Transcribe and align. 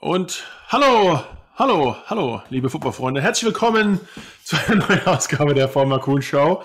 Und 0.00 0.44
hallo, 0.68 1.20
hallo, 1.56 1.96
hallo, 2.06 2.40
liebe 2.50 2.70
Fußballfreunde. 2.70 3.20
Herzlich 3.20 3.46
willkommen 3.46 3.98
zu 4.44 4.56
einer 4.56 4.86
neuen 4.86 5.04
Ausgabe 5.08 5.54
der 5.54 5.68
Former 5.68 6.00
Cool 6.06 6.22
Show. 6.22 6.62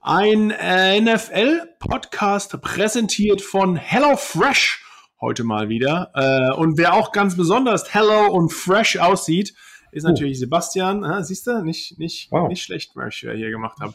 Ein 0.00 0.52
äh, 0.52 1.00
NFL-Podcast 1.00 2.60
präsentiert 2.60 3.42
von 3.42 3.74
HelloFresh 3.74 4.84
heute 5.20 5.42
mal 5.42 5.68
wieder. 5.68 6.12
Äh, 6.14 6.54
und 6.54 6.78
wer 6.78 6.94
auch 6.94 7.10
ganz 7.10 7.36
besonders 7.36 7.92
hello 7.92 8.28
und 8.28 8.52
fresh 8.52 8.96
aussieht, 8.98 9.54
ist 9.90 10.04
oh. 10.04 10.10
natürlich 10.10 10.38
Sebastian. 10.38 11.02
Ah, 11.02 11.24
siehst 11.24 11.48
du? 11.48 11.64
Nicht, 11.64 11.98
nicht, 11.98 12.30
wow. 12.30 12.48
nicht 12.48 12.62
schlecht, 12.62 12.92
was 12.94 13.08
ich 13.08 13.20
hier 13.22 13.50
gemacht 13.50 13.78
habe. 13.80 13.94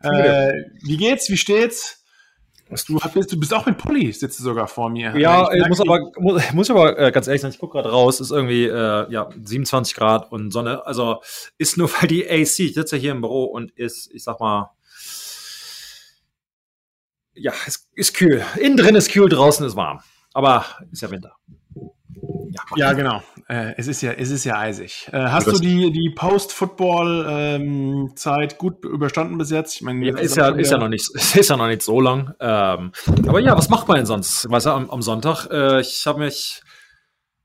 Äh, 0.00 0.70
wie 0.84 0.96
geht's? 0.96 1.28
Wie 1.28 1.36
steht's? 1.36 2.01
Du, 2.86 2.98
bist, 2.98 3.32
du 3.32 3.38
bist 3.38 3.52
auch 3.52 3.66
mit 3.66 3.76
Pulli, 3.76 4.12
sitzt 4.12 4.38
du 4.38 4.44
sogar 4.44 4.66
vor 4.66 4.88
mir. 4.88 5.16
Ja, 5.18 5.52
ich 5.52 5.68
muss 5.68 5.80
aber, 5.80 6.10
muss, 6.18 6.42
muss 6.52 6.70
aber 6.70 6.98
äh, 6.98 7.12
ganz 7.12 7.26
ehrlich 7.26 7.42
sagen, 7.42 7.52
ich 7.52 7.60
gucke 7.60 7.74
gerade 7.74 7.90
raus, 7.90 8.20
ist 8.20 8.30
irgendwie 8.30 8.64
äh, 8.64 9.10
ja, 9.10 9.28
27 9.42 9.94
Grad 9.94 10.32
und 10.32 10.52
Sonne. 10.52 10.86
Also 10.86 11.20
ist 11.58 11.76
nur, 11.76 11.90
weil 12.00 12.08
die 12.08 12.28
AC, 12.28 12.60
ich 12.60 12.74
sitze 12.74 12.96
hier 12.96 13.12
im 13.12 13.20
Büro 13.20 13.44
und 13.44 13.70
ist, 13.72 14.10
ich 14.12 14.24
sag 14.24 14.40
mal, 14.40 14.70
ja, 17.34 17.52
es 17.66 17.88
ist 17.94 18.14
kühl. 18.14 18.42
Innen 18.58 18.76
drin 18.76 18.94
ist 18.94 19.10
kühl, 19.10 19.28
draußen 19.28 19.66
ist 19.66 19.76
warm. 19.76 20.00
Aber 20.32 20.64
ist 20.90 21.02
ja 21.02 21.10
Winter. 21.10 21.36
Ja, 22.52 22.62
ja 22.76 22.92
genau. 22.92 23.22
Äh, 23.48 23.72
es, 23.76 23.88
ist 23.88 24.02
ja, 24.02 24.12
es 24.12 24.30
ist 24.30 24.44
ja 24.44 24.58
eisig. 24.58 25.08
Äh, 25.12 25.18
hast 25.18 25.46
du 25.46 25.58
die, 25.58 25.90
die 25.90 26.10
Post-Football-Zeit 26.10 28.52
ähm, 28.52 28.58
gut 28.58 28.84
überstanden 28.84 29.38
bis 29.38 29.48
jetzt? 29.50 29.76
Ich 29.76 29.82
meine, 29.82 30.04
ja, 30.06 30.18
ist, 30.18 30.36
ja, 30.36 30.48
ist, 30.48 30.70
ja 30.70 30.78
noch 30.78 30.88
nicht, 30.88 31.08
ist 31.14 31.48
ja 31.48 31.56
noch 31.56 31.68
nicht 31.68 31.82
so 31.82 32.00
lang. 32.00 32.34
Ähm, 32.40 32.92
aber 33.26 33.40
ja, 33.40 33.56
was 33.56 33.68
macht 33.68 33.88
man 33.88 33.96
denn 33.96 34.06
sonst? 34.06 34.48
Weißt 34.50 34.66
du, 34.66 34.70
am, 34.70 34.88
am 34.90 35.02
Sonntag, 35.02 35.46
äh, 35.50 35.80
ich 35.80 36.06
habe 36.06 36.20
mich 36.20 36.62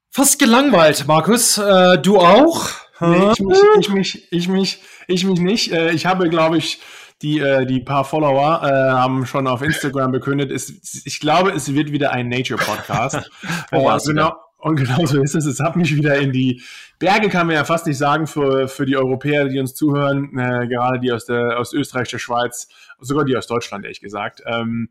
fast 0.10 0.40
gelangweilt, 0.40 1.06
Markus. 1.08 1.58
Äh, 1.58 1.98
du 2.00 2.20
auch? 2.20 2.70
Nee, 3.00 3.32
ich, 3.32 3.40
mich, 3.40 3.60
ich, 3.80 3.90
mich, 3.90 4.32
ich, 4.32 4.48
mich, 4.48 4.82
ich 5.08 5.26
mich 5.26 5.40
nicht. 5.40 5.72
Äh, 5.72 5.92
ich 5.92 6.06
habe, 6.06 6.30
glaube 6.30 6.58
ich, 6.58 6.80
die, 7.22 7.40
äh, 7.40 7.66
die 7.66 7.80
paar 7.80 8.06
Follower 8.06 8.62
äh, 8.64 8.92
haben 8.92 9.26
schon 9.26 9.48
auf 9.48 9.62
Instagram 9.62 10.12
bekündet, 10.12 10.52
ist, 10.52 11.06
ich 11.06 11.20
glaube, 11.20 11.52
es 11.52 11.74
wird 11.74 11.92
wieder 11.92 12.12
ein 12.12 12.30
Nature-Podcast. 12.30 13.30
oh, 13.72 13.90
äh, 13.90 13.98
genau, 14.06 14.34
und 14.58 14.76
genau 14.76 15.06
so 15.06 15.22
ist 15.22 15.36
es. 15.36 15.46
Es 15.46 15.60
hat 15.60 15.76
mich 15.76 15.96
wieder 15.96 16.18
in 16.18 16.32
die 16.32 16.62
Berge, 17.00 17.30
kann 17.30 17.48
man 17.48 17.56
ja 17.56 17.64
fast 17.64 17.86
nicht 17.86 17.98
sagen, 17.98 18.28
für, 18.28 18.68
für 18.68 18.86
die 18.86 18.98
Europäer, 18.98 19.48
die 19.48 19.60
uns 19.60 19.76
zuhören, 19.76 20.38
äh, 20.38 20.68
gerade 20.68 21.00
die 21.00 21.12
aus, 21.12 21.26
der, 21.26 21.60
aus 21.60 21.74
Österreich, 21.74 22.10
der 22.10 22.20
Schweiz, 22.20 22.68
sogar 23.00 23.24
die 23.26 23.38
aus 23.38 23.48
Deutschland, 23.48 23.86
ehrlich 23.86 24.02
gesagt. 24.02 24.42
Ähm, 24.46 24.90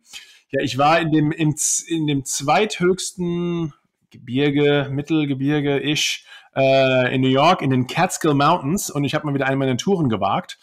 ja, 0.50 0.62
ich 0.62 0.78
war 0.78 1.00
in 1.00 1.11
dem, 1.11 1.33
in, 1.33 1.55
in 1.89 2.06
dem 2.06 2.25
zweithöchsten 2.25 3.75
Gebirge, 4.11 4.89
Mittelgebirge, 4.91 5.80
ich, 5.80 6.25
äh, 6.55 7.14
in 7.14 7.20
New 7.20 7.28
York, 7.28 7.61
in 7.61 7.70
den 7.70 7.86
Catskill 7.86 8.34
Mountains 8.34 8.89
und 8.89 9.05
ich 9.05 9.14
habe 9.14 9.27
mal 9.27 9.34
wieder 9.34 9.47
eine 9.47 9.56
meiner 9.56 9.77
Touren 9.77 10.08
gewagt. 10.08 10.58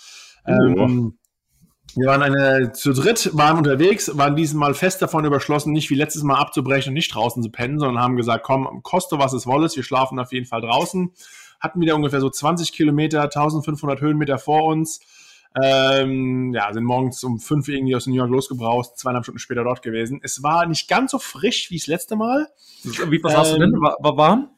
Oh. 0.46 0.52
Ähm, 0.52 1.18
wir 1.96 2.08
waren 2.08 2.24
eine 2.24 2.72
zu 2.72 2.92
dritt, 2.94 3.30
waren 3.34 3.58
unterwegs, 3.58 4.18
waren 4.18 4.36
diesmal 4.36 4.74
fest 4.74 5.02
davon 5.02 5.26
überschlossen, 5.26 5.74
nicht 5.74 5.90
wie 5.92 5.96
letztes 5.96 6.24
Mal 6.24 6.38
abzubrechen 6.38 6.90
und 6.90 6.96
nicht 6.96 7.14
draußen 7.14 7.44
zu 7.44 7.52
pennen, 7.52 7.78
sondern 7.80 8.02
haben 8.02 8.16
gesagt, 8.16 8.44
komm, 8.44 8.82
koste 8.82 9.20
was 9.20 9.34
es 9.34 9.46
wolle, 9.46 9.70
wir 9.74 9.84
schlafen 9.84 10.18
auf 10.20 10.32
jeden 10.32 10.48
Fall 10.48 10.62
draußen. 10.62 11.12
Hatten 11.60 11.80
wieder 11.82 11.96
ungefähr 11.96 12.20
so 12.20 12.30
20 12.30 12.74
Kilometer, 12.74 13.22
1500 13.22 14.02
Höhenmeter 14.02 14.40
vor 14.40 14.64
uns. 14.64 15.02
Ähm, 15.62 16.52
ja, 16.52 16.74
sind 16.74 16.84
morgens 16.84 17.24
um 17.24 17.40
fünf 17.40 17.68
irgendwie 17.68 17.96
aus 17.96 18.08
New 18.08 18.16
York 18.16 18.32
losgebraust, 18.32 18.98
zweieinhalb 18.98 19.26
Stunden 19.26 19.40
später 19.40 19.64
dort 19.64 19.84
gewesen. 19.84 20.20
Es 20.24 20.42
war 20.42 20.66
nicht 20.66 20.90
ganz 20.90 21.12
so 21.12 21.20
frisch 21.20 21.70
wie 21.70 21.78
das 21.78 21.86
letzte 21.86 22.16
Mal. 22.16 22.48
Wie, 22.84 23.24
was 23.24 23.34
ähm, 23.34 23.40
hast 23.40 23.54
du 23.54 23.60
denn? 23.60 23.70
Ähm, 23.70 23.82
war, 23.82 23.98
war 24.00 24.18
warm? 24.18 24.50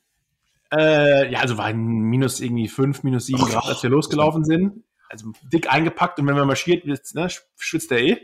Äh, 0.73 1.31
ja, 1.31 1.39
also 1.39 1.57
war 1.57 1.73
minus 1.73 2.39
irgendwie 2.39 2.69
fünf, 2.69 3.03
minus 3.03 3.25
sieben 3.25 3.43
Grad, 3.43 3.65
als 3.65 3.83
wir 3.83 3.89
losgelaufen 3.89 4.45
sind 4.45 4.84
also 5.09 5.31
dick 5.52 5.72
eingepackt 5.72 6.20
und 6.20 6.28
wenn 6.28 6.36
man 6.36 6.48
marschiert, 6.48 6.86
ne, 6.86 7.30
schwitzt 7.58 7.92
der 7.92 8.02
eh. 8.02 8.17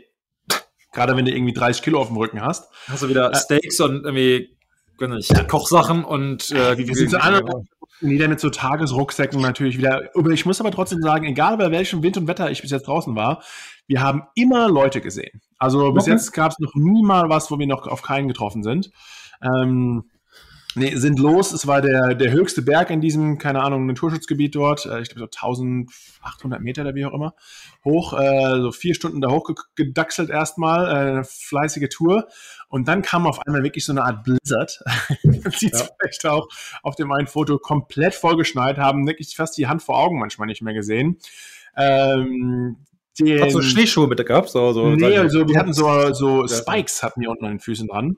Gerade 0.92 1.16
wenn 1.16 1.24
du 1.24 1.32
irgendwie 1.32 1.54
30 1.54 1.82
Kilo 1.82 2.00
auf 2.00 2.08
dem 2.08 2.18
Rücken 2.18 2.42
hast. 2.42 2.70
Hast 2.86 3.02
du 3.02 3.08
wieder 3.08 3.32
äh, 3.32 3.36
Steaks 3.36 3.80
und 3.80 4.04
irgendwie 4.04 4.56
ja. 5.00 5.44
Kochsachen 5.44 6.04
und 6.04 6.52
äh, 6.52 6.78
wir 6.78 6.94
sind 6.94 7.10
so 7.10 7.16
andere, 7.16 7.64
jeder 8.00 8.28
mit 8.28 8.38
so 8.40 8.50
Tagesrucksäcken 8.50 9.40
natürlich 9.40 9.78
wieder. 9.78 10.10
Ich 10.30 10.46
muss 10.46 10.60
aber 10.60 10.70
trotzdem 10.70 11.00
sagen, 11.00 11.26
egal 11.26 11.56
bei 11.56 11.70
welchem 11.70 12.02
Wind 12.02 12.18
und 12.18 12.28
Wetter 12.28 12.50
ich 12.50 12.62
bis 12.62 12.70
jetzt 12.70 12.86
draußen 12.86 13.16
war, 13.16 13.42
wir 13.86 14.00
haben 14.00 14.24
immer 14.34 14.68
Leute 14.68 15.00
gesehen. 15.00 15.40
Also 15.58 15.92
bis 15.92 16.04
okay. 16.04 16.12
jetzt 16.12 16.32
gab 16.32 16.52
es 16.52 16.58
noch 16.58 16.74
nie 16.74 17.02
mal 17.02 17.28
was, 17.28 17.50
wo 17.50 17.58
wir 17.58 17.66
noch 17.66 17.86
auf 17.86 18.02
keinen 18.02 18.28
getroffen 18.28 18.62
sind. 18.62 18.90
Ähm, 19.42 20.04
Nee, 20.74 20.96
sind 20.96 21.18
los. 21.18 21.52
Es 21.52 21.66
war 21.66 21.82
der, 21.82 22.14
der 22.14 22.32
höchste 22.32 22.62
Berg 22.62 22.90
in 22.90 23.00
diesem, 23.00 23.38
keine 23.38 23.62
Ahnung, 23.62 23.86
Naturschutzgebiet 23.86 24.54
dort. 24.54 24.86
Äh, 24.86 25.02
ich 25.02 25.10
glaube 25.10 25.20
so 25.20 25.24
1800 25.24 26.60
Meter 26.60 26.82
oder 26.82 26.94
wie 26.94 27.04
auch 27.04 27.12
immer. 27.12 27.34
Hoch, 27.84 28.18
äh, 28.18 28.60
so 28.60 28.72
vier 28.72 28.94
Stunden 28.94 29.20
da 29.20 29.30
hochgedaxelt 29.30 30.30
erstmal, 30.30 31.18
äh, 31.18 31.24
fleißige 31.24 31.88
Tour. 31.90 32.28
Und 32.68 32.88
dann 32.88 33.02
kam 33.02 33.26
auf 33.26 33.40
einmal 33.46 33.62
wirklich 33.62 33.84
so 33.84 33.92
eine 33.92 34.04
Art 34.04 34.24
Blizzard. 34.24 34.82
Sieht 35.56 35.74
ja. 35.74 35.88
vielleicht 36.00 36.24
auch 36.26 36.48
auf 36.82 36.96
dem 36.96 37.12
einen 37.12 37.26
Foto 37.26 37.58
komplett 37.58 38.14
vollgeschneit, 38.14 38.78
haben 38.78 39.06
wirklich 39.06 39.36
fast 39.36 39.58
die 39.58 39.66
Hand 39.66 39.82
vor 39.82 39.98
Augen 39.98 40.18
manchmal 40.18 40.46
nicht 40.46 40.62
mehr 40.62 40.74
gesehen. 40.74 41.18
Ähm, 41.76 42.78
den, 43.18 43.42
Hast 43.42 43.54
du 43.54 43.60
Schneeschuhe 43.60 44.06
mit 44.06 44.24
gehabt? 44.24 44.48
So, 44.48 44.72
so, 44.72 44.88
nee, 44.88 45.18
also 45.18 45.46
wir 45.46 45.58
hatten 45.58 45.74
so, 45.74 46.12
so 46.14 46.48
Spikes 46.48 47.02
hatten 47.02 47.20
wir 47.20 47.30
unten 47.30 47.44
an 47.44 47.50
den 47.52 47.60
Füßen 47.60 47.88
dran. 47.88 48.16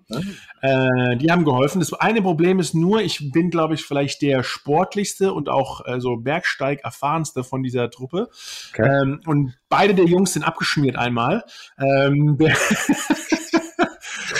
Äh, 0.62 1.16
die 1.16 1.32
haben 1.32 1.44
geholfen. 1.44 1.80
Das 1.80 1.92
eine 1.94 2.22
Problem 2.22 2.60
ist 2.60 2.74
nur, 2.74 3.00
ich 3.02 3.32
bin, 3.32 3.50
glaube 3.50 3.74
ich, 3.74 3.82
vielleicht 3.82 4.22
der 4.22 4.44
sportlichste 4.44 5.32
und 5.32 5.48
auch 5.48 5.84
äh, 5.86 6.00
so 6.00 6.16
Bergsteig 6.16 6.84
erfahrenste 6.84 7.42
von 7.42 7.64
dieser 7.64 7.90
Truppe. 7.90 8.28
Okay. 8.72 8.88
Ähm, 8.88 9.20
und 9.26 9.54
beide 9.68 9.94
der 9.94 10.04
Jungs 10.04 10.32
sind 10.34 10.44
abgeschmiert 10.44 10.96
einmal. 10.96 11.42
Ähm, 11.76 12.36
der, 12.38 12.56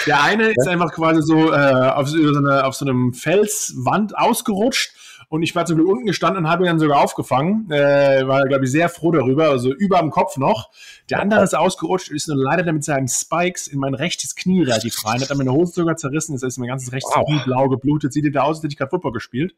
der 0.07 0.23
eine 0.23 0.53
ist 0.55 0.69
einfach 0.69 0.93
quasi 0.93 1.21
so, 1.23 1.53
äh, 1.53 1.57
auf, 1.57 2.09
so 2.09 2.17
eine, 2.17 2.65
auf 2.65 2.75
so 2.75 2.85
einem 2.85 3.13
Felswand 3.13 4.17
ausgerutscht 4.17 4.93
und 5.29 5.43
ich 5.43 5.55
war 5.55 5.67
zum 5.67 5.77
Glück 5.77 5.89
unten 5.89 6.07
gestanden 6.07 6.45
und 6.45 6.51
habe 6.51 6.65
ihn 6.65 6.67
dann 6.67 6.79
sogar 6.79 7.03
aufgefangen. 7.03 7.71
Äh, 7.71 8.27
war, 8.27 8.45
glaube 8.45 8.65
ich, 8.65 8.71
sehr 8.71 8.89
froh 8.89 9.13
darüber. 9.13 9.51
Also 9.51 9.73
über 9.73 9.99
dem 9.99 10.11
Kopf 10.11 10.37
noch. 10.37 10.71
Der 11.11 11.21
andere 11.21 11.43
ist 11.43 11.55
ausgerutscht, 11.55 12.11
ist 12.11 12.29
nur 12.29 12.37
leider 12.37 12.73
mit 12.73 12.85
seinen 12.85 13.09
Spikes 13.09 13.67
in 13.67 13.79
mein 13.79 13.95
rechtes 13.95 14.37
Knie 14.37 14.63
relativ 14.63 15.05
rein. 15.05 15.21
Hat 15.21 15.31
dann 15.31 15.39
meine 15.39 15.53
Hose 15.53 15.73
sogar 15.73 15.97
zerrissen. 15.97 16.33
Jetzt 16.33 16.43
ist 16.43 16.59
mein 16.59 16.69
ganzes 16.69 16.93
rechtes 16.93 17.13
wow. 17.15 17.27
Knie 17.27 17.41
blau 17.45 17.69
geblutet. 17.69 18.13
Sieht 18.13 18.25
wieder 18.25 18.45
aus, 18.45 18.57
als 18.57 18.65
hätte 18.65 18.73
ich 18.73 18.79
gerade 18.79 18.91
Football 18.91 19.13
gespielt. 19.13 19.55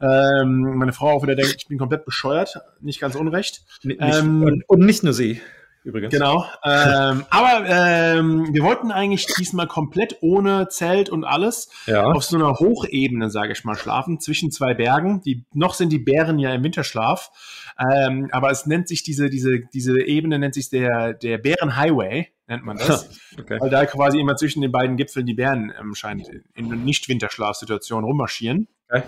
Ähm, 0.00 0.76
meine 0.76 0.92
Frau 0.92 1.10
auch 1.10 1.22
wieder 1.22 1.34
denkt, 1.34 1.56
ich 1.58 1.66
bin 1.66 1.78
komplett 1.78 2.04
bescheuert. 2.04 2.60
Nicht 2.80 3.00
ganz 3.00 3.14
unrecht. 3.14 3.64
Nicht, 3.82 4.00
ähm, 4.00 4.42
und, 4.42 4.68
und 4.68 4.80
nicht 4.80 5.02
nur 5.02 5.12
sie 5.12 5.40
übrigens. 5.88 6.12
Genau. 6.12 6.44
Ähm, 6.64 7.24
aber 7.30 7.64
ähm, 7.66 8.52
wir 8.52 8.62
wollten 8.62 8.92
eigentlich 8.92 9.26
diesmal 9.38 9.66
komplett 9.66 10.18
ohne 10.20 10.68
Zelt 10.68 11.10
und 11.10 11.24
alles 11.24 11.70
ja. 11.86 12.04
auf 12.04 12.22
so 12.22 12.36
einer 12.36 12.58
Hochebene, 12.58 13.30
sage 13.30 13.52
ich 13.52 13.64
mal, 13.64 13.74
schlafen, 13.74 14.20
zwischen 14.20 14.52
zwei 14.52 14.74
Bergen. 14.74 15.22
Die, 15.22 15.44
noch 15.52 15.74
sind 15.74 15.90
die 15.90 15.98
Bären 15.98 16.38
ja 16.38 16.54
im 16.54 16.62
Winterschlaf. 16.62 17.30
Ähm, 17.78 18.28
aber 18.32 18.50
es 18.50 18.66
nennt 18.66 18.88
sich 18.88 19.02
diese, 19.02 19.30
diese, 19.30 19.60
diese 19.72 20.00
Ebene 20.00 20.38
nennt 20.38 20.54
sich 20.54 20.68
der, 20.68 21.14
der 21.14 21.38
Bärenhighway, 21.38 22.28
nennt 22.46 22.64
man 22.64 22.76
das. 22.76 23.08
okay. 23.38 23.58
Weil 23.60 23.70
da 23.70 23.86
quasi 23.86 24.20
immer 24.20 24.36
zwischen 24.36 24.60
den 24.60 24.72
beiden 24.72 24.96
Gipfeln 24.96 25.26
die 25.26 25.34
Bären 25.34 25.72
ähm, 25.80 25.94
scheint 25.94 26.28
in 26.54 26.84
Nicht-Winterschlafsituationen 26.84 28.04
rummarschieren. 28.04 28.68
Okay. 28.90 29.02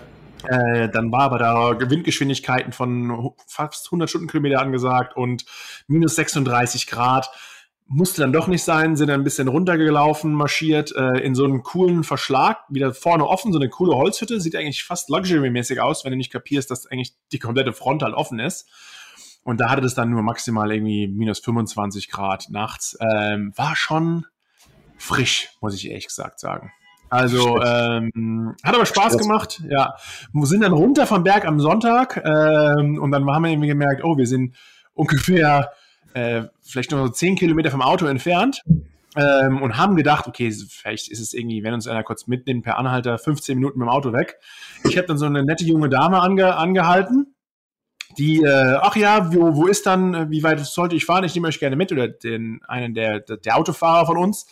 Äh, 0.47 0.89
dann 0.89 1.11
war 1.11 1.21
aber 1.21 1.39
da 1.39 1.89
Windgeschwindigkeiten 1.89 2.73
von 2.73 3.33
fast 3.47 3.87
100 3.87 4.09
Stundenkilometer 4.09 4.59
angesagt 4.59 5.15
und 5.15 5.45
minus 5.87 6.15
36 6.15 6.87
Grad. 6.87 7.29
Musste 7.87 8.21
dann 8.21 8.31
doch 8.31 8.47
nicht 8.47 8.63
sein, 8.63 8.95
sind 8.95 9.09
dann 9.09 9.19
ein 9.19 9.25
bisschen 9.25 9.49
runtergelaufen, 9.49 10.33
marschiert 10.33 10.95
äh, 10.95 11.19
in 11.19 11.35
so 11.35 11.43
einen 11.43 11.61
coolen 11.61 12.05
Verschlag, 12.05 12.59
wieder 12.69 12.93
vorne 12.93 13.27
offen, 13.27 13.51
so 13.51 13.59
eine 13.59 13.67
coole 13.67 13.95
Holzhütte. 13.95 14.39
Sieht 14.39 14.55
eigentlich 14.55 14.83
fast 14.83 15.09
luxury-mäßig 15.09 15.81
aus, 15.81 16.05
wenn 16.05 16.11
du 16.11 16.17
nicht 16.17 16.31
kapierst, 16.31 16.71
dass 16.71 16.87
eigentlich 16.87 17.13
die 17.33 17.39
komplette 17.39 17.73
Front 17.73 18.01
halt 18.01 18.13
offen 18.13 18.39
ist. 18.39 18.69
Und 19.43 19.59
da 19.59 19.69
hatte 19.69 19.81
das 19.81 19.95
dann 19.95 20.09
nur 20.09 20.21
maximal 20.21 20.71
irgendwie 20.71 21.07
minus 21.07 21.39
25 21.39 22.09
Grad 22.09 22.47
nachts. 22.49 22.97
Ähm, 23.01 23.51
war 23.57 23.75
schon 23.75 24.25
frisch, 24.97 25.49
muss 25.59 25.73
ich 25.75 25.89
ehrlich 25.89 26.07
gesagt 26.07 26.39
sagen. 26.39 26.71
Also 27.11 27.61
ähm, 27.61 28.55
hat 28.63 28.73
aber 28.73 28.85
Spaß 28.85 29.17
gemacht. 29.17 29.61
Ja, 29.69 29.95
wir 30.31 30.45
sind 30.45 30.61
dann 30.61 30.71
runter 30.71 31.05
vom 31.05 31.23
Berg 31.23 31.45
am 31.45 31.59
Sonntag 31.59 32.23
ähm, 32.25 32.97
und 33.01 33.11
dann 33.11 33.29
haben 33.29 33.43
wir 33.43 33.51
irgendwie 33.51 33.67
gemerkt, 33.67 34.05
oh, 34.05 34.17
wir 34.17 34.25
sind 34.25 34.55
ungefähr 34.93 35.73
äh, 36.13 36.43
vielleicht 36.61 36.91
nur 36.91 37.07
so 37.07 37.11
zehn 37.11 37.35
Kilometer 37.35 37.69
vom 37.69 37.81
Auto 37.81 38.05
entfernt 38.05 38.63
ähm, 39.17 39.61
und 39.61 39.77
haben 39.77 39.97
gedacht, 39.97 40.25
okay, 40.25 40.49
vielleicht 40.51 41.11
ist 41.11 41.19
es 41.19 41.33
irgendwie, 41.33 41.63
wenn 41.63 41.73
uns 41.73 41.85
einer 41.85 42.03
kurz 42.03 42.27
mitnimmt 42.27 42.63
per 42.63 42.77
Anhalter, 42.77 43.17
15 43.17 43.57
Minuten 43.57 43.79
mit 43.79 43.87
dem 43.87 43.91
Auto 43.91 44.13
weg. 44.13 44.37
Ich 44.85 44.97
habe 44.97 45.07
dann 45.07 45.17
so 45.17 45.25
eine 45.25 45.43
nette 45.43 45.65
junge 45.65 45.89
Dame 45.89 46.21
ange, 46.21 46.55
angehalten, 46.55 47.35
die, 48.17 48.41
äh, 48.41 48.77
ach 48.79 48.95
ja, 48.95 49.33
wo, 49.33 49.53
wo 49.57 49.67
ist 49.67 49.85
dann, 49.85 50.31
wie 50.31 50.43
weit 50.43 50.61
sollte 50.61 50.95
ich 50.95 51.03
fahren? 51.03 51.25
Ich 51.25 51.35
nehme 51.35 51.49
euch 51.49 51.59
gerne 51.59 51.75
mit 51.75 51.91
oder 51.91 52.07
den 52.07 52.61
einen 52.69 52.93
der, 52.93 53.19
der 53.19 53.57
Autofahrer 53.57 54.05
von 54.05 54.17
uns 54.17 54.45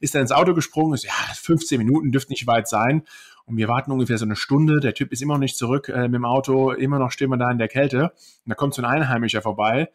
ist 0.00 0.14
dann 0.14 0.22
ins 0.22 0.32
Auto 0.32 0.54
gesprungen, 0.54 0.94
ist 0.94 1.04
ja 1.04 1.12
15 1.34 1.78
Minuten 1.78 2.12
dürfte 2.12 2.32
nicht 2.32 2.46
weit 2.46 2.68
sein. 2.68 3.02
Und 3.44 3.56
wir 3.56 3.68
warten 3.68 3.92
ungefähr 3.92 4.18
so 4.18 4.24
eine 4.24 4.36
Stunde. 4.36 4.80
Der 4.80 4.94
Typ 4.94 5.12
ist 5.12 5.22
immer 5.22 5.34
noch 5.34 5.40
nicht 5.40 5.56
zurück 5.56 5.88
äh, 5.88 6.02
mit 6.02 6.14
dem 6.14 6.24
Auto. 6.24 6.72
Immer 6.72 6.98
noch 6.98 7.12
stehen 7.12 7.30
wir 7.30 7.36
da 7.36 7.50
in 7.50 7.58
der 7.58 7.68
Kälte. 7.68 8.10
Und 8.10 8.48
da 8.50 8.54
kommt 8.54 8.74
so 8.74 8.82
ein 8.82 8.86
Einheimischer 8.86 9.40
vorbei 9.40 9.90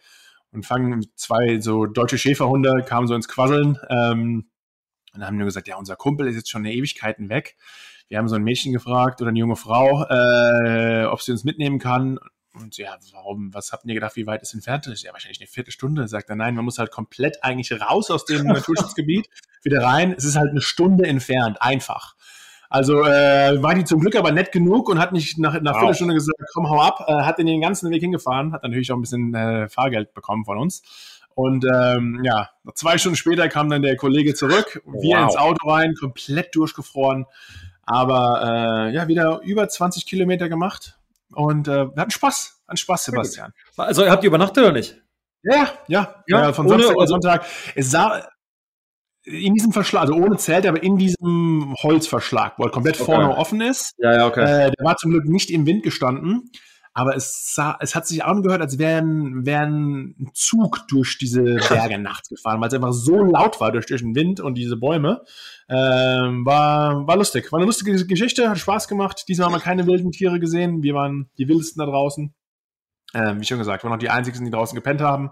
und 0.51 0.65
fangen 0.65 1.05
zwei 1.15 1.59
so 1.59 1.85
deutsche 1.85 2.17
Schäferhunde, 2.17 2.83
kamen 2.85 3.07
so 3.07 3.15
ins 3.15 3.27
Quasseln. 3.27 3.77
Ähm, 3.89 4.45
und 5.13 5.19
dann 5.19 5.27
haben 5.27 5.37
wir 5.37 5.45
gesagt, 5.45 5.67
ja, 5.67 5.75
unser 5.75 5.97
Kumpel 5.97 6.27
ist 6.27 6.35
jetzt 6.35 6.49
schon 6.49 6.61
eine 6.65 6.73
Ewigkeiten 6.73 7.29
weg. 7.29 7.57
Wir 8.07 8.17
haben 8.17 8.29
so 8.29 8.35
ein 8.35 8.43
Mädchen 8.43 8.71
gefragt 8.71 9.21
oder 9.21 9.29
eine 9.29 9.39
junge 9.39 9.57
Frau, 9.57 10.05
äh, 10.09 11.05
ob 11.05 11.21
sie 11.21 11.31
uns 11.31 11.43
mitnehmen 11.43 11.79
kann. 11.79 12.19
Und 12.53 12.77
ja, 12.77 12.97
warum, 13.13 13.53
was 13.53 13.71
habt 13.71 13.85
ihr 13.85 13.93
gedacht, 13.93 14.15
wie 14.15 14.27
weit 14.27 14.41
ist 14.41 14.53
entfernt? 14.53 14.87
ist? 14.87 15.03
Ja, 15.03 15.13
wahrscheinlich 15.13 15.39
eine 15.39 15.47
Viertelstunde. 15.47 16.07
Sagt 16.07 16.29
er, 16.29 16.35
nein, 16.35 16.55
man 16.55 16.65
muss 16.65 16.79
halt 16.79 16.91
komplett 16.91 17.43
eigentlich 17.43 17.71
raus 17.81 18.11
aus 18.11 18.25
dem 18.25 18.45
Naturschutzgebiet, 18.47 19.29
wieder 19.63 19.83
rein. 19.83 20.13
Es 20.17 20.25
ist 20.25 20.35
halt 20.35 20.51
eine 20.51 20.61
Stunde 20.61 21.05
entfernt, 21.05 21.61
einfach. 21.61 22.15
Also 22.69 23.03
äh, 23.03 23.61
war 23.61 23.75
die 23.75 23.83
zum 23.83 23.99
Glück 23.99 24.15
aber 24.15 24.31
nett 24.31 24.53
genug 24.53 24.87
und 24.87 24.97
hat 24.97 25.11
nicht 25.11 25.37
nach 25.37 25.53
einer 25.53 25.71
wow. 25.71 25.79
Viertelstunde 25.79 26.13
gesagt, 26.13 26.39
komm, 26.53 26.69
hau 26.69 26.79
ab, 26.81 27.05
äh, 27.07 27.13
hat 27.13 27.37
den 27.37 27.45
den 27.45 27.59
ganzen 27.59 27.91
Weg 27.91 28.01
hingefahren, 28.01 28.53
hat 28.53 28.63
natürlich 28.63 28.91
auch 28.91 28.95
ein 28.95 29.01
bisschen 29.01 29.35
äh, 29.35 29.67
Fahrgeld 29.67 30.13
bekommen 30.13 30.45
von 30.45 30.57
uns. 30.57 30.81
Und 31.35 31.65
ähm, 31.65 32.21
ja, 32.23 32.49
zwei 32.73 32.97
Stunden 32.97 33.17
später 33.17 33.49
kam 33.49 33.69
dann 33.69 33.81
der 33.81 33.95
Kollege 33.95 34.33
zurück, 34.33 34.81
wow. 34.85 35.01
wir 35.01 35.19
ins 35.19 35.35
Auto 35.35 35.69
rein, 35.69 35.95
komplett 35.95 36.55
durchgefroren. 36.55 37.25
Aber 37.85 38.87
äh, 38.89 38.93
ja, 38.93 39.07
wieder 39.07 39.41
über 39.43 39.67
20 39.67 40.05
Kilometer 40.05 40.47
gemacht. 40.47 40.97
Und 41.33 41.67
äh, 41.67 41.87
wir 41.87 42.01
hatten 42.01 42.11
Spaß. 42.11 42.61
Hatten 42.67 42.77
Spaß, 42.77 43.05
Sebastian. 43.05 43.53
Also 43.77 44.09
habt 44.09 44.23
ihr 44.23 44.27
übernachtet 44.27 44.63
oder 44.63 44.73
nicht? 44.73 45.01
Ja, 45.43 45.71
ja, 45.87 46.23
ja, 46.27 46.41
ja 46.41 46.53
von 46.53 46.67
ohne, 46.67 46.83
Samstag 46.83 46.99
also, 46.99 47.13
Sonntag. 47.13 47.45
Es 47.75 47.91
sah 47.91 48.27
in 49.23 49.53
diesem 49.53 49.71
Verschlag, 49.71 50.01
also 50.01 50.13
ohne 50.13 50.37
Zelt, 50.37 50.65
aber 50.65 50.81
in 50.81 50.97
diesem 50.97 51.75
Holzverschlag, 51.81 52.53
wo 52.57 52.63
er 52.63 52.71
komplett 52.71 52.95
okay. 52.95 53.05
vorne 53.05 53.35
offen 53.35 53.61
ist. 53.61 53.93
Ja, 53.97 54.13
ja, 54.15 54.27
okay. 54.27 54.41
Äh, 54.41 54.71
der 54.71 54.85
war 54.85 54.97
zum 54.97 55.11
Glück 55.11 55.25
nicht 55.25 55.49
im 55.51 55.65
Wind 55.65 55.83
gestanden 55.83 56.51
aber 56.93 57.15
es, 57.15 57.53
sah, 57.53 57.77
es 57.79 57.95
hat 57.95 58.05
sich 58.05 58.25
angehört, 58.25 58.61
als 58.61 58.77
wäre 58.77 59.01
ein, 59.01 59.45
wär 59.45 59.61
ein 59.61 60.29
Zug 60.33 60.87
durch 60.89 61.17
diese 61.17 61.41
Berge 61.69 61.97
nachts 61.97 62.29
gefahren, 62.29 62.59
weil 62.59 62.67
es 62.67 62.73
einfach 62.73 62.91
so 62.91 63.23
laut 63.23 63.59
war 63.61 63.71
durch, 63.71 63.85
durch 63.85 64.01
den 64.01 64.15
Wind 64.15 64.39
und 64.41 64.55
diese 64.55 64.75
Bäume. 64.75 65.21
Ähm, 65.69 66.45
war, 66.45 67.07
war 67.07 67.15
lustig. 67.15 67.51
War 67.51 67.59
eine 67.59 67.65
lustige 67.65 68.05
Geschichte, 68.05 68.49
hat 68.49 68.59
Spaß 68.59 68.87
gemacht. 68.89 69.23
Diesmal 69.27 69.47
haben 69.47 69.53
wir 69.53 69.61
keine 69.61 69.87
wilden 69.87 70.11
Tiere 70.11 70.39
gesehen. 70.39 70.83
Wir 70.83 70.93
waren 70.93 71.29
die 71.37 71.47
wildesten 71.47 71.79
da 71.79 71.85
draußen. 71.85 72.33
Ähm, 73.13 73.39
wie 73.39 73.45
schon 73.45 73.57
gesagt, 73.57 73.83
waren 73.83 73.91
noch 73.91 73.99
die 73.99 74.09
einzigen, 74.09 74.43
die 74.43 74.51
draußen 74.51 74.75
gepennt 74.75 75.01
haben. 75.01 75.31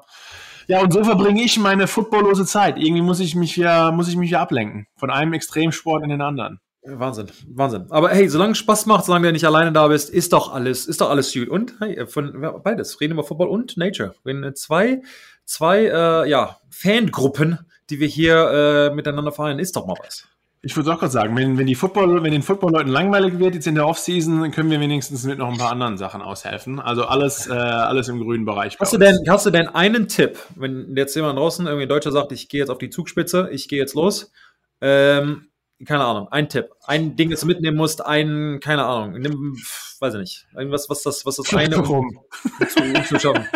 Ja, 0.68 0.82
und 0.82 0.94
so 0.94 1.04
verbringe 1.04 1.42
ich 1.42 1.58
meine 1.58 1.88
footballlose 1.88 2.46
Zeit. 2.46 2.78
Irgendwie 2.78 3.02
muss 3.02 3.20
ich 3.20 3.36
mich 3.36 3.54
hier, 3.54 3.92
muss 3.92 4.08
ich 4.08 4.16
mich 4.16 4.30
hier 4.30 4.40
ablenken. 4.40 4.88
Von 4.98 5.10
einem 5.10 5.34
Extremsport 5.34 6.04
in 6.04 6.10
den 6.10 6.22
anderen. 6.22 6.60
Wahnsinn, 6.94 7.28
Wahnsinn. 7.48 7.86
Aber 7.90 8.10
hey, 8.10 8.28
solange 8.30 8.54
es 8.54 8.58
Spaß 8.58 8.86
macht, 8.86 9.06
solange 9.06 9.28
du 9.28 9.34
nicht 9.34 9.46
alleine 9.46 9.72
da 9.72 9.88
bist, 9.88 10.10
ist 10.10 10.34
doch 10.34 10.54
alles, 10.54 10.86
ist 10.88 11.02
doch 11.02 11.10
alles 11.10 11.34
gut. 11.34 11.50
Und 11.50 11.74
hey, 11.80 12.06
von 12.08 12.62
beides, 12.64 13.00
reden 13.02 13.14
über 13.14 13.24
Football 13.24 13.50
und 13.50 13.78
Nature. 13.78 14.16
Wenn 14.24 14.56
zwei, 14.56 15.02
zwei, 15.46 15.86
äh, 15.86 16.30
ja, 16.30 16.58
Fangruppen, 16.70 17.60
die 17.90 18.00
wir 18.00 18.08
hier 18.08 18.90
äh, 18.92 18.96
miteinander 18.96 19.32
feiern, 19.32 19.60
ist 19.60 19.76
doch 19.76 19.86
mal 19.86 19.96
was. 20.04 20.28
Ich 20.62 20.76
würde 20.76 20.94
auch 20.94 21.00
gerade 21.00 21.12
sagen, 21.12 21.38
wenn, 21.38 21.58
wenn 21.58 21.68
die 21.68 21.76
Football, 21.76 22.22
wenn 22.22 22.34
den 22.34 22.42
Football-Leuten 22.42 22.90
langweilig 22.90 23.40
wird 23.40 23.56
jetzt 23.56 23.66
in 23.66 23.76
der 23.76 23.88
Offseason, 23.88 24.52
können 24.52 24.70
wir 24.70 24.82
wenigstens 24.82 25.24
mit 25.24 25.38
noch 25.38 25.50
ein 25.50 25.58
paar 25.58 25.72
anderen 25.72 25.98
Sachen 25.98 26.22
aushelfen. 26.22 26.82
Also 26.82 27.06
alles, 27.06 27.48
äh, 27.48 27.54
alles 27.54 28.10
im 28.10 28.20
grünen 28.20 28.44
Bereich. 28.44 28.78
Hast 28.78 28.92
du, 28.92 28.98
denn, 28.98 29.18
hast 29.30 29.46
du 29.46 29.52
denn 29.52 29.70
einen 29.70 30.10
Tipp, 30.10 30.38
wenn 30.56 30.98
jetzt 30.98 31.16
jemand 31.16 31.40
draußen, 31.40 31.66
irgendwie 31.66 31.84
ein 31.86 31.90
Deutscher 31.90 32.12
sagt, 32.12 32.34
ich 32.34 32.50
gehe 32.50 32.60
jetzt 32.60 32.70
auf 32.70 32.78
die 32.78 32.90
Zugspitze, 32.90 33.48
ich 33.54 33.70
gehe 33.70 33.80
jetzt 33.80 33.94
los, 33.96 34.34
ähm, 34.82 35.48
keine 35.86 36.04
Ahnung, 36.04 36.28
ein 36.30 36.50
Tipp, 36.50 36.70
ein 36.86 37.16
Ding, 37.16 37.30
das 37.30 37.42
du 37.42 37.48
mitnehmen 37.48 37.78
musst, 37.78 38.06
ein, 38.06 38.60
keine 38.62 38.86
Ahnung, 38.86 39.20
nimm, 39.20 39.58
weiß 40.00 40.16
ich 40.16 40.20
nicht, 40.20 40.48
irgendwas, 40.56 40.90
was 40.90 41.04
das, 41.04 41.26
was 41.26 41.38
das 41.38 41.54
eine 41.54 41.82
um, 41.82 42.20
zu, 42.68 43.04
zu 43.08 43.20
schaffen. 43.20 43.48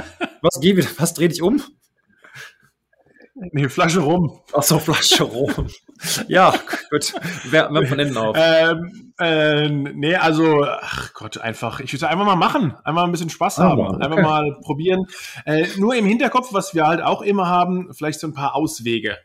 Was 0.41 0.59
geh 0.61 0.75
wieder, 0.75 0.87
was 0.97 1.13
dreh 1.13 1.27
dich 1.27 1.41
um? 1.41 1.61
Nee, 3.51 3.67
Flasche 3.67 3.99
rum. 3.99 4.39
Ach 4.53 4.61
so, 4.61 4.77
Flasche 4.79 5.23
rum. 5.23 5.67
ja, 6.27 6.53
gut. 6.91 7.13
Wer, 7.45 7.69
wer 7.71 7.87
von 7.87 7.99
innen 7.99 8.15
auf? 8.15 8.37
Ähm, 8.39 9.13
äh, 9.19 9.69
nee, 9.69 10.15
also, 10.15 10.63
ach 10.63 11.13
Gott, 11.13 11.39
einfach, 11.39 11.79
ich 11.79 11.91
würde 11.93 12.09
einfach 12.09 12.25
mal 12.25 12.35
machen. 12.35 12.75
Einfach 12.83 13.03
ein 13.03 13.11
bisschen 13.11 13.31
Spaß 13.31 13.57
haben. 13.57 13.81
Okay. 13.81 14.03
Einfach 14.03 14.21
mal 14.21 14.59
probieren. 14.61 15.07
Äh, 15.45 15.65
nur 15.77 15.95
im 15.95 16.05
Hinterkopf, 16.05 16.53
was 16.53 16.75
wir 16.75 16.85
halt 16.85 17.01
auch 17.01 17.21
immer 17.21 17.47
haben, 17.47 17.91
vielleicht 17.93 18.19
so 18.19 18.27
ein 18.27 18.33
paar 18.33 18.55
Auswege 18.55 19.17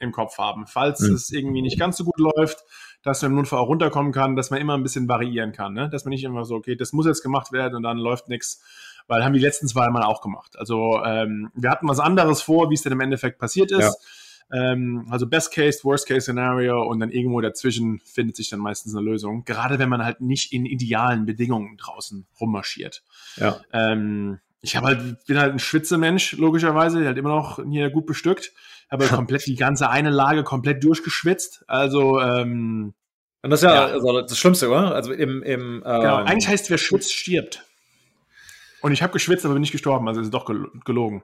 im 0.00 0.12
Kopf 0.12 0.38
haben. 0.38 0.66
Falls 0.66 1.00
mhm. 1.00 1.14
es 1.14 1.30
irgendwie 1.30 1.62
nicht 1.62 1.78
ganz 1.78 1.96
so 1.96 2.04
gut 2.04 2.18
läuft, 2.18 2.64
dass 3.02 3.22
man 3.22 3.32
im 3.32 3.36
Notfall 3.38 3.60
auch 3.60 3.68
runterkommen 3.68 4.12
kann, 4.12 4.36
dass 4.36 4.50
man 4.50 4.60
immer 4.60 4.74
ein 4.74 4.82
bisschen 4.82 5.08
variieren 5.08 5.52
kann. 5.52 5.74
Ne? 5.74 5.88
Dass 5.88 6.04
man 6.04 6.10
nicht 6.10 6.24
immer 6.24 6.44
so, 6.44 6.56
okay, 6.56 6.76
das 6.76 6.92
muss 6.92 7.06
jetzt 7.06 7.22
gemacht 7.22 7.52
werden 7.52 7.76
und 7.76 7.82
dann 7.82 7.98
läuft 7.98 8.28
nichts. 8.28 8.62
Weil 9.06 9.24
haben 9.24 9.32
die 9.32 9.40
letzten 9.40 9.66
zwei 9.66 9.88
Mal 9.88 10.04
auch 10.04 10.20
gemacht. 10.20 10.58
Also 10.58 11.02
ähm, 11.04 11.50
wir 11.54 11.70
hatten 11.70 11.88
was 11.88 12.00
anderes 12.00 12.42
vor, 12.42 12.70
wie 12.70 12.74
es 12.74 12.82
denn 12.82 12.92
im 12.92 13.00
Endeffekt 13.00 13.38
passiert 13.38 13.72
ist. 13.72 13.98
Ja. 14.52 14.72
Ähm, 14.72 15.06
also 15.10 15.26
Best 15.26 15.52
Case, 15.52 15.80
Worst 15.84 16.06
Case 16.06 16.22
Scenario 16.22 16.82
und 16.82 17.00
dann 17.00 17.10
irgendwo 17.10 17.40
dazwischen 17.40 18.00
findet 18.00 18.36
sich 18.36 18.50
dann 18.50 18.60
meistens 18.60 18.94
eine 18.94 19.04
Lösung. 19.04 19.44
Gerade 19.44 19.78
wenn 19.78 19.88
man 19.88 20.04
halt 20.04 20.20
nicht 20.20 20.52
in 20.52 20.66
idealen 20.66 21.24
Bedingungen 21.26 21.76
draußen 21.76 22.26
rummarschiert. 22.40 23.02
Ja. 23.36 23.60
Ähm, 23.72 24.40
ich 24.62 24.76
habe 24.76 24.88
halt, 24.88 25.26
bin 25.26 25.38
halt 25.38 25.52
ein 25.52 25.58
Schwitzemensch, 25.58 26.32
logischerweise, 26.32 27.06
halt 27.06 27.18
immer 27.18 27.30
noch 27.30 27.60
hier 27.70 27.90
gut 27.90 28.06
bestückt 28.06 28.52
habe 28.90 29.06
komplett 29.08 29.46
die 29.46 29.56
ganze 29.56 29.88
eine 29.88 30.10
Lage 30.10 30.44
komplett 30.44 30.82
durchgeschwitzt. 30.84 31.64
Also 31.66 32.20
ähm, 32.20 32.94
und 33.42 33.50
das 33.50 33.60
ist 33.60 33.64
ja, 33.64 33.74
ja. 33.74 33.86
Also 33.86 34.20
das 34.20 34.38
Schlimmste, 34.38 34.68
oder? 34.68 34.94
Also 34.94 35.12
im, 35.12 35.42
im 35.42 35.76
ähm, 35.76 35.82
genau. 35.82 36.16
Eigentlich 36.16 36.48
heißt, 36.48 36.68
wer 36.68 36.76
schwitzt, 36.76 37.14
stirbt. 37.14 37.64
Und 38.82 38.92
ich 38.92 39.02
habe 39.02 39.12
geschwitzt, 39.12 39.44
aber 39.44 39.54
bin 39.54 39.60
nicht 39.60 39.72
gestorben, 39.72 40.08
also 40.08 40.20
ist 40.20 40.32
doch 40.32 40.50
gelogen. 40.84 41.22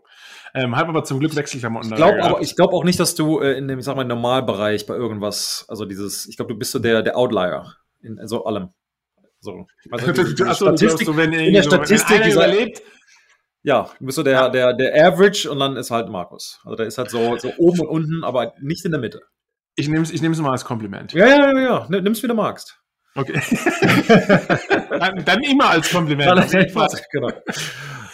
Ähm, 0.54 0.76
habe 0.76 0.90
aber 0.90 1.04
zum 1.04 1.20
Glück 1.20 1.34
Wechselklamotten. 1.34 1.90
Ich 1.90 1.96
glaube 1.96 2.22
aber, 2.22 2.40
ich 2.40 2.54
glaube 2.54 2.74
auch 2.74 2.84
nicht, 2.84 3.00
dass 3.00 3.14
du 3.14 3.40
äh, 3.40 3.58
in 3.58 3.68
dem, 3.68 3.78
ich 3.78 3.84
sag 3.84 3.96
mal, 3.96 4.04
Normalbereich 4.04 4.86
bei 4.86 4.94
irgendwas, 4.94 5.66
also 5.68 5.84
dieses, 5.84 6.26
ich 6.26 6.36
glaube, 6.36 6.52
du 6.52 6.58
bist 6.58 6.72
so 6.72 6.78
der, 6.78 7.02
der 7.02 7.16
Outlier 7.16 7.76
in, 8.02 8.18
in 8.18 8.28
so 8.28 8.44
allem. 8.44 8.70
So, 9.40 9.66
also 9.90 10.12
die, 10.12 10.34
die 10.34 10.42
Achso, 10.44 10.66
Statistik, 10.66 11.06
du, 11.06 11.16
wenn 11.16 11.32
in 11.32 11.52
der 11.52 11.62
Statistik 11.62 12.20
wenn 12.20 12.24
dieser, 12.24 12.46
überlebt, 12.46 12.82
ja, 13.66 13.90
du 13.98 14.06
bist 14.06 14.14
so 14.14 14.22
der, 14.22 14.48
der, 14.48 14.74
der 14.74 15.08
Average 15.08 15.50
und 15.50 15.58
dann 15.58 15.76
ist 15.76 15.90
halt 15.90 16.08
Markus. 16.08 16.60
Also 16.62 16.76
der 16.76 16.86
ist 16.86 16.98
halt 16.98 17.10
so, 17.10 17.36
so 17.36 17.52
oben 17.58 17.80
und 17.80 17.88
unten, 17.88 18.22
aber 18.22 18.54
nicht 18.60 18.84
in 18.84 18.92
der 18.92 19.00
Mitte. 19.00 19.20
Ich 19.74 19.88
nehme 19.88 20.04
es 20.04 20.12
ich 20.12 20.22
mal 20.22 20.52
als 20.52 20.64
Kompliment. 20.64 21.12
Ja, 21.12 21.26
ja, 21.26 21.52
ja, 21.52 21.86
ja. 21.90 22.00
Nimm's 22.00 22.22
wie 22.22 22.28
du 22.28 22.34
magst. 22.34 22.78
Okay. 23.16 23.32
dann, 25.00 25.24
dann, 25.24 25.42
immer 25.42 25.70
als 25.70 25.90
Kompliment. 25.90 26.30
Dann, 26.52 27.00
genau. 27.10 27.32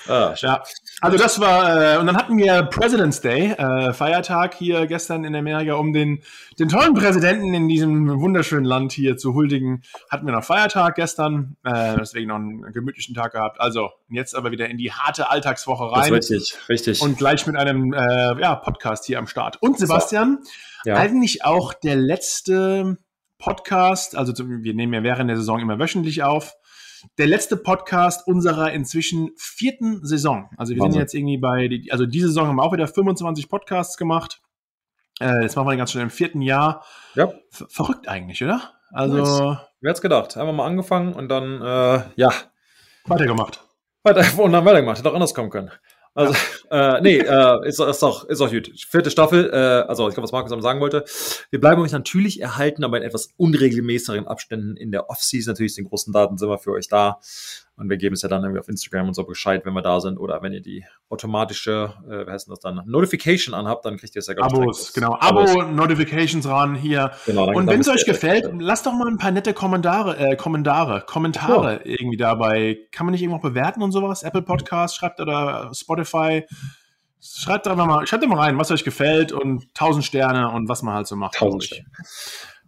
Ah, 0.09 0.35
ja. 0.37 0.63
Also 1.01 1.19
das 1.19 1.41
war, 1.41 1.95
äh, 1.95 1.99
und 1.99 2.07
dann 2.07 2.17
hatten 2.17 2.37
wir 2.37 2.63
President's 2.65 3.21
Day, 3.21 3.53
äh, 3.53 3.93
Feiertag 3.93 4.55
hier 4.55 4.87
gestern 4.87 5.25
in 5.25 5.35
Amerika, 5.35 5.75
um 5.75 5.93
den, 5.93 6.23
den 6.59 6.69
tollen 6.69 6.95
Präsidenten 6.95 7.55
in 7.55 7.69
diesem 7.69 8.21
wunderschönen 8.21 8.65
Land 8.65 8.93
hier 8.93 9.17
zu 9.17 9.35
huldigen. 9.35 9.83
Hatten 10.11 10.27
wir 10.27 10.33
noch 10.33 10.45
Feiertag 10.45 10.97
gestern, 10.97 11.57
äh, 11.65 11.97
deswegen 11.99 12.29
noch 12.29 12.37
einen 12.37 12.73
gemütlichen 12.73 13.15
Tag 13.15 13.33
gehabt. 13.33 13.61
Also 13.61 13.91
jetzt 14.11 14.35
aber 14.35 14.51
wieder 14.51 14.69
in 14.69 14.79
die 14.79 14.93
harte 14.93 15.31
Alltagswoche 15.31 15.93
rein. 15.93 16.13
Richtig, 16.13 16.55
richtig. 16.69 17.01
Und 17.03 17.19
gleich 17.19 17.47
mit 17.47 17.57
einem 17.57 17.93
äh, 17.93 18.41
ja, 18.41 18.55
Podcast 18.57 19.05
hier 19.07 19.19
am 19.19 19.27
Start. 19.27 19.61
Und 19.61 19.79
Sebastian, 19.79 20.39
so. 20.85 20.91
ja. 20.91 20.97
eigentlich 20.97 21.45
auch 21.45 21.73
der 21.75 21.97
letzte 21.97 22.99
Podcast, 23.39 24.17
also 24.17 24.33
wir 24.37 24.75
nehmen 24.75 24.95
ja 24.95 25.03
während 25.03 25.29
der 25.29 25.37
Saison 25.37 25.59
immer 25.59 25.79
wöchentlich 25.81 26.23
auf, 26.23 26.55
der 27.19 27.27
letzte 27.27 27.57
Podcast 27.57 28.27
unserer 28.27 28.73
inzwischen 28.73 29.31
vierten 29.37 30.05
Saison. 30.05 30.51
Also 30.57 30.75
wir 30.75 30.81
Wahnsinn. 30.81 30.93
sind 30.93 31.01
jetzt 31.01 31.15
irgendwie 31.15 31.39
bei, 31.39 31.83
also 31.91 32.07
diese 32.07 32.29
Saison 32.29 32.47
haben 32.47 32.57
wir 32.57 32.63
auch 32.63 32.73
wieder 32.73 32.89
25 32.89 33.49
Podcasts 33.49 33.97
gemacht. 33.97 34.41
Äh, 35.21 35.43
jetzt 35.43 35.57
machen 35.57 35.69
wir 35.69 35.77
ganz 35.77 35.93
schnell 35.93 36.05
im 36.05 36.11
vierten 36.11 36.41
Jahr. 36.41 36.85
Ja. 37.15 37.33
Verrückt 37.51 38.09
eigentlich, 38.09 38.43
oder? 38.43 38.73
Also. 38.93 39.57
Wer 39.81 39.91
hat's 39.91 40.01
gedacht? 40.01 40.37
Einfach 40.37 40.53
mal 40.53 40.67
angefangen 40.67 41.15
und 41.15 41.29
dann, 41.29 41.61
äh, 41.61 42.05
ja. 42.17 42.33
Weitergemacht. 43.07 43.65
Weiter, 44.03 44.25
und 44.43 44.53
dann 44.53 44.65
weitergemacht. 44.65 44.99
Hätte 44.99 45.11
auch 45.11 45.15
anders 45.15 45.35
kommen 45.35 45.51
können. 45.51 45.71
Also, 46.15 46.35
ja. 46.71 46.99
äh, 46.99 47.01
nee, 47.01 47.19
äh, 47.19 47.69
ist, 47.69 47.81
ist, 47.81 48.03
doch, 48.03 48.25
ist 48.25 48.41
doch 48.41 48.51
gut. 48.51 48.71
Vierte 48.89 49.11
Staffel, 49.11 49.51
äh, 49.53 49.57
also 49.89 50.09
ich 50.09 50.15
glaube, 50.15 50.25
was 50.25 50.33
Markus 50.33 50.63
sagen 50.63 50.81
wollte. 50.81 51.05
Wir 51.51 51.61
bleiben 51.61 51.81
euch 51.81 51.93
natürlich 51.93 52.41
erhalten, 52.41 52.85
aber 52.85 52.99
in 52.99 53.03
etwas 53.03 53.31
unregelmäßigeren 53.37 54.27
Abständen 54.27 54.77
in 54.77 54.93
der 54.93 55.09
Off-Season. 55.09 55.53
Natürlich 55.53 55.75
den 55.75 55.87
großen 55.87 56.13
Daten 56.13 56.37
sind 56.37 56.49
wir 56.49 56.59
für 56.59 56.73
euch 56.73 56.89
da. 56.89 57.21
Und 57.77 57.89
wir 57.89 57.97
geben 57.97 58.15
es 58.15 58.23
ja 58.23 58.29
dann 58.29 58.43
irgendwie 58.43 58.61
auf 58.61 58.69
Instagram 58.69 59.09
und 59.09 59.15
so 59.15 59.25
Bescheid, 59.25 59.65
wenn 59.65 59.73
wir 59.73 59.83
da 59.83 59.99
sind. 60.01 60.19
Oder 60.19 60.43
wenn 60.43 60.53
ihr 60.53 60.61
die 60.61 60.85
automatische, 61.09 61.95
äh, 62.07 62.27
wie 62.27 62.31
heißt 62.31 62.51
das 62.51 62.61
dann, 62.61 62.83
Notification 62.87 63.55
anhabt, 63.55 63.87
dann 63.87 63.97
kriegt 63.97 64.15
ihr 64.15 64.21
es 64.21 64.27
ja 64.27 64.35
ganz 64.35 64.53
Abos, 64.53 64.93
genau. 64.93 65.17
Abo, 65.19 65.63
Notifications 65.63 66.47
ran 66.47 66.75
hier. 66.75 67.13
Genau, 67.25 67.51
und 67.51 67.67
wenn 67.67 67.81
es 67.81 67.89
euch 67.89 68.05
gefällt, 68.05 68.45
äh, 68.45 68.53
lasst 68.59 68.85
doch 68.87 68.93
mal 68.93 69.09
ein 69.09 69.17
paar 69.17 69.31
nette 69.31 69.55
Kommentare, 69.55 70.19
äh, 70.19 70.37
Kommentare, 70.37 71.03
Kommentare 71.07 71.81
oh. 71.83 71.89
irgendwie 71.89 72.19
dabei. 72.19 72.79
Kann 72.93 73.07
man 73.07 73.13
nicht 73.13 73.23
irgendwo 73.23 73.41
bewerten 73.41 73.83
und 73.83 73.93
sowas? 73.93 74.23
Apple 74.23 74.43
Podcast 74.43 74.97
schreibt 74.97 75.21
oder 75.21 75.71
Spotify. 75.75 76.45
Schreibt 77.21 77.67
einfach 77.69 77.87
mal, 77.87 78.07
schreibt 78.07 78.27
mal 78.29 78.39
rein, 78.39 78.59
was 78.59 78.71
euch 78.71 78.85
gefällt 78.85 79.33
und 79.33 79.75
tausend 79.75 80.05
Sterne 80.05 80.51
und 80.51 80.69
was 80.69 80.83
man 80.83 80.95
halt 80.95 81.07
so 81.07 81.17
macht. 81.17 81.35
Tausend 81.35 81.65
Sterne. 81.65 81.87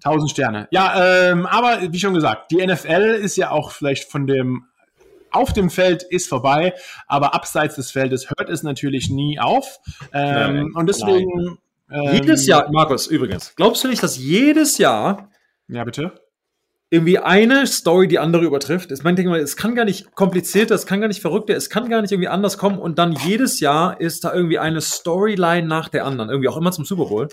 1000 0.04 0.30
Sterne. 0.30 0.68
Ja, 0.70 1.30
ähm, 1.30 1.46
aber 1.46 1.80
wie 1.90 1.98
schon 1.98 2.14
gesagt, 2.14 2.50
die 2.50 2.64
NFL 2.64 3.18
ist 3.22 3.36
ja 3.36 3.50
auch 3.50 3.70
vielleicht 3.70 4.10
von 4.10 4.26
dem 4.26 4.66
auf 5.34 5.52
dem 5.52 5.70
Feld 5.70 6.02
ist 6.02 6.28
vorbei, 6.28 6.74
aber 7.06 7.34
abseits 7.34 7.76
des 7.76 7.90
Feldes 7.90 8.28
hört 8.30 8.48
es 8.48 8.62
natürlich 8.62 9.10
nie 9.10 9.38
auf. 9.38 9.80
Ähm, 10.12 10.56
nein, 10.56 10.72
und 10.74 10.88
deswegen. 10.88 11.58
Ähm, 11.90 12.14
jedes 12.14 12.46
Jahr, 12.46 12.70
Markus, 12.72 13.06
übrigens, 13.06 13.54
glaubst 13.56 13.84
du 13.84 13.88
nicht, 13.88 14.02
dass 14.02 14.18
jedes 14.18 14.78
Jahr. 14.78 15.30
Ja, 15.68 15.84
bitte 15.84 16.12
irgendwie 16.94 17.18
eine 17.18 17.66
Story 17.66 18.06
die 18.06 18.20
andere 18.20 18.44
übertrifft. 18.44 18.92
Ich 18.92 19.02
meine, 19.02 19.38
es 19.38 19.56
kann 19.56 19.74
gar 19.74 19.84
nicht 19.84 20.14
komplizierter, 20.14 20.76
es 20.76 20.86
kann 20.86 21.00
gar 21.00 21.08
nicht 21.08 21.20
verrückter, 21.20 21.56
es 21.56 21.68
kann 21.68 21.88
gar 21.90 22.02
nicht 22.02 22.12
irgendwie 22.12 22.28
anders 22.28 22.56
kommen 22.56 22.78
und 22.78 23.00
dann 23.00 23.12
jedes 23.12 23.58
Jahr 23.58 24.00
ist 24.00 24.22
da 24.22 24.32
irgendwie 24.32 24.60
eine 24.60 24.80
Storyline 24.80 25.66
nach 25.66 25.88
der 25.88 26.04
anderen, 26.04 26.30
irgendwie 26.30 26.48
auch 26.48 26.56
immer 26.56 26.70
zum 26.70 26.84
Super 26.84 27.06
Bowl. 27.06 27.28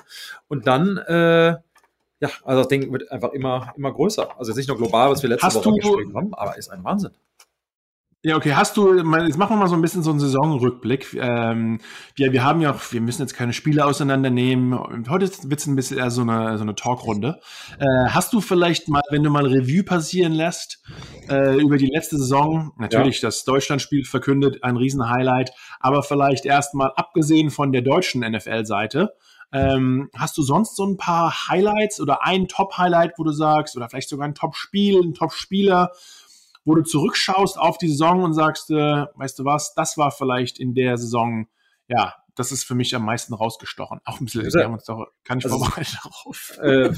Und 0.47 0.65
dann, 0.65 0.97
äh, 0.97 1.49
ja, 1.51 2.29
also 2.43 2.61
das 2.61 2.69
Ding 2.69 2.91
wird 2.91 3.11
einfach 3.11 3.33
immer, 3.33 3.71
immer 3.77 3.91
größer. 3.91 4.29
Also 4.39 4.51
jetzt 4.51 4.57
nicht 4.57 4.67
nur 4.67 4.77
global, 4.77 5.11
was 5.11 5.21
wir 5.21 5.29
letzte 5.29 5.45
Hast 5.45 5.57
Woche 5.57 5.75
gesprochen 5.75 6.15
haben, 6.15 6.33
aber 6.33 6.57
ist 6.57 6.69
ein 6.69 6.83
Wahnsinn. 6.83 7.11
Ja, 8.23 8.35
okay. 8.35 8.53
Hast 8.53 8.77
du, 8.77 8.97
jetzt 8.97 9.37
machen 9.37 9.55
wir 9.55 9.57
mal 9.57 9.67
so 9.67 9.73
ein 9.73 9.81
bisschen 9.81 10.03
so 10.03 10.11
einen 10.11 10.19
Saisonrückblick. 10.19 11.15
Ähm, 11.15 11.79
wir, 12.13 12.31
wir 12.31 12.43
haben 12.43 12.61
ja 12.61 12.71
auch, 12.71 12.79
wir 12.91 13.01
müssen 13.01 13.23
jetzt 13.23 13.33
keine 13.33 13.51
Spiele 13.51 13.83
auseinandernehmen. 13.83 14.77
Heute 15.09 15.27
wird 15.49 15.59
es 15.59 15.65
ein 15.65 15.75
bisschen 15.75 15.97
eher 15.97 16.11
so 16.11 16.21
eine, 16.21 16.55
so 16.57 16.63
eine 16.63 16.75
Talkrunde. 16.75 17.39
Äh, 17.79 18.09
hast 18.09 18.31
du 18.33 18.39
vielleicht 18.39 18.89
mal, 18.89 19.01
wenn 19.09 19.23
du 19.23 19.31
mal 19.31 19.47
Revue 19.47 19.83
passieren 19.83 20.33
lässt, 20.33 20.83
äh, 21.29 21.59
über 21.59 21.77
die 21.77 21.89
letzte 21.91 22.17
Saison, 22.17 22.73
natürlich 22.77 23.23
ja. 23.23 23.27
das 23.27 23.43
Deutschlandspiel 23.43 24.05
verkündet, 24.05 24.63
ein 24.63 24.77
Riesenhighlight, 24.77 25.51
aber 25.79 26.03
vielleicht 26.03 26.45
erstmal 26.45 26.91
abgesehen 26.95 27.49
von 27.49 27.71
der 27.71 27.81
deutschen 27.81 28.21
NFL-Seite, 28.21 29.15
ähm, 29.53 30.09
hast 30.15 30.37
du 30.37 30.43
sonst 30.43 30.75
so 30.75 30.85
ein 30.85 30.97
paar 30.97 31.49
Highlights 31.49 31.99
oder 31.99 32.23
ein 32.23 32.47
Top-Highlight, 32.47 33.13
wo 33.17 33.23
du 33.23 33.31
sagst, 33.31 33.75
oder 33.75 33.89
vielleicht 33.89 34.09
sogar 34.09 34.27
ein 34.27 34.35
Top-Spiel, 34.35 35.01
ein 35.01 35.13
Top-Spieler, 35.13 35.91
wo 36.65 36.75
du 36.75 36.83
zurückschaust 36.83 37.57
auf 37.57 37.77
die 37.77 37.87
Saison 37.87 38.23
und 38.23 38.33
sagst, 38.33 38.69
äh, 38.69 39.05
weißt 39.15 39.39
du 39.39 39.45
was, 39.45 39.73
das 39.73 39.97
war 39.97 40.11
vielleicht 40.11 40.59
in 40.59 40.73
der 40.73 40.97
Saison, 40.97 41.47
ja, 41.87 42.15
das 42.35 42.51
ist 42.51 42.63
für 42.63 42.75
mich 42.75 42.95
am 42.95 43.05
meisten 43.05 43.33
rausgestochen. 43.33 43.99
Auch 44.05 44.19
ein 44.19 44.25
bisschen, 44.25 44.43
wir 44.43 44.63
haben 44.63 44.73
uns 44.73 44.85
doch 44.85 45.07
gar 45.23 45.35
nicht 45.35 45.45
also, 45.45 45.57
vorbereitet 45.59 45.97
darauf. 46.03 46.57
Äh, 46.61 46.93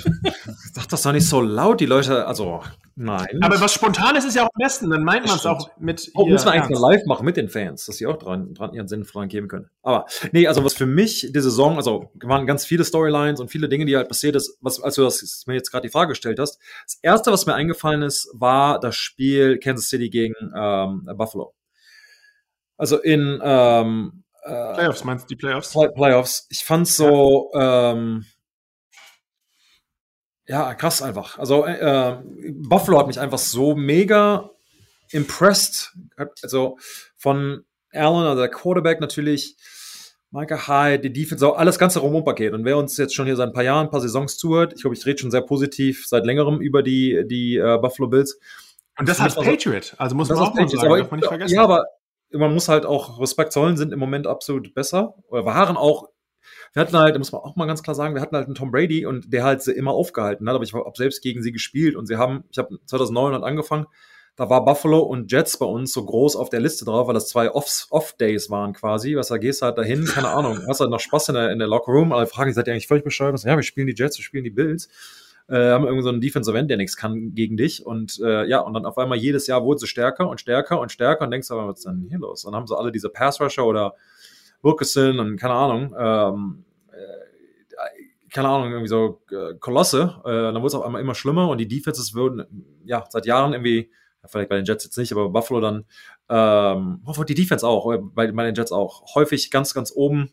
sag 0.74 0.88
das 0.90 1.02
doch 1.02 1.12
nicht 1.12 1.28
so 1.28 1.42
laut, 1.42 1.80
die 1.80 1.86
Leute, 1.86 2.26
also 2.28 2.62
nein. 2.96 3.40
Aber 3.42 3.60
was 3.60 3.74
spontan 3.74 4.16
ist, 4.16 4.26
ist 4.26 4.36
ja 4.36 4.44
auch 4.44 4.50
am 4.54 4.64
besten, 4.64 4.90
dann 4.90 5.04
meint 5.04 5.26
man 5.26 5.36
es 5.36 5.46
auch 5.46 5.70
mit. 5.80 6.12
Oh, 6.16 6.26
müssen 6.26 6.46
wir 6.46 6.52
eigentlich 6.52 6.80
mal 6.80 6.92
live 6.92 7.06
machen 7.06 7.26
mit 7.26 7.38
den 7.38 7.50
Fans, 7.50 7.86
dass 7.86 7.98
sie 7.98 8.08
auch 8.08 8.18
dran, 8.18 8.54
dran 8.54 8.74
ihren 8.74 8.88
Sinnfragen 8.88 9.30
geben 9.30 9.48
können. 9.48 9.70
Aber 9.82 10.06
nee, 10.32 10.48
also 10.48 10.64
was 10.64 10.74
für 10.74 10.86
mich 10.86 11.32
die 11.34 11.42
Saison, 11.42 11.78
also 11.78 12.12
waren 12.22 12.46
ganz 12.46 12.66
viele 12.66 12.84
Storylines 12.84 13.40
und 13.40 13.50
viele 13.50 13.70
Dinge, 13.70 13.86
die 13.86 13.96
halt 13.96 14.08
passiert 14.08 14.36
ist, 14.36 14.58
was, 14.62 14.82
als 14.82 14.96
du 14.96 15.04
das 15.04 15.44
mir 15.48 15.56
jetzt 15.56 15.72
gerade 15.72 15.88
die 15.88 15.92
Frage 15.92 16.10
gestellt 16.10 16.40
hast. 16.40 16.60
Das 16.86 17.00
erste, 17.02 17.32
was 17.32 17.46
mir 17.46 17.56
eingefallen 17.56 18.02
ist, 18.02 18.30
war 18.34 18.80
das 18.80 18.96
Spiel 18.96 19.60
Kansas 19.60 19.90
City 19.90 20.10
gegen 20.10 20.36
ähm, 20.56 21.10
Buffalo. 21.16 21.54
Also 22.78 23.00
in 23.00 23.40
ähm, 23.44 24.23
äh, 24.44 24.74
Playoffs, 24.74 25.04
meinst 25.04 25.26
du 25.26 25.28
die 25.30 25.36
Playoffs? 25.36 25.72
Play 25.72 25.90
Playoffs. 25.90 26.48
Ich 26.50 26.64
fand's 26.64 26.96
so, 26.98 27.52
ja. 27.54 27.92
Ähm, 27.92 28.26
ja, 30.46 30.74
krass 30.76 31.02
einfach. 31.02 31.40
Also 31.40 31.66
äh, 31.66 32.18
Buffalo 32.52 33.00
hat 33.00 33.08
mich 33.08 33.20
einfach 33.20 33.38
so 33.38 33.76
mega 33.76 34.52
impressed. 35.12 35.94
Also 36.42 36.78
von 37.18 37.64
Allen, 37.94 38.26
also 38.26 38.42
der 38.42 38.50
Quarterback 38.50 39.00
natürlich, 39.00 39.56
Micah 40.32 40.68
Hyde, 40.68 41.00
die 41.00 41.14
Defense, 41.14 41.40
so 41.40 41.54
alles 41.54 41.78
ganze 41.78 42.00
Rumum-Paket. 42.00 42.54
Und 42.54 42.66
wer 42.66 42.78
uns 42.78 42.98
jetzt 42.98 43.14
schon 43.14 43.28
hier 43.28 43.36
seit 43.36 43.50
ein 43.50 43.54
paar 43.54 43.64
Jahren, 43.64 43.86
ein 43.86 43.92
paar 43.92 44.02
Saisons 44.02 44.38
zuhört, 44.38 44.74
ich 44.74 44.82
glaube, 44.82 44.96
ich 44.96 45.06
rede 45.06 45.20
schon 45.20 45.32
sehr 45.32 45.42
positiv 45.42 46.08
seit 46.08 46.26
längerem 46.26 46.60
über 46.60 46.82
die, 46.82 47.24
die 47.26 47.60
uh, 47.60 47.80
Buffalo 47.80 48.10
Bills. 48.10 48.40
Und 48.98 49.08
das 49.08 49.20
heißt 49.20 49.38
Patriot, 49.38 49.96
also 49.98 50.16
muss 50.16 50.30
man 50.30 50.40
auch 50.40 50.54
mal 50.54 50.68
sagen, 50.68 50.98
darf 50.98 51.12
man 51.12 51.20
nicht 51.20 51.30
vergessen. 51.30 51.54
Ja, 51.56 51.64
aber 51.64 51.86
man 52.34 52.54
muss 52.54 52.70
halt 52.70 52.86
auch 52.86 53.20
Respekt 53.20 53.54
zollen, 53.54 53.78
sind 53.78 53.94
im 53.94 54.00
Moment 54.00 54.28
absolut 54.28 54.74
besser 54.74 55.16
oder 55.28 55.46
waren 55.46 55.78
auch. 55.78 56.10
Wir 56.74 56.82
hatten 56.82 56.98
halt, 56.98 57.16
da 57.16 57.20
muss 57.20 57.32
man 57.32 57.42
auch 57.42 57.56
mal 57.56 57.68
ganz 57.68 57.84
klar 57.84 57.96
sagen, 57.96 58.16
wir 58.16 58.22
hatten 58.22 58.36
halt 58.36 58.48
einen 58.48 58.56
Tom 58.56 58.72
Brady 58.72 59.06
und 59.06 59.32
der 59.32 59.44
halt 59.44 59.62
sie 59.62 59.72
immer 59.72 59.92
aufgehalten 59.92 60.48
hat, 60.50 60.56
aber 60.56 60.64
ich 60.64 60.74
habe 60.74 60.92
selbst 60.96 61.22
gegen 61.22 61.42
sie 61.42 61.52
gespielt 61.52 61.96
und 61.96 62.08
sie 62.08 62.18
haben, 62.18 62.44
ich 62.52 62.58
habe 62.58 62.80
2009 62.86 63.34
halt 63.34 63.44
angefangen, 63.44 63.86
da 64.36 64.50
war 64.50 64.66
Buffalo 64.66 65.00
und 65.00 65.32
Jets 65.32 65.58
bei 65.58 65.66
uns 65.68 65.94
so 65.94 66.04
groß 66.04 66.36
auf 66.36 66.50
der 66.50 66.60
Liste 66.60 66.86
drauf, 66.86 67.08
weil 67.08 67.14
das 67.14 67.30
zwei 67.30 67.52
Off-Days 67.52 68.50
waren 68.50 68.74
quasi. 68.74 69.16
Was 69.16 69.28
da 69.28 69.38
gehst 69.38 69.62
halt 69.62 69.78
dahin, 69.78 70.06
keine 70.06 70.30
Ahnung, 70.30 70.60
hast 70.68 70.80
halt 70.80 70.90
noch 70.90 71.00
Spaß 71.00 71.30
in 71.30 71.36
der, 71.36 71.52
in 71.52 71.60
der 71.60 71.68
Locker 71.68 71.92
Room, 71.92 72.12
alle 72.12 72.26
fragen, 72.26 72.52
seid 72.52 72.68
ihr 72.68 72.74
eigentlich 72.74 72.88
völlig 72.88 73.04
bescheuert? 73.04 73.42
Ja, 73.44 73.56
wir 73.56 73.64
spielen 73.64 73.88
die 73.88 73.96
Jets, 73.96 74.18
wir 74.18 74.24
spielen 74.24 74.44
die 74.44 74.50
Bills 74.50 74.90
äh, 75.50 75.72
haben 75.72 75.86
irgendwie 75.86 76.04
so 76.04 76.10
einen 76.10 76.22
Defensive 76.22 76.58
End, 76.58 76.70
der 76.70 76.78
nichts 76.78 76.98
kann 76.98 77.34
gegen 77.34 77.58
dich. 77.58 77.86
Und 77.86 78.20
äh, 78.24 78.46
ja, 78.46 78.60
und 78.60 78.74
dann 78.74 78.86
auf 78.86 78.98
einmal 78.98 79.18
jedes 79.18 79.48
Jahr 79.48 79.64
wurden 79.64 79.80
sie 79.80 79.88
stärker 79.88 80.30
und 80.30 80.40
stärker 80.40 80.80
und 80.80 80.92
stärker 80.92 81.26
und 81.26 81.32
denkst 81.32 81.52
aber, 81.52 81.68
was 81.68 81.80
ist 81.80 81.86
denn 81.86 82.06
hier 82.10 82.20
los? 82.20 82.46
Und 82.46 82.52
dann 82.52 82.60
haben 82.60 82.68
sie 82.68 82.78
alle 82.78 82.92
diese 82.92 83.10
Pass-Rusher 83.10 83.66
oder 83.66 83.96
Wilkerson 84.62 85.20
und 85.20 85.38
keine 85.38 85.54
Ahnung, 85.54 85.96
ähm, 85.98 86.66
äh, 86.92 88.30
keine 88.32 88.48
Ahnung, 88.48 88.72
irgendwie 88.72 88.88
so 88.88 89.22
äh, 89.32 89.56
Kolosse. 89.60 90.22
Äh, 90.26 90.32
dann 90.32 90.56
wurde 90.56 90.68
es 90.68 90.76
auf 90.76 90.86
einmal 90.86 91.02
immer 91.02 91.16
schlimmer 91.16 91.50
und 91.50 91.58
die 91.58 91.68
Defenses 91.68 92.14
würden 92.14 92.46
ja 92.86 93.04
seit 93.10 93.26
Jahren 93.26 93.54
irgendwie 93.54 93.92
vielleicht 94.26 94.50
bei 94.50 94.56
den 94.56 94.66
Jets 94.66 94.86
jetzt 94.86 94.98
nicht, 94.98 95.12
aber 95.12 95.30
Buffalo 95.30 95.60
dann, 95.60 95.86
ähm, 96.30 97.02
die 97.28 97.36
Defense 97.36 97.68
auch, 97.68 97.92
äh, 97.92 97.98
bei, 97.98 98.32
bei 98.32 98.46
den 98.46 98.56
Jets 98.56 98.72
auch, 98.72 99.16
häufig 99.16 99.52
ganz, 99.52 99.74
ganz 99.74 99.92
oben 99.94 100.32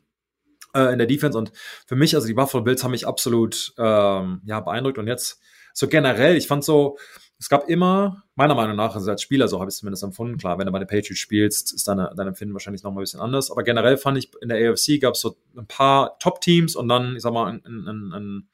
äh, 0.75 0.93
in 0.93 0.99
der 0.99 1.07
Defense. 1.07 1.37
Und 1.37 1.53
für 1.87 1.97
mich, 1.97 2.15
also 2.15 2.27
die 2.27 2.35
Buffalo 2.35 2.63
Bills 2.63 2.85
haben 2.85 2.91
mich 2.93 3.07
absolut 3.07 3.73
ähm, 3.79 4.43
ja, 4.45 4.61
beeindruckt. 4.61 4.99
Und 4.99 5.07
jetzt 5.07 5.41
so 5.75 5.89
generell, 5.89 6.37
ich 6.37 6.47
fand 6.47 6.65
so, 6.65 6.99
es 7.39 7.49
gab 7.49 7.69
immer, 7.71 8.25
meiner 8.35 8.55
Meinung 8.55 8.77
nach, 8.77 8.95
also 8.95 9.11
als 9.11 9.23
Spieler, 9.23 9.49
so 9.49 9.61
habe 9.61 9.71
ich 9.71 9.75
es 9.75 9.79
zumindest 9.79 10.03
empfunden, 10.03 10.37
klar, 10.37 10.59
wenn 10.59 10.67
du 10.67 10.73
bei 10.73 10.79
den 10.79 10.87
Patriots 10.87 11.19
spielst, 11.19 11.73
ist 11.73 11.89
deine, 11.89 12.13
dein 12.15 12.29
Empfinden 12.29 12.53
wahrscheinlich 12.53 12.83
nochmal 12.83 13.01
ein 13.01 13.05
bisschen 13.05 13.21
anders. 13.21 13.51
Aber 13.51 13.63
generell 13.63 13.97
fand 13.97 14.19
ich, 14.19 14.31
in 14.43 14.51
der 14.51 14.71
AFC 14.71 15.01
gab 15.01 15.15
es 15.15 15.23
so 15.23 15.37
ein 15.57 15.67
paar 15.67 16.19
Top-Teams 16.19 16.77
und 16.77 16.89
dann, 16.89 17.17
ich 17.17 17.23
sag 17.23 17.33
mal, 17.33 17.47
ein, 17.47 17.63
ein, 17.65 18.13
ein, 18.13 18.49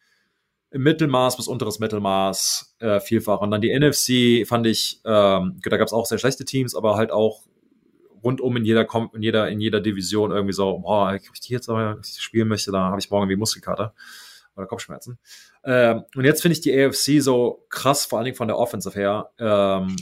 im 0.70 0.82
Mittelmaß 0.82 1.36
bis 1.36 1.48
unteres 1.48 1.80
Mittelmaß 1.80 2.76
äh, 2.78 3.00
vielfach. 3.00 3.40
Und 3.40 3.50
dann 3.50 3.60
die 3.60 3.76
NFC 3.76 4.46
fand 4.46 4.68
ich, 4.68 5.00
ähm, 5.04 5.60
da 5.64 5.76
gab 5.76 5.86
es 5.86 5.92
auch 5.92 6.06
sehr 6.06 6.18
schlechte 6.18 6.44
Teams, 6.44 6.76
aber 6.76 6.96
halt 6.96 7.10
auch 7.10 7.42
rundum 8.26 8.56
in 8.56 8.64
jeder, 8.64 8.86
in 9.14 9.22
jeder, 9.22 9.48
in 9.48 9.60
jeder 9.60 9.80
Division 9.80 10.32
irgendwie 10.32 10.52
so, 10.52 10.78
boah, 10.78 11.14
ich 11.14 11.40
die 11.40 11.52
jetzt 11.52 11.68
aber 11.68 11.98
spielen 12.02 12.48
möchte, 12.48 12.72
da 12.72 12.90
habe 12.90 12.98
ich 12.98 13.10
morgen 13.10 13.28
wie 13.28 13.36
Muskelkater 13.36 13.94
oder 14.56 14.66
Kopfschmerzen. 14.66 15.18
Ähm, 15.64 16.02
und 16.14 16.24
jetzt 16.24 16.42
finde 16.42 16.54
ich 16.54 16.60
die 16.60 16.76
AFC 16.76 17.22
so 17.22 17.64
krass, 17.68 18.06
vor 18.06 18.18
allen 18.18 18.24
Dingen 18.24 18.36
von 18.36 18.48
der 18.48 18.58
Offensive 18.58 18.98
her. 18.98 19.30
Ähm, 19.38 19.96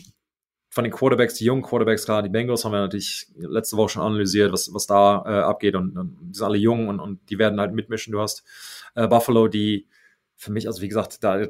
von 0.71 0.85
den 0.85 0.93
Quarterbacks, 0.93 1.35
die 1.35 1.45
jungen 1.45 1.62
Quarterbacks, 1.62 2.04
gerade 2.04 2.28
die 2.28 2.33
Bengals 2.33 2.64
haben 2.64 2.73
wir 2.73 2.81
natürlich 2.81 3.28
letzte 3.37 3.76
Woche 3.76 3.90
schon 3.90 4.02
analysiert, 4.02 4.52
was, 4.52 4.75
was 4.75 4.88
da 4.88 5.23
äh, 5.25 5.43
abgeht 5.43 5.76
und, 5.76 5.97
und, 5.97 6.19
die 6.21 6.35
sind 6.35 6.45
alle 6.45 6.59
jung 6.59 6.88
und, 6.88 6.99
und 6.99 7.31
die 7.31 7.38
werden 7.38 7.61
halt 7.61 7.75
mitmischen. 7.75 8.12
Du 8.12 8.21
hast 8.21 8.43
äh, 8.97 9.07
Buffalo, 9.07 9.47
die 9.47 9.87
für 10.35 10.50
mich, 10.50 10.66
also 10.66 10.83
wie 10.83 10.88
gesagt, 10.88 11.23
da 11.23 11.47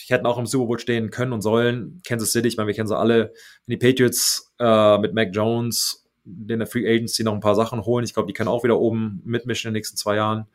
ich 0.00 0.10
hätten 0.10 0.26
auch 0.26 0.38
im 0.38 0.46
Super 0.46 0.66
Bowl 0.66 0.78
stehen 0.78 1.10
können 1.10 1.32
und 1.32 1.42
sollen. 1.42 2.00
Kansas 2.06 2.32
City, 2.32 2.48
ich 2.48 2.56
meine, 2.56 2.68
wir 2.68 2.74
kennen 2.74 2.88
sie 2.88 2.96
alle. 2.96 3.32
Die 3.66 3.76
Patriots 3.76 4.52
äh, 4.58 4.98
mit 4.98 5.14
Mac 5.14 5.30
Jones 5.32 6.07
in 6.48 6.58
der 6.58 6.66
Free 6.66 6.86
Agency 6.88 7.24
noch 7.24 7.34
ein 7.34 7.40
paar 7.40 7.54
Sachen 7.54 7.84
holen. 7.84 8.04
Ich 8.04 8.14
glaube, 8.14 8.26
die 8.26 8.32
können 8.32 8.48
auch 8.48 8.64
wieder 8.64 8.78
oben 8.78 9.22
mitmischen 9.24 9.68
in 9.68 9.74
den 9.74 9.78
nächsten 9.78 9.96
zwei 9.96 10.16
Jahren. 10.16 10.46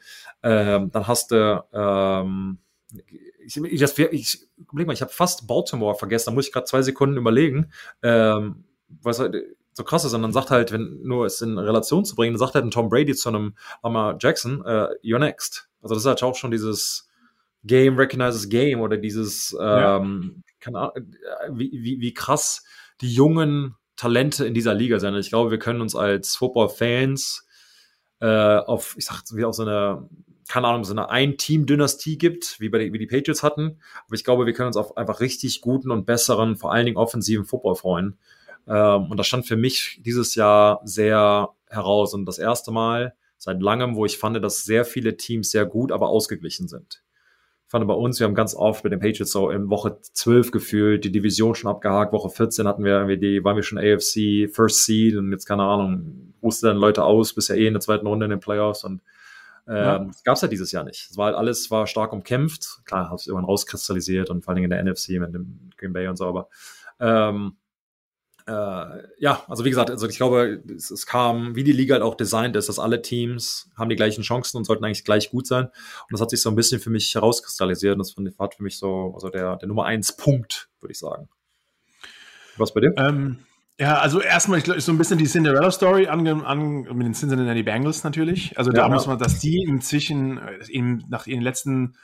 Ähm, 0.41 0.91
dann 0.91 1.07
hast 1.07 1.31
du, 1.31 1.63
ähm, 1.73 2.59
ich, 3.45 3.57
ich, 3.57 3.79
das, 3.79 3.97
ich, 3.97 4.47
überleg 4.57 4.87
mal, 4.87 4.93
ich 4.93 5.01
habe 5.01 5.11
fast 5.11 5.47
Baltimore 5.47 5.95
vergessen, 5.95 6.25
da 6.27 6.31
muss 6.31 6.47
ich 6.47 6.53
gerade 6.53 6.65
zwei 6.65 6.81
Sekunden 6.81 7.17
überlegen. 7.17 7.71
Ähm, 8.01 8.63
was 9.01 9.19
halt 9.19 9.35
so 9.73 9.83
krass 9.83 10.05
ist, 10.05 10.13
und 10.13 10.21
dann 10.21 10.33
sagt 10.33 10.51
halt, 10.51 10.71
wenn 10.71 11.01
nur 11.01 11.25
es 11.25 11.41
in 11.41 11.57
Relation 11.57 12.05
zu 12.05 12.15
bringen, 12.15 12.33
dann 12.33 12.39
sagt 12.39 12.55
halt 12.55 12.65
ein 12.65 12.71
Tom 12.71 12.89
Brady 12.89 13.15
zu 13.15 13.29
einem 13.29 13.55
Lamar 13.81 14.17
Jackson, 14.19 14.63
äh, 14.65 14.89
you're 15.03 15.19
next. 15.19 15.67
Also 15.81 15.95
das 15.95 16.03
ist 16.03 16.07
halt 16.07 16.21
auch 16.23 16.35
schon 16.35 16.51
dieses 16.51 17.09
Game 17.63 17.97
recognizes 17.97 18.49
Game 18.49 18.81
oder 18.81 18.97
dieses, 18.97 19.55
ähm, 19.59 20.43
ja. 20.63 20.73
Ahnung, 20.73 20.91
äh, 20.95 21.49
wie, 21.51 21.71
wie, 21.71 21.99
wie 21.99 22.13
krass 22.13 22.63
die 23.01 23.11
jungen 23.11 23.75
Talente 23.95 24.45
in 24.45 24.53
dieser 24.53 24.73
Liga 24.73 24.99
sein. 24.99 25.15
Ich 25.15 25.29
glaube, 25.29 25.51
wir 25.51 25.59
können 25.59 25.81
uns 25.81 25.95
als 25.95 26.35
Football-Fans 26.35 27.45
äh, 28.19 28.57
auf, 28.57 28.95
ich 28.97 29.05
sag 29.05 29.23
wie 29.33 29.45
auch 29.45 29.53
so 29.53 29.63
eine, 29.63 30.09
keine 30.47 30.67
Ahnung, 30.67 30.83
so 30.83 30.93
eine 30.93 31.09
Ein-Team-Dynastie 31.09 32.17
gibt, 32.17 32.59
wie, 32.59 32.69
bei 32.69 32.79
die, 32.79 32.93
wie 32.93 32.99
die 32.99 33.07
Patriots 33.07 33.43
hatten. 33.43 33.79
Aber 34.05 34.15
ich 34.15 34.23
glaube, 34.23 34.45
wir 34.45 34.53
können 34.53 34.67
uns 34.67 34.77
auf 34.77 34.97
einfach 34.97 35.19
richtig 35.19 35.61
guten 35.61 35.91
und 35.91 36.05
besseren, 36.05 36.55
vor 36.55 36.73
allen 36.73 36.85
Dingen 36.85 36.97
offensiven 36.97 37.45
Football 37.45 37.75
freuen. 37.75 38.17
Ähm, 38.67 39.11
und 39.11 39.17
das 39.17 39.27
stand 39.27 39.45
für 39.45 39.57
mich 39.57 39.99
dieses 40.03 40.35
Jahr 40.35 40.81
sehr 40.83 41.49
heraus. 41.67 42.13
Und 42.13 42.25
das 42.25 42.39
erste 42.39 42.71
Mal 42.71 43.15
seit 43.37 43.61
langem, 43.61 43.95
wo 43.95 44.05
ich 44.05 44.17
fand, 44.17 44.41
dass 44.43 44.63
sehr 44.63 44.85
viele 44.85 45.17
Teams 45.17 45.51
sehr 45.51 45.65
gut, 45.65 45.91
aber 45.91 46.09
ausgeglichen 46.09 46.67
sind 46.67 47.02
fand 47.73 47.87
bei 47.87 47.93
uns, 47.95 48.19
wir 48.19 48.27
haben 48.27 48.35
ganz 48.35 48.53
oft 48.53 48.83
mit 48.83 48.93
den 48.93 48.99
Patriots 48.99 49.31
so 49.31 49.49
in 49.49 49.71
Woche 49.71 49.97
12 49.99 50.51
gefühlt, 50.51 51.03
die 51.05 51.11
Division 51.11 51.55
schon 51.55 51.71
abgehakt, 51.71 52.13
Woche 52.13 52.29
14 52.29 52.67
hatten 52.67 52.83
wir 52.83 52.93
irgendwie 52.93 53.17
die, 53.17 53.43
waren 53.43 53.55
wir 53.55 53.63
schon 53.63 53.79
AFC 53.79 54.47
First 54.53 54.85
Seed 54.85 55.15
und 55.17 55.31
jetzt 55.31 55.47
keine 55.47 55.63
Ahnung, 55.63 56.35
wusste 56.39 56.67
dann 56.67 56.77
Leute 56.77 57.03
aus, 57.03 57.33
bisher 57.33 57.57
eh 57.57 57.65
in 57.65 57.73
der 57.73 57.81
zweiten 57.81 58.05
Runde 58.05 58.25
in 58.25 58.29
den 58.29 58.39
Playoffs 58.39 58.83
und 58.83 59.01
Ja. 59.65 59.95
Ähm, 59.95 60.11
Gab 60.23 60.35
es 60.35 60.41
ja 60.41 60.47
dieses 60.47 60.71
Jahr 60.71 60.83
nicht. 60.83 61.09
Es 61.09 61.17
war 61.17 61.27
halt 61.27 61.35
alles 61.35 61.71
war 61.71 61.87
stark 61.87 62.13
umkämpft. 62.13 62.81
Klar, 62.85 63.09
hat 63.09 63.19
sich 63.19 63.29
irgendwann 63.29 63.45
rauskristallisiert 63.45 64.29
und 64.29 64.43
vor 64.43 64.51
allen 64.51 64.57
Dingen 64.57 64.71
in 64.71 64.77
der 64.77 64.83
NFC 64.83 65.19
mit 65.19 65.33
dem 65.33 65.71
Green 65.77 65.93
Bay 65.93 66.07
und 66.07 66.17
so, 66.17 66.27
aber 66.27 66.49
ähm, 66.99 67.55
äh, 68.47 69.03
ja, 69.19 69.43
also 69.47 69.65
wie 69.65 69.69
gesagt, 69.69 69.89
also 69.89 70.07
ich 70.07 70.17
glaube, 70.17 70.61
es, 70.75 70.91
es, 70.91 71.05
kam, 71.05 71.55
wie 71.55 71.63
die 71.63 71.71
Liga 71.71 71.93
halt 71.93 72.03
auch 72.03 72.15
designt 72.15 72.55
ist, 72.55 72.69
dass 72.69 72.79
alle 72.79 73.01
Teams 73.01 73.69
haben 73.77 73.89
die 73.89 73.95
gleichen 73.95 74.23
Chancen 74.23 74.57
und 74.57 74.65
sollten 74.65 74.83
eigentlich 74.83 75.05
gleich 75.05 75.31
gut 75.31 75.47
sein. 75.47 75.65
Und 75.65 76.11
das 76.11 76.21
hat 76.21 76.29
sich 76.29 76.41
so 76.41 76.49
ein 76.49 76.55
bisschen 76.55 76.79
für 76.79 76.89
mich 76.89 77.13
herauskristallisiert 77.15 77.93
und 77.93 77.99
das 77.99 78.17
war 78.17 78.49
für 78.51 78.63
mich 78.63 78.77
so, 78.77 79.11
also 79.13 79.29
der, 79.29 79.57
der 79.57 79.67
Nummer 79.67 79.85
eins 79.85 80.15
Punkt, 80.15 80.69
würde 80.81 80.91
ich 80.91 80.99
sagen. 80.99 81.29
Was 82.57 82.73
bei 82.73 82.81
dir? 82.81 82.93
Ähm, 82.97 83.39
ja, 83.79 83.97
also 83.97 84.21
erstmal, 84.21 84.59
ich 84.59 84.65
glaube, 84.65 84.81
so 84.81 84.91
ein 84.91 84.97
bisschen 84.97 85.17
die 85.17 85.25
Cinderella-Story 85.25 86.07
mit 86.15 87.05
den 87.05 87.13
Cincinnati 87.13 87.63
Bengals 87.63 88.03
natürlich. 88.03 88.57
Also 88.57 88.71
da 88.71 88.83
ja, 88.83 88.89
muss 88.89 89.07
man, 89.07 89.17
dass 89.17 89.39
die 89.39 89.63
inzwischen 89.63 90.39
eben 90.69 90.99
äh, 90.99 91.03
nach 91.09 91.27
ihren 91.27 91.41
letzten 91.41 91.95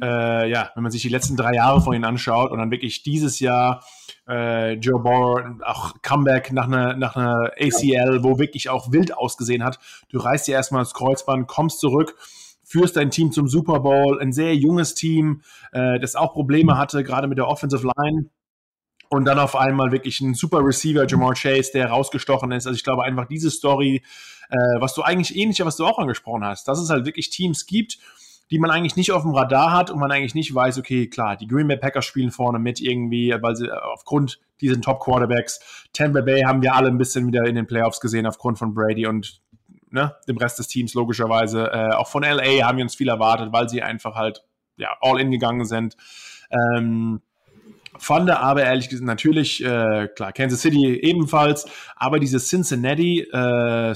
äh, 0.00 0.50
ja, 0.50 0.70
wenn 0.74 0.82
man 0.82 0.92
sich 0.92 1.02
die 1.02 1.08
letzten 1.08 1.36
drei 1.36 1.54
Jahre 1.54 1.80
von 1.80 1.94
ihnen 1.94 2.04
anschaut 2.04 2.50
und 2.50 2.58
dann 2.58 2.70
wirklich 2.70 3.02
dieses 3.02 3.40
Jahr 3.40 3.84
äh, 4.28 4.74
Joe 4.74 5.00
Burrow 5.00 5.40
auch 5.64 5.94
Comeback 6.02 6.52
nach 6.52 6.66
einer, 6.66 6.94
nach 6.96 7.16
einer 7.16 7.52
ACL, 7.58 8.22
wo 8.22 8.38
wirklich 8.38 8.68
auch 8.68 8.92
wild 8.92 9.16
ausgesehen 9.16 9.64
hat. 9.64 9.78
Du 10.10 10.18
reißt 10.18 10.46
dir 10.46 10.52
erstmal 10.52 10.82
das 10.82 10.94
Kreuzband, 10.94 11.48
kommst 11.48 11.80
zurück, 11.80 12.16
führst 12.62 12.96
dein 12.96 13.10
Team 13.10 13.32
zum 13.32 13.48
Super 13.48 13.80
Bowl, 13.80 14.20
ein 14.20 14.32
sehr 14.32 14.54
junges 14.54 14.94
Team, 14.94 15.42
äh, 15.72 15.98
das 15.98 16.14
auch 16.14 16.32
Probleme 16.32 16.76
hatte, 16.76 17.02
gerade 17.02 17.26
mit 17.26 17.38
der 17.38 17.48
Offensive 17.48 17.90
Line. 17.96 18.26
Und 19.10 19.24
dann 19.24 19.38
auf 19.38 19.56
einmal 19.56 19.90
wirklich 19.90 20.20
ein 20.20 20.34
super 20.34 20.62
Receiver, 20.62 21.06
Jamar 21.06 21.32
Chase, 21.32 21.72
der 21.72 21.88
rausgestochen 21.88 22.52
ist. 22.52 22.66
Also 22.66 22.76
ich 22.76 22.84
glaube 22.84 23.04
einfach 23.04 23.24
diese 23.24 23.50
Story, 23.50 24.02
äh, 24.50 24.56
was 24.80 24.92
du 24.92 25.00
eigentlich 25.00 25.34
ähnlicher, 25.34 25.64
was 25.64 25.76
du 25.76 25.86
auch 25.86 25.98
angesprochen 25.98 26.44
hast, 26.44 26.68
dass 26.68 26.78
es 26.78 26.90
halt 26.90 27.06
wirklich 27.06 27.30
Teams 27.30 27.64
gibt, 27.64 27.98
die 28.50 28.58
man 28.58 28.70
eigentlich 28.70 28.96
nicht 28.96 29.12
auf 29.12 29.22
dem 29.22 29.34
Radar 29.34 29.72
hat 29.72 29.90
und 29.90 29.98
man 29.98 30.10
eigentlich 30.10 30.34
nicht 30.34 30.54
weiß, 30.54 30.78
okay, 30.78 31.08
klar, 31.08 31.36
die 31.36 31.46
Green 31.46 31.68
Bay 31.68 31.76
Packers 31.76 32.04
spielen 32.04 32.30
vorne 32.30 32.58
mit 32.58 32.80
irgendwie, 32.80 33.34
weil 33.40 33.56
sie 33.56 33.70
aufgrund 33.70 34.40
diesen 34.60 34.82
Top 34.82 35.00
Quarterbacks, 35.00 35.86
Tampa 35.92 36.20
Bay 36.22 36.42
haben 36.42 36.62
wir 36.62 36.74
alle 36.74 36.88
ein 36.88 36.98
bisschen 36.98 37.26
wieder 37.26 37.44
in 37.44 37.54
den 37.54 37.66
Playoffs 37.66 38.00
gesehen 38.00 38.26
aufgrund 38.26 38.58
von 38.58 38.74
Brady 38.74 39.06
und 39.06 39.40
ne, 39.90 40.14
dem 40.26 40.38
Rest 40.38 40.58
des 40.58 40.68
Teams 40.68 40.94
logischerweise. 40.94 41.70
Äh, 41.72 41.94
auch 41.94 42.08
von 42.08 42.22
LA 42.22 42.66
haben 42.66 42.78
wir 42.78 42.84
uns 42.84 42.94
viel 42.94 43.08
erwartet, 43.08 43.52
weil 43.52 43.68
sie 43.68 43.82
einfach 43.82 44.14
halt 44.14 44.44
ja 44.76 44.96
all 45.00 45.20
in 45.20 45.30
gegangen 45.30 45.64
sind. 45.64 45.96
Ähm, 46.50 47.20
Fand 47.98 48.30
aber 48.30 48.62
ehrlich 48.62 48.88
gesagt 48.88 49.06
natürlich, 49.06 49.62
äh, 49.64 50.08
klar, 50.14 50.32
Kansas 50.32 50.60
City 50.60 51.00
ebenfalls, 51.02 51.66
aber 51.96 52.20
diese 52.20 52.38
Cincinnati 52.38 53.22
äh, 53.22 53.94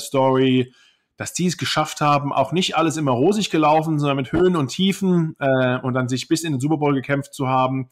dass 1.23 1.33
die 1.33 1.47
es 1.47 1.57
geschafft 1.57 2.01
haben, 2.01 2.33
auch 2.33 2.51
nicht 2.51 2.77
alles 2.77 2.97
immer 2.97 3.13
rosig 3.13 3.49
gelaufen, 3.49 4.01
sondern 4.01 4.17
mit 4.17 4.33
Höhen 4.33 4.57
und 4.57 4.73
Tiefen 4.73 5.37
äh, 5.39 5.79
und 5.79 5.95
dann 5.95 6.09
sich 6.09 6.27
bis 6.27 6.43
in 6.43 6.51
den 6.51 6.61
Super 6.61 6.79
Bowl 6.79 6.95
gekämpft 6.95 7.33
zu 7.33 7.47
haben. 7.47 7.91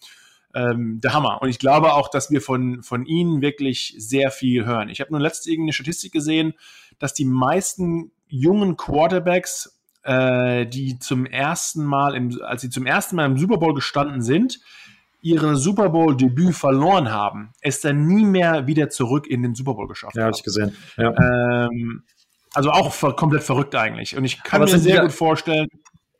Ähm, 0.52 1.00
der 1.00 1.14
Hammer. 1.14 1.40
Und 1.40 1.48
ich 1.48 1.60
glaube 1.60 1.92
auch, 1.92 2.08
dass 2.08 2.32
wir 2.32 2.40
von, 2.42 2.82
von 2.82 3.06
ihnen 3.06 3.40
wirklich 3.40 3.94
sehr 3.98 4.32
viel 4.32 4.66
hören. 4.66 4.88
Ich 4.88 5.00
habe 5.00 5.12
nur 5.12 5.20
letzte 5.20 5.48
irgendeine 5.48 5.74
Statistik 5.74 6.10
gesehen, 6.12 6.54
dass 6.98 7.14
die 7.14 7.24
meisten 7.24 8.10
jungen 8.26 8.76
Quarterbacks, 8.76 9.80
äh, 10.02 10.66
die 10.66 10.98
zum 10.98 11.24
ersten 11.24 11.84
Mal, 11.84 12.16
im, 12.16 12.42
als 12.42 12.62
sie 12.62 12.70
zum 12.70 12.84
ersten 12.84 13.14
Mal 13.14 13.26
im 13.26 13.38
Super 13.38 13.58
Bowl 13.58 13.74
gestanden 13.74 14.22
sind, 14.22 14.58
ihre 15.22 15.54
Super 15.54 15.90
Bowl 15.90 16.16
Debüt 16.16 16.56
verloren 16.56 17.12
haben, 17.12 17.52
es 17.60 17.80
dann 17.80 18.08
nie 18.08 18.24
mehr 18.24 18.66
wieder 18.66 18.88
zurück 18.88 19.28
in 19.28 19.44
den 19.44 19.54
Super 19.54 19.74
Bowl 19.74 19.86
geschafft 19.86 20.16
ja, 20.16 20.22
haben. 20.24 20.32
Ja, 20.32 20.32
habe 20.32 20.36
ich 20.36 20.42
gesehen. 20.42 20.76
Ja. 20.96 21.68
Ähm, 21.68 22.02
also 22.54 22.70
auch 22.70 22.92
ver 22.92 23.12
komplett 23.12 23.42
verrückt 23.42 23.74
eigentlich. 23.74 24.16
Und 24.16 24.24
ich 24.24 24.42
kann 24.42 24.60
mir 24.60 24.78
sehr 24.78 25.02
gut 25.02 25.12
vorstellen, 25.12 25.68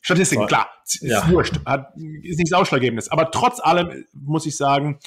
Statistiken, 0.03 0.47
klar, 0.47 0.69
ja. 1.01 1.21
ist 1.21 1.31
wurscht, 1.31 1.61
hat, 1.67 1.93
ist 2.23 2.39
nichts 2.39 2.53
Ausschlaggebendes. 2.53 3.11
Aber 3.11 3.31
trotz 3.31 3.61
allem 3.61 4.07
muss 4.15 4.47
ich 4.47 4.57
sagen, 4.57 4.99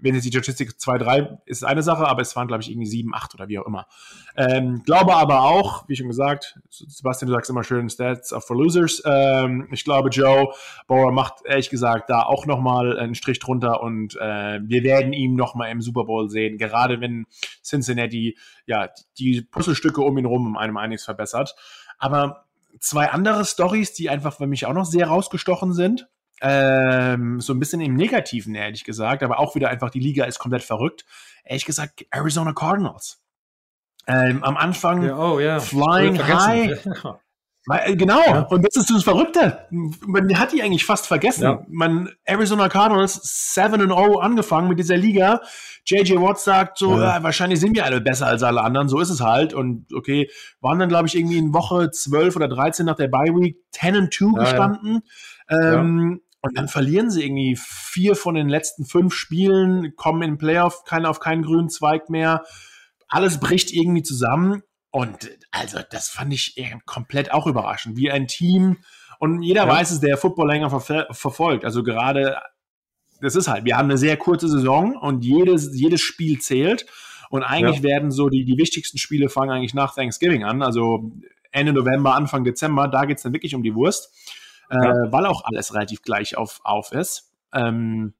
wenn 0.00 0.14
jetzt 0.14 0.24
die 0.24 0.30
Statistik 0.30 0.80
2, 0.80 0.98
3 0.98 1.38
ist 1.46 1.64
eine 1.64 1.82
Sache, 1.82 2.06
aber 2.06 2.22
es 2.22 2.34
waren, 2.36 2.48
glaube 2.48 2.62
ich, 2.62 2.70
irgendwie 2.70 2.86
7, 2.86 3.14
8 3.14 3.34
oder 3.34 3.48
wie 3.48 3.58
auch 3.58 3.66
immer. 3.66 3.86
Ähm, 4.36 4.82
glaube 4.84 5.14
aber 5.14 5.42
auch, 5.42 5.88
wie 5.88 5.96
schon 5.96 6.08
gesagt, 6.08 6.58
Sebastian, 6.70 7.28
du 7.28 7.34
sagst 7.34 7.50
immer 7.50 7.64
schön 7.64 7.88
Stats 7.88 8.34
for 8.38 8.56
Losers. 8.56 9.02
Ähm, 9.04 9.68
ich 9.70 9.84
glaube, 9.84 10.10
Joe 10.10 10.52
Bauer 10.86 11.12
macht 11.12 11.44
ehrlich 11.44 11.70
gesagt 11.70 12.10
da 12.10 12.22
auch 12.22 12.46
nochmal 12.46 12.98
einen 12.98 13.14
Strich 13.14 13.38
drunter 13.38 13.82
und 13.82 14.16
äh, 14.16 14.60
wir 14.62 14.82
werden 14.82 15.12
ihn 15.12 15.34
nochmal 15.34 15.70
im 15.70 15.80
Super 15.80 16.04
Bowl 16.04 16.28
sehen, 16.28 16.58
gerade 16.58 17.00
wenn 17.00 17.26
Cincinnati 17.62 18.36
ja 18.66 18.88
die 19.18 19.42
Puzzlestücke 19.42 20.00
um 20.00 20.18
ihn 20.18 20.26
rum 20.26 20.46
um 20.46 20.56
einem 20.56 20.76
einiges 20.76 21.04
verbessert. 21.04 21.54
Aber 21.98 22.46
zwei 22.80 23.10
andere 23.10 23.44
Stories, 23.44 23.92
die 23.94 24.10
einfach 24.10 24.36
für 24.36 24.46
mich 24.46 24.66
auch 24.66 24.74
noch 24.74 24.84
sehr 24.84 25.06
rausgestochen 25.06 25.72
sind. 25.72 26.08
Ähm, 26.42 27.40
so 27.40 27.54
ein 27.54 27.58
bisschen 27.58 27.80
im 27.80 27.94
Negativen, 27.94 28.54
ehrlich 28.54 28.84
gesagt, 28.84 29.22
aber 29.22 29.38
auch 29.38 29.54
wieder 29.54 29.70
einfach, 29.70 29.90
die 29.90 30.00
Liga 30.00 30.24
ist 30.24 30.38
komplett 30.38 30.62
verrückt. 30.62 31.04
Ehrlich 31.44 31.64
gesagt, 31.64 32.04
Arizona 32.10 32.52
Cardinals. 32.52 33.22
Ähm, 34.06 34.44
am 34.44 34.56
Anfang 34.56 35.02
ja, 35.02 35.18
oh, 35.18 35.40
ja. 35.40 35.58
Flying 35.58 36.18
High. 36.18 36.86
Äh, 37.68 37.96
genau, 37.96 38.20
ja. 38.24 38.42
und 38.42 38.64
das 38.64 38.76
ist 38.76 38.90
das 38.90 39.02
Verrückte. 39.02 39.66
Man 39.70 40.38
hat 40.38 40.52
die 40.52 40.62
eigentlich 40.62 40.84
fast 40.84 41.06
vergessen. 41.06 41.42
Ja. 41.42 41.64
Man, 41.68 42.10
Arizona 42.24 42.68
Cardinals 42.68 43.20
7-0 43.56 44.20
angefangen 44.20 44.68
mit 44.68 44.78
dieser 44.78 44.96
Liga. 44.96 45.40
JJ 45.84 46.14
Watt 46.20 46.38
sagt 46.38 46.78
so, 46.78 47.00
ja. 47.00 47.22
wahrscheinlich 47.22 47.58
sind 47.58 47.74
wir 47.74 47.84
alle 47.84 48.00
besser 48.00 48.26
als 48.26 48.44
alle 48.44 48.62
anderen, 48.62 48.88
so 48.88 49.00
ist 49.00 49.10
es 49.10 49.20
halt. 49.20 49.52
Und 49.52 49.92
okay, 49.92 50.30
waren 50.60 50.78
dann, 50.78 50.88
glaube 50.88 51.08
ich, 51.08 51.16
irgendwie 51.16 51.38
in 51.38 51.52
Woche 51.52 51.90
12 51.90 52.36
oder 52.36 52.48
13 52.48 52.86
nach 52.86 52.96
der 52.96 53.08
Bye 53.08 53.34
Week 53.34 53.56
10 53.72 54.10
2 54.12 54.40
gestanden. 54.40 55.02
Ähm, 55.48 56.20
und 56.46 56.56
dann 56.56 56.68
verlieren 56.68 57.10
sie 57.10 57.24
irgendwie 57.24 57.58
vier 57.58 58.14
von 58.14 58.34
den 58.34 58.48
letzten 58.48 58.84
fünf 58.84 59.14
Spielen, 59.14 59.96
kommen 59.96 60.22
in 60.22 60.30
den 60.32 60.38
Playoff, 60.38 60.84
keiner 60.84 61.10
auf 61.10 61.18
keinen 61.18 61.42
grünen 61.42 61.68
Zweig 61.68 62.08
mehr. 62.08 62.44
Alles 63.08 63.40
bricht 63.40 63.72
irgendwie 63.72 64.02
zusammen. 64.02 64.62
Und 64.90 65.30
also, 65.50 65.80
das 65.90 66.08
fand 66.08 66.32
ich 66.32 66.56
komplett 66.86 67.32
auch 67.32 67.46
überraschend, 67.46 67.96
wie 67.96 68.10
ein 68.10 68.28
Team. 68.28 68.78
Und 69.18 69.42
jeder 69.42 69.66
ja. 69.66 69.68
weiß 69.68 69.90
es, 69.90 70.00
der 70.00 70.16
Football 70.16 70.48
länger 70.48 70.80
ver 70.80 71.08
verfolgt. 71.10 71.64
Also 71.64 71.82
gerade, 71.82 72.38
das 73.20 73.34
ist 73.34 73.48
halt, 73.48 73.64
wir 73.64 73.76
haben 73.76 73.90
eine 73.90 73.98
sehr 73.98 74.16
kurze 74.16 74.48
Saison 74.48 74.94
und 74.96 75.24
jedes, 75.24 75.70
jedes 75.74 76.00
Spiel 76.00 76.38
zählt. 76.38 76.86
Und 77.28 77.42
eigentlich 77.42 77.78
ja. 77.78 77.82
werden 77.82 78.12
so 78.12 78.28
die, 78.28 78.44
die 78.44 78.56
wichtigsten 78.56 78.98
Spiele 78.98 79.28
fangen 79.28 79.50
eigentlich 79.50 79.74
nach 79.74 79.94
Thanksgiving 79.94 80.44
an. 80.44 80.62
Also 80.62 81.10
Ende 81.50 81.72
November, 81.72 82.14
Anfang 82.14 82.44
Dezember, 82.44 82.86
da 82.86 83.04
geht 83.04 83.16
es 83.16 83.24
dann 83.24 83.32
wirklich 83.32 83.54
um 83.54 83.64
die 83.64 83.74
Wurst 83.74 84.12
äh, 84.68 84.76
weil 84.76 85.26
auch 85.26 85.44
alles 85.44 85.74
relativ 85.74 86.02
gleich 86.02 86.36
auf, 86.36 86.60
auf 86.64 86.92
ist. 86.92 87.32
Ähm, 87.52 88.14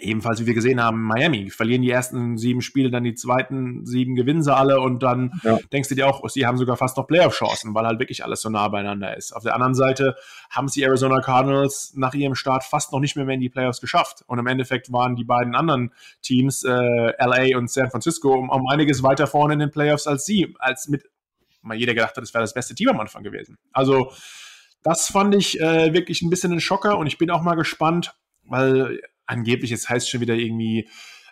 ebenfalls, 0.00 0.40
wie 0.40 0.46
wir 0.46 0.54
gesehen 0.54 0.82
haben, 0.82 1.02
Miami 1.02 1.50
verlieren 1.50 1.82
die 1.82 1.90
ersten 1.90 2.36
sieben 2.36 2.62
Spiele, 2.62 2.90
dann 2.90 3.04
die 3.04 3.14
zweiten 3.14 3.84
sieben 3.84 4.14
gewinnen 4.14 4.42
sie 4.42 4.54
alle 4.54 4.80
und 4.80 5.02
dann 5.02 5.40
ja. 5.42 5.58
denkst 5.72 5.88
du 5.88 5.94
dir 5.94 6.06
auch, 6.06 6.28
sie 6.28 6.46
haben 6.46 6.58
sogar 6.58 6.76
fast 6.76 6.96
noch 6.96 7.06
Playoff-Chancen, 7.06 7.74
weil 7.74 7.86
halt 7.86 7.98
wirklich 7.98 8.24
alles 8.24 8.40
so 8.40 8.48
nah 8.48 8.68
beieinander 8.68 9.16
ist. 9.16 9.32
Auf 9.32 9.42
der 9.42 9.54
anderen 9.54 9.74
Seite 9.74 10.16
haben 10.50 10.66
es 10.66 10.72
die 10.72 10.82
Arizona 10.82 11.20
Cardinals 11.20 11.92
nach 11.96 12.14
ihrem 12.14 12.34
Start 12.34 12.64
fast 12.64 12.92
noch 12.92 13.00
nicht 13.00 13.16
mehr, 13.16 13.24
mehr 13.24 13.34
in 13.34 13.40
die 13.40 13.48
Playoffs 13.48 13.80
geschafft. 13.80 14.22
Und 14.26 14.38
im 14.38 14.46
Endeffekt 14.46 14.92
waren 14.92 15.16
die 15.16 15.24
beiden 15.24 15.54
anderen 15.54 15.92
Teams, 16.22 16.64
äh, 16.64 16.70
LA 16.70 17.56
und 17.56 17.70
San 17.70 17.90
Francisco, 17.90 18.34
um, 18.34 18.50
um 18.50 18.68
einiges 18.68 19.02
weiter 19.02 19.26
vorne 19.26 19.54
in 19.54 19.60
den 19.60 19.70
Playoffs 19.70 20.06
als 20.06 20.24
sie, 20.24 20.54
als 20.58 20.88
mit 20.88 21.04
mal 21.62 21.76
jeder 21.76 21.94
gedacht 21.94 22.16
hat, 22.16 22.22
das 22.22 22.32
wäre 22.32 22.44
das 22.44 22.54
beste 22.54 22.74
Team 22.74 22.88
am 22.88 23.00
Anfang 23.00 23.22
gewesen. 23.22 23.58
Also 23.72 24.12
das 24.88 25.08
fand 25.08 25.34
ich 25.34 25.60
äh, 25.60 25.92
wirklich 25.92 26.22
ein 26.22 26.30
bisschen 26.30 26.52
ein 26.52 26.60
Schocker 26.60 26.96
und 26.96 27.06
ich 27.06 27.18
bin 27.18 27.30
auch 27.30 27.42
mal 27.42 27.56
gespannt, 27.56 28.14
weil 28.44 29.00
angeblich, 29.26 29.70
jetzt 29.70 29.90
heißt 29.90 30.06
es 30.06 30.10
schon 30.10 30.22
wieder 30.22 30.34
irgendwie, 30.34 30.88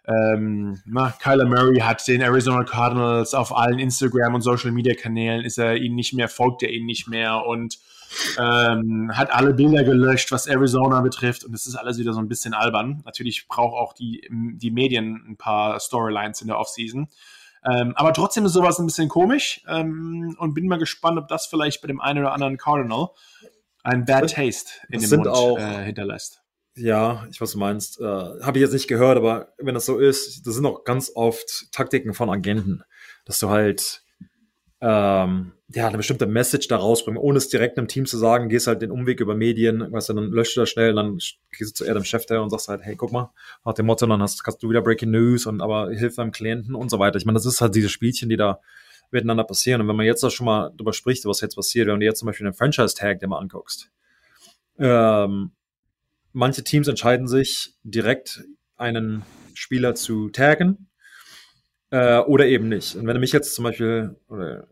ähm, 0.06 0.78
na, 0.84 1.10
Kyler 1.10 1.46
Murray 1.46 1.78
hat 1.78 2.06
den 2.06 2.20
Arizona 2.20 2.64
Cardinals 2.64 3.32
auf 3.32 3.56
allen 3.56 3.78
Instagram 3.78 4.34
und 4.34 4.42
Social 4.42 4.72
Media 4.72 4.94
Kanälen, 4.94 5.42
ist 5.42 5.58
er 5.58 5.76
ihnen 5.76 5.94
nicht 5.94 6.12
mehr, 6.12 6.28
folgt 6.28 6.62
er 6.62 6.70
ihnen 6.70 6.84
nicht 6.84 7.08
mehr 7.08 7.46
und 7.46 7.78
ähm, 8.38 9.10
hat 9.14 9.30
alle 9.30 9.54
Bilder 9.54 9.84
gelöscht, 9.84 10.30
was 10.30 10.46
Arizona 10.46 11.00
betrifft 11.00 11.44
und 11.44 11.54
es 11.54 11.66
ist 11.66 11.76
alles 11.76 11.98
wieder 11.98 12.12
so 12.12 12.20
ein 12.20 12.28
bisschen 12.28 12.52
albern. 12.52 13.02
Natürlich 13.06 13.48
braucht 13.48 13.74
auch 13.74 13.94
die, 13.94 14.28
die 14.30 14.70
Medien 14.70 15.24
ein 15.26 15.36
paar 15.38 15.80
Storylines 15.80 16.42
in 16.42 16.48
der 16.48 16.58
Offseason. 16.58 17.08
Ähm, 17.68 17.92
aber 17.96 18.12
trotzdem 18.12 18.44
ist 18.46 18.52
sowas 18.52 18.78
ein 18.78 18.86
bisschen 18.86 19.08
komisch 19.08 19.62
ähm, 19.68 20.36
und 20.38 20.54
bin 20.54 20.68
mal 20.68 20.78
gespannt, 20.78 21.18
ob 21.18 21.28
das 21.28 21.46
vielleicht 21.46 21.80
bei 21.80 21.88
dem 21.88 22.00
einen 22.00 22.20
oder 22.20 22.32
anderen 22.32 22.56
Cardinal 22.56 23.08
ein 23.82 24.04
Bad 24.04 24.32
Taste 24.32 24.70
in 24.88 25.00
dem 25.00 25.10
Mund 25.10 25.28
auch, 25.28 25.58
äh, 25.58 25.84
hinterlässt. 25.84 26.42
Ja, 26.76 27.24
ich 27.30 27.36
weiß, 27.36 27.40
was 27.40 27.52
du 27.52 27.58
meinst. 27.58 28.00
Äh, 28.00 28.04
Habe 28.04 28.58
ich 28.58 28.62
jetzt 28.62 28.72
nicht 28.72 28.88
gehört, 28.88 29.16
aber 29.16 29.54
wenn 29.58 29.74
das 29.74 29.86
so 29.86 29.98
ist, 29.98 30.46
das 30.46 30.54
sind 30.54 30.66
auch 30.66 30.84
ganz 30.84 31.10
oft 31.14 31.72
Taktiken 31.72 32.12
von 32.12 32.28
Agenten, 32.28 32.82
dass 33.24 33.38
du 33.38 33.48
halt 33.48 34.02
ähm, 34.80 35.52
ja, 35.68 35.88
eine 35.88 35.96
bestimmte 35.96 36.26
Message 36.26 36.68
da 36.68 36.76
rausbringen, 36.76 37.20
ohne 37.20 37.38
es 37.38 37.48
direkt 37.48 37.76
einem 37.76 37.88
Team 37.88 38.06
zu 38.06 38.18
sagen, 38.18 38.48
gehst 38.48 38.66
halt 38.66 38.82
den 38.82 38.90
Umweg 38.90 39.20
über 39.20 39.34
Medien, 39.34 39.90
weißt 39.90 40.10
du, 40.10 40.14
dann 40.14 40.30
löscht 40.30 40.56
du 40.56 40.60
das 40.60 40.70
schnell, 40.70 40.94
dann 40.94 41.18
gehst 41.50 41.80
du 41.80 41.84
zu 41.84 41.84
eher 41.84 41.94
dem 41.94 42.04
Chef 42.04 42.26
der 42.26 42.42
und 42.42 42.50
sagst 42.50 42.68
halt, 42.68 42.82
hey, 42.82 42.94
guck 42.94 43.10
mal, 43.10 43.32
nach 43.64 43.74
dem 43.74 43.86
Motto, 43.86 44.06
dann 44.06 44.22
hast, 44.22 44.42
hast 44.46 44.62
du 44.62 44.70
wieder 44.70 44.82
Breaking 44.82 45.10
News 45.10 45.46
und 45.46 45.60
aber 45.60 45.90
hilf 45.90 46.16
deinem 46.16 46.30
Klienten 46.30 46.74
und 46.74 46.90
so 46.90 46.98
weiter. 46.98 47.16
Ich 47.16 47.24
meine, 47.24 47.36
das 47.36 47.46
ist 47.46 47.60
halt 47.60 47.74
diese 47.74 47.88
Spielchen, 47.88 48.28
die 48.28 48.36
da 48.36 48.60
miteinander 49.10 49.44
passieren. 49.44 49.80
Und 49.80 49.88
wenn 49.88 49.96
man 49.96 50.06
jetzt 50.06 50.22
auch 50.24 50.30
schon 50.30 50.46
mal 50.46 50.70
drüber 50.76 50.92
spricht, 50.92 51.24
was 51.24 51.40
jetzt 51.40 51.56
passiert, 51.56 51.88
wenn 51.88 52.00
du 52.00 52.06
jetzt 52.06 52.20
zum 52.20 52.26
Beispiel 52.26 52.46
einen 52.46 52.54
Franchise-Tag 52.54 53.20
dir 53.20 53.28
mal 53.28 53.38
anguckst, 53.38 53.90
ähm, 54.78 55.52
manche 56.32 56.62
Teams 56.62 56.86
entscheiden 56.86 57.28
sich 57.28 57.74
direkt 57.82 58.44
einen 58.76 59.22
Spieler 59.54 59.94
zu 59.94 60.28
taggen 60.28 60.85
äh, 61.90 62.18
oder 62.18 62.46
eben 62.46 62.68
nicht. 62.68 62.96
Und 62.96 63.06
wenn 63.06 63.14
du 63.14 63.20
mich 63.20 63.32
jetzt 63.32 63.54
zum 63.54 63.64
Beispiel, 63.64 64.16
oder 64.28 64.66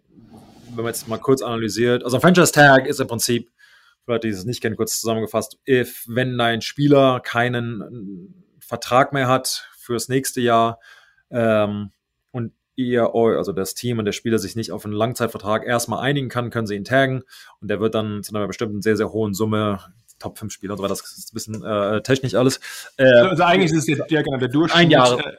wenn 0.68 0.84
man 0.84 0.86
jetzt 0.86 1.08
mal 1.08 1.18
kurz 1.18 1.42
analysiert, 1.42 2.04
also 2.04 2.16
ein 2.16 2.20
Franchise-Tag 2.20 2.86
ist 2.86 3.00
im 3.00 3.06
Prinzip, 3.06 3.50
für 4.04 4.12
Leute, 4.12 4.28
die 4.28 4.34
es 4.34 4.44
nicht 4.44 4.60
kennen, 4.60 4.76
kurz 4.76 5.00
zusammengefasst, 5.00 5.58
if, 5.68 6.04
wenn 6.08 6.36
dein 6.36 6.60
Spieler 6.60 7.20
keinen 7.20 8.44
Vertrag 8.58 9.12
mehr 9.12 9.28
hat 9.28 9.68
fürs 9.78 10.08
nächste 10.08 10.40
Jahr 10.40 10.80
ähm, 11.30 11.90
und 12.32 12.52
ihr, 12.76 13.14
also 13.14 13.52
das 13.52 13.74
Team 13.74 13.98
und 13.98 14.04
der 14.04 14.12
Spieler 14.12 14.38
sich 14.38 14.56
nicht 14.56 14.72
auf 14.72 14.84
einen 14.84 14.94
Langzeitvertrag 14.94 15.66
erstmal 15.66 16.00
einigen 16.00 16.28
kann, 16.28 16.50
können 16.50 16.66
sie 16.66 16.74
ihn 16.74 16.84
taggen 16.84 17.22
und 17.60 17.68
der 17.68 17.80
wird 17.80 17.94
dann 17.94 18.22
zu 18.22 18.34
einer 18.34 18.46
bestimmten 18.46 18.82
sehr, 18.82 18.96
sehr 18.96 19.12
hohen 19.12 19.32
Summe 19.32 19.80
Top 20.18 20.38
5 20.38 20.52
Spieler 20.52 20.72
und 20.72 20.78
so 20.78 20.84
weiter. 20.84 20.94
Das 20.94 21.18
ist 21.18 21.32
ein 21.32 21.34
bisschen 21.34 21.64
äh, 21.64 22.02
technisch 22.02 22.34
alles. 22.34 22.60
Äh, 22.96 23.04
also 23.04 23.42
eigentlich 23.42 23.72
ist 23.72 23.88
es 23.88 24.06
der, 24.06 24.22
der, 24.22 24.38
der 24.38 24.48
Durchschnitt. 24.48 24.80
Ein 24.80 24.90
Jahr, 24.90 25.18
äh, 25.18 25.32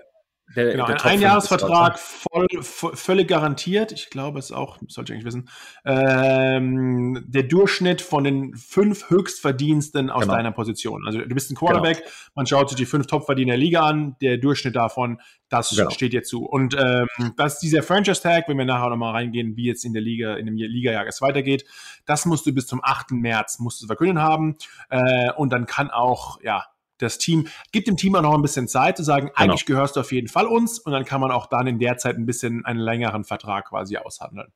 der, 0.55 0.71
genau, 0.73 0.85
der 0.85 1.03
ein 1.03 1.11
Einjahresvertrag 1.13 1.97
voll, 1.97 2.47
voll, 2.61 2.95
völlig 2.95 3.27
garantiert. 3.27 3.91
Ich 3.91 4.11
glaube, 4.11 4.37
es 4.37 4.45
ist 4.45 4.51
auch, 4.51 4.77
sollte 4.87 5.11
ich 5.11 5.15
eigentlich 5.15 5.25
wissen, 5.25 5.49
ähm, 5.85 7.25
der 7.27 7.43
Durchschnitt 7.43 8.01
von 8.01 8.23
den 8.23 8.55
fünf 8.55 9.09
Höchstverdiensten 9.09 10.11
aus 10.11 10.21
genau. 10.21 10.35
deiner 10.35 10.51
Position. 10.51 11.03
Also 11.07 11.19
du 11.19 11.33
bist 11.33 11.49
ein 11.51 11.55
Quarterback, 11.55 11.97
genau. 11.97 12.09
man 12.35 12.45
schaut 12.45 12.69
sich 12.69 12.77
die 12.77 12.85
fünf 12.85 13.07
Topverdiener 13.07 13.55
der 13.55 13.57
Liga 13.57 13.87
an, 13.87 14.15
der 14.21 14.37
Durchschnitt 14.37 14.75
davon, 14.75 15.19
das 15.49 15.69
genau. 15.69 15.89
steht 15.89 16.13
dir 16.13 16.23
zu. 16.23 16.45
Und 16.45 16.75
ähm, 16.77 17.07
das 17.37 17.59
dieser 17.59 17.83
Franchise-Tag, 17.83 18.47
wenn 18.47 18.57
wir 18.57 18.65
nachher 18.65 18.89
nochmal 18.89 19.13
reingehen, 19.13 19.55
wie 19.55 19.65
jetzt 19.65 19.85
in 19.85 19.93
der 19.93 20.01
Liga, 20.01 20.35
in 20.35 20.45
dem 20.45 20.55
Liga-Jahr 20.55 21.07
es 21.07 21.21
weitergeht, 21.21 21.65
das 22.05 22.25
musst 22.25 22.45
du 22.45 22.53
bis 22.53 22.67
zum 22.67 22.81
8. 22.83 23.11
März 23.11 23.59
musst 23.59 23.81
du 23.81 23.87
verkünden 23.87 24.19
haben. 24.19 24.57
Äh, 24.89 25.31
und 25.37 25.53
dann 25.53 25.65
kann 25.65 25.89
auch, 25.89 26.41
ja, 26.41 26.65
das 26.97 27.17
Team, 27.17 27.47
gibt 27.71 27.87
dem 27.87 27.97
Team 27.97 28.15
auch 28.15 28.21
noch 28.21 28.33
ein 28.33 28.41
bisschen 28.41 28.67
Zeit 28.67 28.97
zu 28.97 29.03
sagen, 29.03 29.27
genau. 29.27 29.37
eigentlich 29.37 29.65
gehörst 29.65 29.95
du 29.95 29.99
auf 29.99 30.11
jeden 30.11 30.27
Fall 30.27 30.45
uns 30.45 30.79
und 30.79 30.91
dann 30.91 31.05
kann 31.05 31.21
man 31.21 31.31
auch 31.31 31.47
dann 31.47 31.67
in 31.67 31.79
der 31.79 31.97
Zeit 31.97 32.15
ein 32.17 32.25
bisschen 32.25 32.65
einen 32.65 32.79
längeren 32.79 33.23
Vertrag 33.23 33.69
quasi 33.69 33.97
aushandeln. 33.97 34.51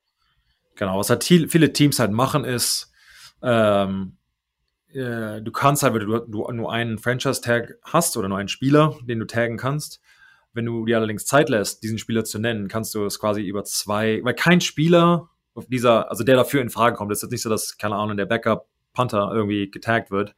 Genau, 0.76 0.98
was 0.98 1.10
halt 1.10 1.24
viele 1.24 1.74
Teams 1.74 2.00
halt 2.00 2.12
machen 2.12 2.46
ist, 2.46 2.92
ähm, 3.42 4.18
äh, 4.94 5.42
du 5.42 5.52
kannst 5.52 5.84
halt, 5.84 5.94
wenn 5.94 6.08
du, 6.08 6.20
du 6.20 6.52
nur 6.52 6.72
einen 6.72 6.98
Franchise-Tag 6.98 7.76
hast 7.84 8.18
oder 8.18 8.30
nur 8.30 8.38
einen 8.38 8.50
Spieler, 8.50 8.98
den 9.04 9.20
du 9.20 9.26
taggen 9.26 9.58
kannst, 9.58 10.02
wenn 10.54 10.66
du 10.66 10.86
dir 10.86 10.98
allerdings 10.98 11.26
Zeit 11.26 11.50
lässt, 11.50 11.84
diesen 11.84 12.00
Spieler 12.00 12.24
zu 12.24 12.40
nennen, 12.40 12.68
kannst 12.68 12.96
du 12.96 13.06
es 13.06 13.20
quasi 13.20 13.42
über 13.42 13.64
zwei, 13.64 14.20
weil 14.24 14.34
kein 14.34 14.62
Spieler 14.62 15.30
auf 15.54 15.68
dieser, 15.68 16.10
also 16.10 16.24
der 16.24 16.36
dafür 16.36 16.62
in 16.62 16.70
Frage 16.70 16.96
kommt, 16.96 17.12
ist 17.12 17.22
jetzt 17.22 17.32
nicht 17.32 17.42
so, 17.42 17.50
dass, 17.50 17.78
keine 17.78 17.96
Ahnung, 17.96 18.18
der 18.18 18.26
Backup 18.26 18.68
Panther 18.94 19.32
irgendwie 19.34 19.70
getaggt 19.70 20.12
wird. 20.12 20.36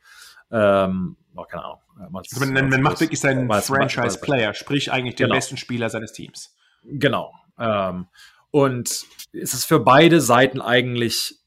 Ähm, 0.51 1.17
oh, 1.35 1.43
keine 1.43 1.63
Ahnung. 1.63 1.79
Also 2.13 2.45
man, 2.45 2.69
man 2.69 2.81
macht 2.81 2.99
wirklich 2.99 3.19
seinen 3.19 3.49
Franchise-Player, 3.49 4.53
sprich 4.53 4.91
eigentlich 4.91 5.15
den 5.15 5.25
genau. 5.25 5.35
besten 5.35 5.57
Spieler 5.57 5.89
seines 5.89 6.13
Teams. 6.13 6.55
Genau. 6.83 7.33
Ähm, 7.59 8.07
und 8.49 9.05
es 9.33 9.53
ist 9.53 9.65
für 9.65 9.79
beide 9.79 10.19
Seiten 10.19 10.61
eigentlich 10.61 11.39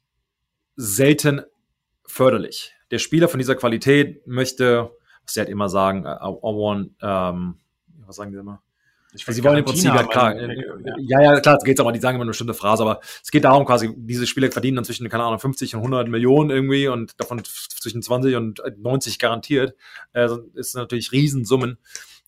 selten 0.76 1.42
förderlich. 2.06 2.72
Der 2.90 2.98
Spieler 2.98 3.28
von 3.28 3.38
dieser 3.38 3.56
Qualität 3.56 4.26
möchte, 4.26 4.90
was 5.24 5.34
sie 5.34 5.40
halt 5.40 5.48
immer 5.48 5.68
sagen, 5.68 6.04
I, 6.04 6.08
I 6.08 6.54
want, 6.54 6.92
ähm, 7.02 7.60
was 8.06 8.16
sagen 8.16 8.32
die 8.32 8.38
immer? 8.38 8.62
Ich 9.14 9.26
weiß, 9.26 9.34
sie 9.34 9.44
wollen 9.44 9.58
im 9.58 9.64
Prinzip, 9.64 9.86
ja, 9.86 10.02
klar, 10.02 10.34
ja. 10.36 11.20
ja, 11.20 11.40
klar, 11.40 11.56
es 11.56 11.64
geht 11.64 11.78
aber, 11.78 11.92
die 11.92 12.00
sagen 12.00 12.16
immer 12.16 12.22
eine 12.22 12.30
bestimmte 12.30 12.54
Phrase, 12.54 12.82
aber 12.82 13.00
es 13.22 13.30
geht 13.30 13.44
darum 13.44 13.64
quasi, 13.64 13.92
diese 13.96 14.26
Spieler 14.26 14.50
verdienen 14.50 14.76
dann 14.76 14.84
zwischen, 14.84 15.08
keine 15.08 15.24
Ahnung, 15.24 15.38
50 15.38 15.74
und 15.74 15.80
100 15.80 16.08
Millionen 16.08 16.50
irgendwie 16.50 16.88
und 16.88 17.18
davon 17.20 17.42
zwischen 17.44 18.02
20 18.02 18.36
und 18.36 18.62
90 18.76 19.18
garantiert. 19.18 19.74
Äh, 20.12 20.28
ist 20.54 20.74
natürlich 20.74 21.12
Riesensummen. 21.12 21.78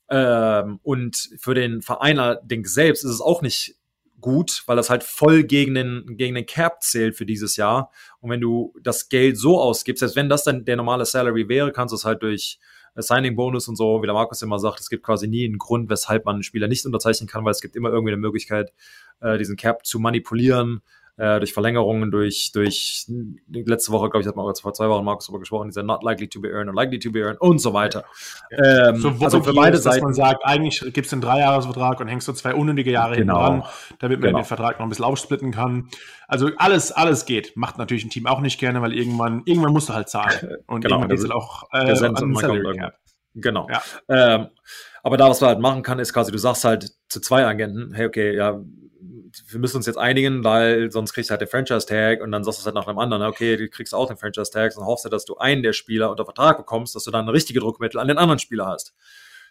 Ähm, 0.09 0.79
und 0.83 1.31
für 1.39 1.55
den 1.55 1.83
Verein 1.83 2.19
allerdings 2.19 2.73
selbst 2.73 3.05
ist 3.05 3.11
es 3.11 3.21
auch 3.21 3.43
nicht 3.43 3.77
gut, 4.21 4.63
weil 4.67 4.77
das 4.77 4.91
halt 4.91 5.05
voll 5.05 5.45
gegen 5.45 5.75
den, 5.75 6.17
gegen 6.17 6.35
den 6.35 6.47
Cap 6.47 6.83
zählt 6.83 7.17
für 7.17 7.27
dieses 7.27 7.57
Jahr. 7.57 7.91
Und 8.21 8.31
wenn 8.31 8.41
du 8.41 8.75
das 8.83 9.09
Geld 9.09 9.39
so 9.39 9.61
ausgibst, 9.61 10.01
selbst 10.01 10.17
wenn 10.17 10.29
das 10.29 10.45
dann 10.45 10.65
der 10.65 10.77
normale 10.77 11.05
Salary 11.05 11.49
wäre, 11.49 11.73
kannst 11.73 11.93
du 11.93 11.97
es 11.97 12.05
halt 12.05 12.23
durch 12.23 12.59
Signing-Bonus 13.03 13.69
und 13.69 13.77
so, 13.77 14.03
wie 14.03 14.07
der 14.07 14.15
Markus 14.15 14.43
immer 14.43 14.59
sagt, 14.59 14.81
es 14.81 14.89
gibt 14.89 15.05
quasi 15.05 15.29
nie 15.29 15.45
einen 15.45 15.59
Grund, 15.59 15.91
weshalb 15.91 16.25
man 16.25 16.37
einen 16.37 16.43
Spieler 16.43 16.69
nicht 16.69 16.85
unterzeichnen 16.87 17.29
kann, 17.29 17.45
weil 17.45 17.53
es 17.53 17.61
gibt 17.61 17.77
immer 17.77 17.91
irgendwie 17.91 18.13
eine 18.13 18.21
Möglichkeit, 18.21 18.73
äh, 19.21 19.39
diesen 19.39 19.57
Cap 19.57 19.85
zu 19.87 19.99
manipulieren 19.99 20.83
äh, 21.19 21.39
durch 21.39 21.53
Verlängerungen, 21.53 22.11
durch, 22.11 22.51
durch 22.53 23.07
letzte 23.49 23.93
Woche, 23.93 24.11
glaube 24.11 24.21
ich, 24.21 24.27
hat 24.27 24.37
man 24.37 24.55
vor 24.55 24.75
zwei 24.75 24.89
Wochen 24.89 25.05
Markus 25.05 25.27
darüber 25.27 25.41
gesprochen, 25.41 25.69
dieser 25.69 25.83
not 25.83 26.03
likely 26.03 26.29
to 26.29 26.41
be 26.41 26.51
earned 26.51 26.69
und 26.69 26.77
likely 26.77 26.99
to 26.99 27.11
be 27.11 27.21
earned 27.21 27.41
und 27.41 27.59
so 27.59 27.73
weiter. 27.73 28.05
Ja. 28.51 28.91
Ähm, 28.91 28.97
so, 28.97 29.13
also 29.21 29.43
für 29.43 29.55
beide 29.55 29.77
ist, 29.77 29.85
Seiten. 29.85 29.97
Dass 29.97 30.05
man 30.05 30.15
sagt, 30.15 30.45
eigentlich 30.45 30.81
gibt 30.93 31.07
es 31.07 31.13
einen 31.13 31.23
Dreijahresvertrag 31.23 32.01
und 32.01 32.09
hängst 32.09 32.29
du 32.29 32.33
zwei 32.33 32.55
unnötige 32.55 32.91
Jahre 32.91 33.17
genau. 33.17 33.45
hinten 33.47 33.61
dran, 33.61 33.71
damit 33.99 34.21
man 34.21 34.29
genau. 34.29 34.39
den 34.41 34.45
Vertrag 34.45 34.79
noch 34.79 34.87
ein 34.87 34.91
bisschen 34.91 35.05
aufsplitten 35.05 35.53
kann. 35.53 35.89
Also 36.29 36.51
alles, 36.59 36.93
alles 36.93 37.25
geht. 37.25 37.57
Macht 37.57 37.79
natürlich 37.79 38.05
ein 38.05 38.11
Team 38.11 38.27
auch 38.27 38.41
nicht 38.41 38.61
gerne, 38.61 38.83
weil 38.83 38.93
irgendwann, 38.93 39.43
irgendwann 39.47 39.73
musst 39.73 39.89
du 39.89 39.95
halt 39.95 40.09
zahlen. 40.09 40.57
Und 40.67 40.83
genau, 40.83 40.97
irgendwann 41.01 41.17
es 41.17 41.31
auch 41.31 41.65
äh, 41.73 41.87
der 41.87 42.03
an 42.03 42.35
Salary 42.35 42.77
Cap. 42.77 42.95
Genau. 43.37 43.69
Ja. 43.71 43.83
Ähm, 44.09 44.49
aber 45.03 45.17
da, 45.17 45.29
was 45.29 45.41
man 45.41 45.49
halt 45.49 45.61
machen 45.61 45.83
kann, 45.83 45.99
ist 45.99 46.13
quasi, 46.13 46.33
du 46.33 46.39
sagst 46.39 46.65
halt 46.65 46.91
zu 47.09 47.21
zwei 47.21 47.47
Agenten, 47.47 47.95
hey, 47.95 48.07
okay, 48.07 48.35
ja, 48.35 48.61
wir 49.49 49.61
müssen 49.61 49.77
uns 49.77 49.87
jetzt 49.87 49.99
einigen, 49.99 50.45
weil 50.45 50.91
sonst 50.91 51.13
kriegst 51.13 51.31
du 51.31 51.33
halt 51.33 51.41
den 51.41 51.49
Franchise-Tag 51.49 52.23
und 52.23 52.33
dann 52.33 52.45
sagst 52.45 52.59
du 52.59 52.63
es 52.63 52.67
halt 52.67 52.75
nach 52.75 52.87
einem 52.87 52.99
anderen, 52.99 53.23
okay, 53.23 53.57
du 53.57 53.69
kriegst 53.69 53.95
auch 53.95 54.09
den 54.09 54.17
Franchise-Tag 54.17 54.77
und 54.77 54.85
hoffst 54.85 55.05
du, 55.05 55.09
dass 55.09 55.25
du 55.25 55.37
einen 55.37 55.63
der 55.63 55.73
Spieler 55.73 56.11
unter 56.11 56.25
Vertrag 56.25 56.57
bekommst, 56.59 56.95
dass 56.95 57.05
du 57.05 57.11
dann 57.11 57.29
richtige 57.29 57.61
Druckmittel 57.61 58.01
an 58.01 58.09
den 58.09 58.19
anderen 58.19 58.39
Spieler 58.39 58.67
hast 58.67 58.95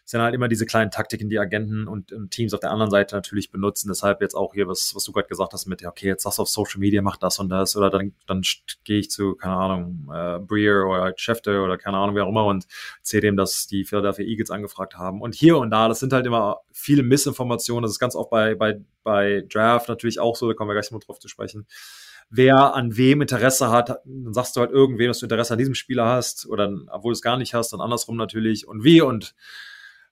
sind 0.05 0.21
halt 0.21 0.35
immer 0.35 0.47
diese 0.47 0.67
kleinen 0.67 0.91
Taktiken, 0.91 1.29
die 1.29 1.39
Agenten 1.39 1.87
und, 1.87 2.13
Teams 2.29 2.53
auf 2.53 2.59
der 2.59 2.69
anderen 2.69 2.91
Seite 2.91 3.15
natürlich 3.15 3.49
benutzen. 3.49 3.87
Deshalb 3.87 4.21
jetzt 4.21 4.35
auch 4.35 4.53
hier, 4.53 4.67
was, 4.67 4.93
was 4.93 5.03
du 5.03 5.11
gerade 5.11 5.27
gesagt 5.27 5.51
hast 5.53 5.65
mit, 5.65 5.83
okay, 5.83 6.07
jetzt 6.07 6.23
sagst 6.23 6.37
du 6.37 6.43
auf 6.43 6.49
Social 6.49 6.79
Media, 6.79 7.01
mach 7.01 7.17
das 7.17 7.39
und 7.39 7.49
das 7.49 7.75
oder 7.75 7.89
dann, 7.89 8.13
dann 8.27 8.41
gehe 8.83 8.99
ich 8.99 9.09
zu, 9.09 9.35
keine 9.35 9.55
Ahnung, 9.55 10.07
äh, 10.13 10.39
Breer 10.39 10.85
oder 10.85 11.13
Schäfte 11.17 11.61
oder 11.61 11.79
keine 11.79 11.97
Ahnung, 11.97 12.15
wer 12.15 12.25
auch 12.25 12.29
immer 12.29 12.45
und 12.45 12.67
zähle 13.01 13.21
dem, 13.21 13.35
dass 13.35 13.65
die 13.65 13.83
Philadelphia 13.83 14.25
Eagles 14.25 14.51
angefragt 14.51 14.95
haben. 14.95 15.21
Und 15.21 15.33
hier 15.33 15.57
und 15.57 15.71
da, 15.71 15.87
das 15.87 15.99
sind 15.99 16.13
halt 16.13 16.27
immer 16.27 16.61
viele 16.71 17.01
Missinformationen. 17.01 17.81
Das 17.81 17.91
ist 17.91 17.99
ganz 17.99 18.15
oft 18.15 18.29
bei, 18.29 18.53
bei, 18.53 18.79
bei 19.03 19.43
Draft 19.51 19.89
natürlich 19.89 20.19
auch 20.19 20.35
so, 20.35 20.47
da 20.47 20.53
kommen 20.53 20.69
wir 20.69 20.75
gleich 20.75 20.91
mal 20.91 20.99
drauf 20.99 21.19
zu 21.19 21.27
sprechen 21.27 21.65
wer 22.29 22.73
an 22.73 22.97
wem 22.97 23.21
Interesse 23.21 23.69
hat, 23.69 23.89
dann 24.03 24.33
sagst 24.33 24.55
du 24.55 24.61
halt 24.61 24.71
irgendwem, 24.71 25.09
dass 25.09 25.19
du 25.19 25.27
Interesse 25.27 25.53
an 25.53 25.59
diesem 25.59 25.75
Spieler 25.75 26.07
hast 26.07 26.47
oder 26.47 26.73
obwohl 26.89 27.11
du 27.11 27.17
es 27.17 27.21
gar 27.21 27.37
nicht 27.37 27.53
hast, 27.53 27.71
dann 27.71 27.81
andersrum 27.81 28.17
natürlich 28.17 28.67
und 28.67 28.83
wie 28.83 29.01
und 29.01 29.35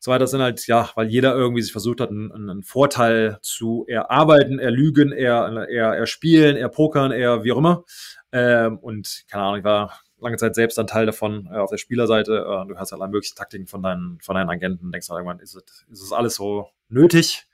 so 0.04 0.12
weiter 0.12 0.28
sind 0.28 0.42
halt, 0.42 0.68
ja, 0.68 0.90
weil 0.96 1.08
jeder 1.08 1.34
irgendwie 1.34 1.62
sich 1.62 1.72
versucht 1.72 2.02
hat, 2.02 2.10
einen, 2.10 2.30
einen 2.34 2.62
Vorteil 2.62 3.40
zu 3.42 3.86
erarbeiten, 3.88 4.60
erlügen, 4.60 5.14
eher, 5.14 5.66
eher, 5.70 5.94
eher 5.94 6.08
spielen, 6.08 6.58
eher 6.58 6.68
pokern, 6.68 7.14
eher 7.14 7.46
wie 7.46 7.54
auch 7.54 7.58
immer. 7.58 7.86
Ähm, 8.34 8.80
und 8.80 9.24
keine 9.32 9.44
Ahnung, 9.44 9.60
ich 9.60 9.64
war 9.64 10.02
lange 10.20 10.36
Zeit 10.36 10.56
selbst 10.56 10.78
ein 10.78 10.88
Teil 10.88 11.06
davon 11.06 11.48
äh, 11.50 11.56
auf 11.56 11.70
der 11.70 11.78
Spielerseite. 11.78 12.34
Äh, 12.34 12.68
du 12.68 12.78
hast 12.78 12.92
halt 12.92 13.02
alle 13.02 13.12
möglichen 13.12 13.38
Taktiken 13.38 13.66
von 13.66 13.82
deinen, 13.82 14.20
von 14.20 14.36
deinen 14.36 14.50
Agenten. 14.50 14.92
Denkst 14.92 15.08
du 15.08 15.14
irgendwann, 15.14 15.40
ist 15.40 15.56
es, 15.56 15.86
ist 15.90 16.02
es 16.02 16.12
alles 16.12 16.36
so 16.36 16.68
nötig? 16.90 17.48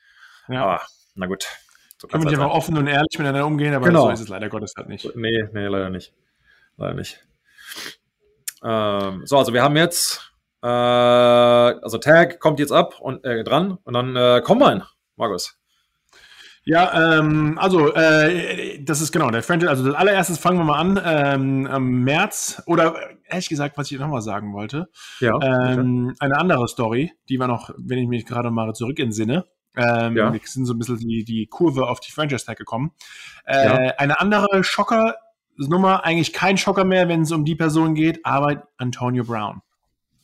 Ja. 0.48 0.64
Aber 0.64 0.82
na 1.14 1.28
gut. 1.28 1.46
So 2.00 2.08
Können 2.08 2.24
wir 2.24 2.32
nicht 2.32 2.40
einfach 2.40 2.56
offen 2.56 2.76
und 2.80 2.88
ehrlich 2.88 3.20
miteinander 3.20 3.46
umgehen, 3.46 3.76
aber 3.76 3.86
genau. 3.86 4.06
so 4.06 4.10
ist 4.10 4.22
es 4.22 4.28
leider 4.28 4.50
Gottes 4.50 4.74
halt 4.76 4.90
nicht. 4.90 5.16
Nee, 5.16 5.48
nee, 5.54 5.68
leider 5.68 5.92
nicht. 5.92 6.16
Leider 6.78 6.96
nicht. 6.96 7.24
Ähm, 8.64 9.22
so, 9.28 9.38
also 9.38 9.54
wir 9.54 9.62
haben 9.62 9.78
jetzt 9.78 10.29
äh, 10.62 10.68
also 10.68 11.98
Tag 11.98 12.40
kommt 12.40 12.60
jetzt 12.60 12.72
ab 12.72 13.00
und 13.00 13.24
äh, 13.26 13.44
dran 13.44 13.78
und 13.84 13.94
dann 13.94 14.16
äh, 14.16 14.42
Combine, 14.42 14.86
Markus. 15.16 15.60
Ja, 16.66 17.18
ähm, 17.18 17.58
also 17.58 17.94
äh, 17.96 18.84
das 18.84 19.02
ist 19.02 19.12
genau 19.12 19.32
der 19.32 19.42
Franchise. 19.42 19.70
Also 19.70 19.86
als 19.86 19.96
allererstes 19.96 20.38
fangen 20.38 20.60
wir 20.60 20.66
mal 20.66 20.78
an 20.78 21.02
ähm, 21.04 21.68
am 21.68 22.04
März 22.04 22.62
oder 22.68 22.96
ehrlich 23.28 23.50
gesagt, 23.50 23.78
was 23.78 23.92
ich 23.92 23.98
nochmal 23.98 24.22
sagen 24.22 24.54
wollte. 24.54 24.90
Ja. 25.20 25.40
Ähm, 25.42 26.14
eine 26.20 26.38
andere 26.38 26.68
Story, 26.68 27.12
die 27.28 27.40
war 27.40 27.48
noch, 27.48 27.72
wenn 27.78 27.98
ich 27.98 28.08
mich 28.08 28.26
gerade 28.26 28.52
mal 28.52 28.74
zurück 28.74 29.00
entsinne. 29.00 29.46
Ähm, 29.76 30.18
ja. 30.18 30.34
Wir 30.34 30.40
sind 30.44 30.66
so 30.66 30.74
ein 30.74 30.80
bisschen 30.80 31.00
die, 31.00 31.24
die 31.24 31.48
Kurve 31.48 31.88
auf 31.88 32.00
die 32.02 32.12
Franchise-Tag 32.12 32.58
gekommen. 32.58 32.92
Äh, 33.46 33.66
ja. 33.66 33.94
Eine 33.98 34.20
andere 34.20 34.64
Schocker-Nummer, 34.64 36.04
eigentlich 36.04 36.34
kein 36.34 36.58
Schocker 36.58 36.84
mehr, 36.84 37.08
wenn 37.08 37.22
es 37.22 37.32
um 37.32 37.46
die 37.46 37.56
Person 37.56 37.96
geht, 37.96 38.26
aber 38.26 38.68
Antonio 38.78 39.24
Brown. 39.24 39.62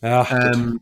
Ja. 0.06 0.28
Ähm, 0.30 0.82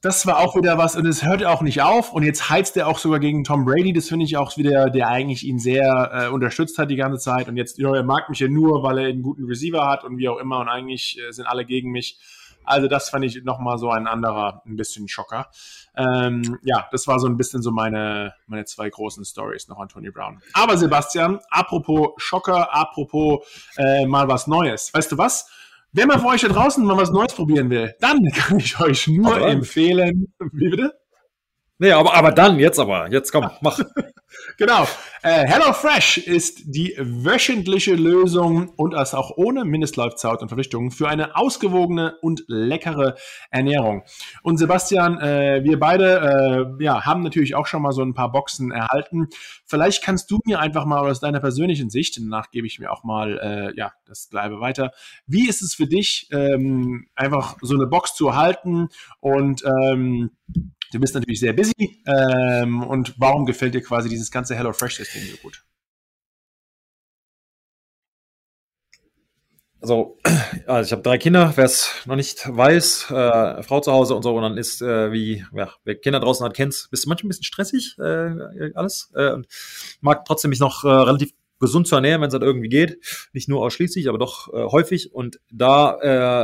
das 0.00 0.26
war 0.26 0.38
auch 0.38 0.54
wieder 0.54 0.78
was 0.78 0.94
und 0.94 1.06
es 1.06 1.24
hört 1.24 1.44
auch 1.44 1.62
nicht 1.62 1.82
auf 1.82 2.12
und 2.12 2.22
jetzt 2.22 2.48
heizt 2.48 2.76
er 2.76 2.86
auch 2.86 2.98
sogar 2.98 3.18
gegen 3.18 3.42
Tom 3.42 3.64
Brady. 3.64 3.92
Das 3.92 4.08
finde 4.08 4.24
ich 4.24 4.36
auch 4.36 4.56
wieder, 4.56 4.90
der 4.90 5.08
eigentlich 5.08 5.44
ihn 5.44 5.58
sehr 5.58 6.10
äh, 6.12 6.28
unterstützt 6.28 6.78
hat 6.78 6.90
die 6.90 6.96
ganze 6.96 7.18
Zeit 7.18 7.48
und 7.48 7.56
jetzt, 7.56 7.78
ja, 7.78 7.92
er 7.92 8.04
mag 8.04 8.28
mich 8.28 8.38
ja 8.38 8.48
nur, 8.48 8.84
weil 8.84 8.98
er 8.98 9.08
einen 9.08 9.22
guten 9.22 9.44
Receiver 9.46 9.84
hat 9.84 10.04
und 10.04 10.18
wie 10.18 10.28
auch 10.28 10.38
immer 10.38 10.60
und 10.60 10.68
eigentlich 10.68 11.18
äh, 11.18 11.32
sind 11.32 11.46
alle 11.46 11.64
gegen 11.64 11.90
mich. 11.90 12.20
Also 12.64 12.86
das 12.86 13.10
fand 13.10 13.24
ich 13.24 13.42
nochmal 13.42 13.78
so 13.78 13.90
ein 13.90 14.06
anderer, 14.06 14.62
ein 14.66 14.76
bisschen 14.76 15.08
Schocker. 15.08 15.48
Ähm, 15.96 16.58
ja, 16.62 16.86
das 16.92 17.06
war 17.08 17.18
so 17.18 17.26
ein 17.26 17.36
bisschen 17.36 17.62
so 17.62 17.70
meine, 17.70 18.34
meine 18.46 18.64
zwei 18.64 18.88
großen 18.88 19.24
Stories 19.24 19.68
noch 19.68 19.78
an 19.78 19.88
Tony 19.88 20.10
Brown. 20.10 20.40
Aber 20.52 20.76
Sebastian, 20.76 21.40
apropos 21.48 22.10
Schocker, 22.18 22.74
apropos 22.74 23.46
äh, 23.76 24.06
mal 24.06 24.28
was 24.28 24.46
Neues. 24.46 24.92
Weißt 24.92 25.10
du 25.10 25.18
was? 25.18 25.48
Wenn 25.96 26.08
man 26.08 26.20
für 26.20 26.26
euch 26.26 26.42
da 26.42 26.48
draußen 26.48 26.84
mal 26.84 26.98
was 26.98 27.10
Neues 27.10 27.32
probieren 27.32 27.70
will, 27.70 27.94
dann 28.00 28.22
kann 28.34 28.58
ich 28.58 28.78
euch 28.78 29.08
nur 29.08 29.40
empfehlen. 29.40 30.26
Wie 30.52 30.68
bitte? 30.68 30.92
Nee, 31.78 31.92
aber, 31.92 32.14
aber 32.14 32.32
dann, 32.32 32.58
jetzt 32.58 32.78
aber, 32.78 33.10
jetzt 33.10 33.32
komm, 33.32 33.50
mach. 33.60 33.78
genau. 34.58 34.86
Äh, 35.22 35.46
HelloFresh 35.46 36.18
ist 36.18 36.62
die 36.64 36.94
wöchentliche 36.98 37.94
Lösung 37.94 38.70
und 38.76 38.92
das 38.92 39.12
auch 39.12 39.32
ohne 39.36 39.66
Mindestlaufzeit 39.66 40.40
und 40.40 40.48
Verpflichtungen 40.48 40.90
für 40.90 41.08
eine 41.08 41.36
ausgewogene 41.36 42.16
und 42.22 42.44
leckere 42.46 43.16
Ernährung. 43.50 44.04
Und 44.42 44.56
Sebastian, 44.56 45.18
äh, 45.20 45.64
wir 45.64 45.78
beide 45.78 46.76
äh, 46.78 46.82
ja, 46.82 47.04
haben 47.04 47.22
natürlich 47.22 47.54
auch 47.54 47.66
schon 47.66 47.82
mal 47.82 47.92
so 47.92 48.00
ein 48.00 48.14
paar 48.14 48.32
Boxen 48.32 48.70
erhalten. 48.70 49.28
Vielleicht 49.66 50.02
kannst 50.02 50.30
du 50.30 50.40
mir 50.46 50.60
einfach 50.60 50.86
mal 50.86 51.00
aus 51.00 51.20
deiner 51.20 51.40
persönlichen 51.40 51.90
Sicht, 51.90 52.16
danach 52.16 52.50
gebe 52.50 52.66
ich 52.66 52.78
mir 52.78 52.90
auch 52.90 53.04
mal 53.04 53.38
äh, 53.38 53.78
ja, 53.78 53.92
das 54.06 54.28
Bleibe 54.28 54.60
weiter. 54.60 54.92
Wie 55.26 55.46
ist 55.46 55.60
es 55.60 55.74
für 55.74 55.86
dich, 55.86 56.28
ähm, 56.32 57.08
einfach 57.14 57.56
so 57.60 57.74
eine 57.74 57.86
Box 57.86 58.14
zu 58.14 58.28
erhalten 58.28 58.88
und 59.20 59.62
ähm, 59.64 60.30
Du 60.92 61.00
bist 61.00 61.14
natürlich 61.14 61.40
sehr 61.40 61.52
busy. 61.52 62.02
Ähm, 62.06 62.82
und 62.82 63.14
warum 63.18 63.46
gefällt 63.46 63.74
dir 63.74 63.82
quasi 63.82 64.08
dieses 64.08 64.30
ganze 64.30 64.54
HelloFresh-System 64.54 65.22
so 65.22 65.36
gut? 65.38 65.62
Also, 69.80 70.18
also 70.66 70.86
ich 70.86 70.92
habe 70.92 71.02
drei 71.02 71.18
Kinder, 71.18 71.52
wer 71.56 71.64
es 71.64 71.90
noch 72.06 72.16
nicht 72.16 72.42
weiß, 72.48 73.10
äh, 73.10 73.62
Frau 73.62 73.80
zu 73.80 73.92
Hause 73.92 74.14
und 74.14 74.22
so, 74.22 74.34
und 74.34 74.42
dann 74.42 74.58
ist, 74.58 74.82
äh, 74.82 75.12
wie, 75.12 75.44
ja, 75.52 75.70
wer 75.84 75.94
Kinder 75.96 76.20
draußen 76.20 76.44
hat, 76.44 76.54
kennt 76.54 76.88
bist 76.90 77.06
manchmal 77.06 77.26
ein 77.26 77.30
bisschen 77.30 77.44
stressig, 77.44 77.96
äh, 77.98 78.72
alles, 78.74 79.12
äh, 79.14 79.30
und 79.32 79.46
mag 80.00 80.24
trotzdem 80.24 80.50
mich 80.50 80.60
noch 80.60 80.84
äh, 80.84 80.88
relativ 80.88 81.30
gesund 81.60 81.86
zu 81.86 81.94
ernähren, 81.94 82.20
wenn 82.20 82.28
es 82.28 82.34
halt 82.34 82.42
irgendwie 82.42 82.68
geht. 82.68 82.98
Nicht 83.32 83.48
nur 83.48 83.62
ausschließlich, 83.62 84.08
aber 84.08 84.18
doch 84.18 84.52
äh, 84.52 84.64
häufig. 84.64 85.14
Und 85.14 85.40
da 85.50 85.98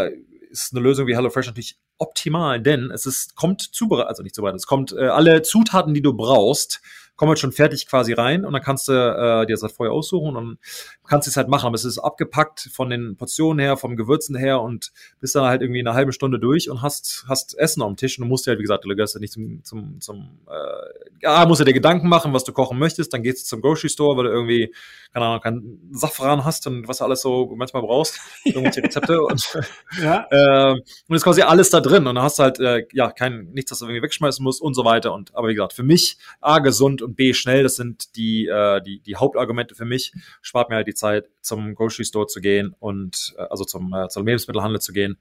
äh, 0.07 0.12
ist 0.50 0.72
eine 0.72 0.83
Lösung 0.83 1.07
wie 1.07 1.16
HelloFresh 1.16 1.46
natürlich 1.46 1.78
optimal, 2.02 2.60
denn 2.60 2.90
es 2.90 3.06
ist, 3.06 3.36
kommt 3.36 3.62
zubereitet, 3.62 4.08
also 4.08 4.22
nicht 4.22 4.34
zubereitet, 4.34 4.60
es 4.60 4.66
kommt 4.66 4.92
äh, 4.92 5.06
alle 5.06 5.42
Zutaten, 5.42 5.94
die 5.94 6.02
du 6.02 6.12
brauchst, 6.12 6.82
kommen 7.16 7.28
halt 7.28 7.38
schon 7.38 7.52
fertig 7.52 7.86
quasi 7.86 8.14
rein 8.14 8.44
und 8.44 8.52
dann 8.52 8.62
kannst 8.62 8.88
du 8.88 8.92
äh, 8.92 9.46
dir 9.46 9.54
das 9.54 9.62
halt 9.62 9.72
vorher 9.72 9.92
aussuchen 9.92 10.34
und 10.34 10.58
kannst 11.06 11.28
es 11.28 11.36
halt 11.36 11.46
machen. 11.46 11.66
Aber 11.66 11.74
es 11.74 11.84
ist 11.84 11.98
abgepackt 11.98 12.70
von 12.72 12.90
den 12.90 13.16
Portionen 13.16 13.60
her, 13.60 13.76
vom 13.76 13.96
Gewürzen 13.96 14.34
her 14.34 14.60
und 14.60 14.92
bist 15.20 15.34
dann 15.34 15.44
halt 15.44 15.62
irgendwie 15.62 15.80
eine 15.80 15.94
halbe 15.94 16.12
Stunde 16.12 16.38
durch 16.38 16.70
und 16.70 16.82
hast, 16.82 17.24
hast 17.28 17.56
Essen 17.58 17.82
am 17.82 17.96
Tisch 17.96 18.18
und 18.18 18.24
du 18.24 18.28
musst 18.28 18.46
dir 18.46 18.50
halt, 18.50 18.58
wie 18.58 18.64
gesagt, 18.64 18.84
du 18.84 18.88
gehst 18.96 19.14
halt 19.14 19.20
nicht 19.20 19.34
zum, 19.34 19.62
zum, 19.62 20.00
zum 20.00 20.40
äh, 20.48 21.10
ja, 21.20 21.46
musst 21.46 21.60
du 21.60 21.64
dir 21.64 21.74
Gedanken 21.74 22.08
machen, 22.08 22.32
was 22.32 22.44
du 22.44 22.52
kochen 22.52 22.78
möchtest, 22.78 23.12
dann 23.12 23.22
gehst 23.22 23.44
du 23.44 23.48
zum 23.50 23.60
Grocery 23.60 23.90
Store, 23.90 24.16
weil 24.16 24.24
du 24.24 24.30
irgendwie, 24.30 24.74
keine 25.12 25.26
Ahnung, 25.26 25.40
kein 25.40 25.78
Safran 25.92 26.44
hast 26.44 26.66
und 26.66 26.88
was 26.88 26.98
du 26.98 27.04
alles 27.04 27.20
so 27.20 27.52
manchmal 27.54 27.82
brauchst, 27.82 28.18
irgendwelche 28.44 28.82
Rezepte 28.82 29.22
und, 29.22 29.58
ja. 30.02 30.26
äh, 30.30 30.72
und 30.72 31.14
ist 31.14 31.22
quasi 31.24 31.42
alles 31.42 31.70
da 31.70 31.80
drin 31.80 31.91
und 31.98 32.05
dann 32.14 32.22
hast 32.22 32.38
du 32.38 32.42
halt, 32.42 32.61
äh, 32.61 32.87
ja, 32.92 33.11
kein, 33.11 33.50
nichts, 33.52 33.70
das 33.70 33.81
du 33.81 33.87
irgendwie 33.87 34.02
wegschmeißen 34.02 34.42
musst 34.42 34.61
und 34.61 34.74
so 34.74 34.85
weiter. 34.85 35.12
Und, 35.12 35.35
aber 35.35 35.48
wie 35.48 35.55
gesagt, 35.55 35.72
für 35.72 35.83
mich 35.83 36.18
A, 36.40 36.59
gesund 36.59 37.02
und 37.02 37.16
B, 37.16 37.33
schnell, 37.35 37.62
das 37.62 37.76
sind 37.76 38.16
die, 38.16 38.46
äh, 38.46 38.81
die, 38.83 39.00
die 39.00 39.16
Hauptargumente 39.16 39.74
für 39.74 39.85
mich, 39.85 40.12
spart 40.40 40.70
mir 40.70 40.76
halt 40.76 40.87
die 40.87 40.94
Zeit, 40.94 41.28
zum 41.40 41.74
Grocery 41.74 42.05
Store 42.05 42.26
zu 42.26 42.40
gehen 42.40 42.74
und, 42.78 43.35
äh, 43.37 43.42
also 43.42 43.64
zum, 43.64 43.92
äh, 43.92 44.09
zum 44.09 44.26
Lebensmittelhandel 44.26 44.81
zu 44.81 44.92
gehen. 44.92 45.18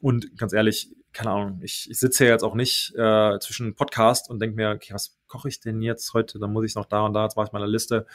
Und 0.00 0.36
ganz 0.36 0.52
ehrlich, 0.52 0.88
keine 1.12 1.30
Ahnung, 1.30 1.60
ich, 1.62 1.88
ich 1.90 1.98
sitze 1.98 2.24
hier 2.24 2.32
jetzt 2.32 2.42
auch 2.42 2.54
nicht 2.54 2.94
äh, 2.96 3.38
zwischen 3.40 3.74
Podcast 3.74 4.30
und 4.30 4.40
denke 4.40 4.56
mir, 4.56 4.70
okay, 4.70 4.94
was 4.94 5.18
koche 5.32 5.48
ich 5.48 5.60
denn 5.60 5.80
jetzt 5.80 6.12
heute? 6.12 6.38
Dann 6.38 6.52
muss 6.52 6.66
ich 6.66 6.74
noch 6.74 6.84
da 6.84 7.00
und 7.00 7.14
da, 7.14 7.24
jetzt 7.24 7.36
mache 7.36 7.46
ich 7.46 7.52
meine 7.52 7.66
Liste. 7.66 8.06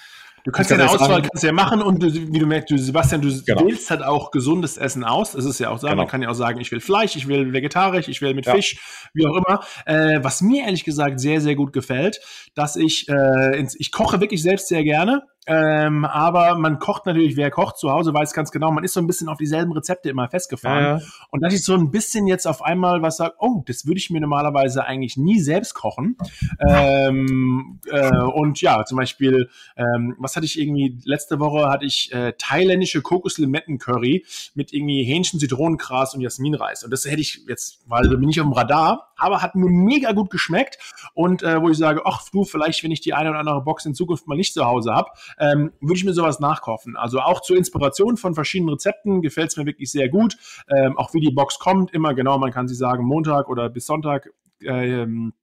Du 0.43 0.51
kannst 0.51 0.69
ja 0.69 0.77
eine 0.77 0.89
Auswahl 0.89 1.23
kannst 1.23 1.43
ja 1.43 1.51
machen 1.51 1.81
und 1.81 2.01
du, 2.01 2.13
wie 2.13 2.39
du 2.39 2.45
merkst, 2.45 2.69
du, 2.69 2.77
Sebastian, 2.77 3.21
du 3.21 3.29
genau. 3.43 3.65
wählst 3.65 3.89
halt 3.89 4.03
auch 4.03 4.29
gesundes 4.29 4.77
Essen 4.77 5.03
aus. 5.03 5.33
Es 5.33 5.45
ist 5.45 5.59
ja 5.59 5.71
auch 5.71 5.79
so, 5.79 5.87
genau. 5.87 5.97
man 5.97 6.07
kann 6.07 6.21
ja 6.21 6.29
auch 6.29 6.35
sagen, 6.35 6.61
ich 6.61 6.71
will 6.71 6.79
Fleisch, 6.79 7.15
ich 7.15 7.27
will 7.27 7.53
vegetarisch, 7.53 8.07
ich 8.07 8.21
will 8.21 8.35
mit 8.35 8.45
ja. 8.45 8.53
Fisch, 8.53 9.09
wie 9.13 9.25
auch 9.25 9.35
immer. 9.35 9.61
Äh, 9.85 10.23
was 10.23 10.41
mir 10.41 10.65
ehrlich 10.65 10.83
gesagt 10.83 11.19
sehr, 11.19 11.41
sehr 11.41 11.55
gut 11.55 11.73
gefällt, 11.73 12.21
dass 12.53 12.75
ich, 12.75 13.09
äh, 13.09 13.57
ins, 13.57 13.75
ich 13.79 13.91
koche 13.91 14.21
wirklich 14.21 14.43
selbst 14.43 14.67
sehr 14.67 14.83
gerne. 14.83 15.23
Ähm, 15.49 16.03
aber 16.03 16.57
man 16.57 16.77
kocht 16.77 17.05
natürlich, 17.05 17.37
wer 17.37 17.49
kocht 17.49 17.77
zu 17.77 17.89
Hause, 17.89 18.13
weiß 18.13 18.33
ganz 18.33 18.51
genau, 18.51 18.69
man 18.69 18.83
ist 18.83 18.93
so 18.93 18.99
ein 18.99 19.07
bisschen 19.07 19.29
auf 19.29 19.37
dieselben 19.37 19.71
Rezepte 19.71 20.09
immer 20.09 20.27
festgefahren. 20.27 20.99
Ja. 20.99 21.07
Und 21.31 21.41
dass 21.41 21.53
ich 21.53 21.63
so 21.63 21.73
ein 21.73 21.89
bisschen 21.89 22.27
jetzt 22.27 22.45
auf 22.45 22.61
einmal 22.61 23.01
was 23.01 23.15
sage, 23.15 23.35
oh, 23.39 23.63
das 23.65 23.85
würde 23.85 23.97
ich 23.97 24.09
mir 24.09 24.19
normalerweise 24.19 24.83
eigentlich 24.83 25.15
nie 25.15 25.39
selbst 25.39 25.73
kochen. 25.73 26.17
Ähm, 27.07 27.79
äh, 27.89 28.23
und 28.23 28.61
ja, 28.61 28.83
zum 28.85 28.97
Beispiel, 28.97 29.49
ähm, 29.75 30.15
was 30.19 30.35
hatte 30.35 30.45
ich 30.45 30.59
irgendwie, 30.59 30.99
letzte 31.05 31.39
Woche 31.39 31.69
hatte 31.69 31.85
ich 31.85 32.11
äh, 32.13 32.33
thailändische 32.37 33.01
Kokoslimetten-Curry 33.01 34.25
mit 34.55 34.73
irgendwie 34.73 35.03
Hähnchen, 35.03 35.39
Zitronengras 35.39 36.15
und 36.15 36.21
Jasminreis. 36.21 36.83
Und 36.83 36.91
das 36.91 37.05
hätte 37.05 37.21
ich 37.21 37.41
jetzt, 37.47 37.81
weil 37.87 38.09
da 38.09 38.15
bin 38.15 38.29
ich 38.29 38.39
auf 38.39 38.47
dem 38.47 38.53
Radar, 38.53 39.13
aber 39.17 39.41
hat 39.41 39.55
mir 39.55 39.69
mega 39.69 40.11
gut 40.11 40.29
geschmeckt. 40.29 40.77
Und 41.13 41.43
äh, 41.43 41.61
wo 41.61 41.69
ich 41.69 41.77
sage, 41.77 42.01
ach 42.05 42.29
du, 42.31 42.43
vielleicht, 42.43 42.83
wenn 42.83 42.91
ich 42.91 43.01
die 43.01 43.13
eine 43.13 43.29
oder 43.29 43.39
andere 43.39 43.63
Box 43.63 43.85
in 43.85 43.95
Zukunft 43.95 44.27
mal 44.27 44.35
nicht 44.35 44.53
zu 44.53 44.65
Hause 44.65 44.93
habe, 44.93 45.09
ähm, 45.39 45.71
würde 45.81 45.97
ich 45.97 46.05
mir 46.05 46.13
sowas 46.13 46.39
nachkaufen. 46.39 46.95
Also 46.95 47.19
auch 47.19 47.41
zur 47.41 47.57
Inspiration 47.57 48.17
von 48.17 48.35
verschiedenen 48.35 48.73
Rezepten 48.73 49.21
gefällt 49.21 49.49
es 49.51 49.57
mir 49.57 49.65
wirklich 49.65 49.91
sehr 49.91 50.09
gut. 50.09 50.37
Ähm, 50.69 50.97
auch 50.97 51.13
wie 51.13 51.19
die 51.19 51.31
Box 51.31 51.59
kommt, 51.59 51.93
immer 51.93 52.13
genau, 52.13 52.37
man 52.37 52.51
kann 52.51 52.67
sie 52.67 52.75
sagen, 52.75 53.05
Montag 53.05 53.49
oder 53.49 53.69
bis 53.69 53.85
Sonntag. 53.85 54.29
Ähm, 54.61 55.33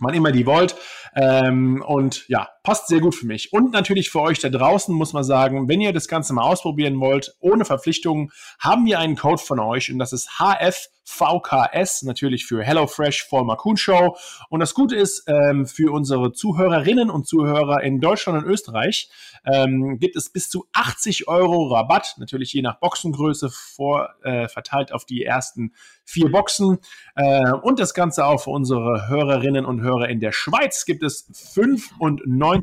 wann 0.00 0.14
immer 0.14 0.32
die 0.32 0.46
wollt. 0.46 0.76
Ähm, 1.14 1.82
und 1.86 2.28
ja, 2.28 2.48
passt 2.66 2.88
sehr 2.88 2.98
gut 2.98 3.14
für 3.14 3.26
mich. 3.26 3.52
Und 3.52 3.70
natürlich 3.70 4.10
für 4.10 4.20
euch 4.20 4.40
da 4.40 4.48
draußen 4.48 4.92
muss 4.92 5.12
man 5.12 5.22
sagen, 5.22 5.68
wenn 5.68 5.80
ihr 5.80 5.92
das 5.92 6.08
Ganze 6.08 6.32
mal 6.32 6.42
ausprobieren 6.42 6.98
wollt, 6.98 7.36
ohne 7.38 7.64
Verpflichtungen, 7.64 8.32
haben 8.58 8.86
wir 8.86 8.98
einen 8.98 9.14
Code 9.14 9.40
von 9.40 9.60
euch 9.60 9.92
und 9.92 10.00
das 10.00 10.12
ist 10.12 10.40
HF 10.40 10.88
VKS, 11.06 12.02
natürlich 12.02 12.44
für 12.46 12.64
HelloFresh 12.64 13.26
for 13.28 13.44
Makun 13.44 13.76
Show. 13.76 14.16
Und 14.50 14.58
das 14.60 14.74
Gute 14.74 14.96
ist, 14.96 15.24
ähm, 15.28 15.66
für 15.66 15.92
unsere 15.92 16.32
Zuhörerinnen 16.32 17.10
und 17.10 17.28
Zuhörer 17.28 17.82
in 17.84 18.00
Deutschland 18.00 18.42
und 18.42 18.50
Österreich 18.50 19.08
ähm, 19.44 19.98
gibt 20.00 20.16
es 20.16 20.30
bis 20.30 20.48
zu 20.48 20.66
80 20.72 21.28
Euro 21.28 21.68
Rabatt, 21.72 22.16
natürlich 22.18 22.52
je 22.52 22.62
nach 22.62 22.80
Boxengröße 22.80 23.50
vor, 23.50 24.10
äh, 24.24 24.48
verteilt 24.48 24.92
auf 24.92 25.04
die 25.04 25.24
ersten 25.24 25.72
vier 26.04 26.30
Boxen. 26.30 26.78
Äh, 27.14 27.52
und 27.52 27.78
das 27.78 27.94
Ganze 27.94 28.26
auch 28.26 28.42
für 28.42 28.50
unsere 28.50 29.08
Hörerinnen 29.08 29.64
und 29.64 29.82
Hörer 29.82 30.08
in 30.08 30.18
der 30.18 30.32
Schweiz 30.32 30.84
gibt 30.86 31.04
es 31.04 31.28
95 31.32 31.94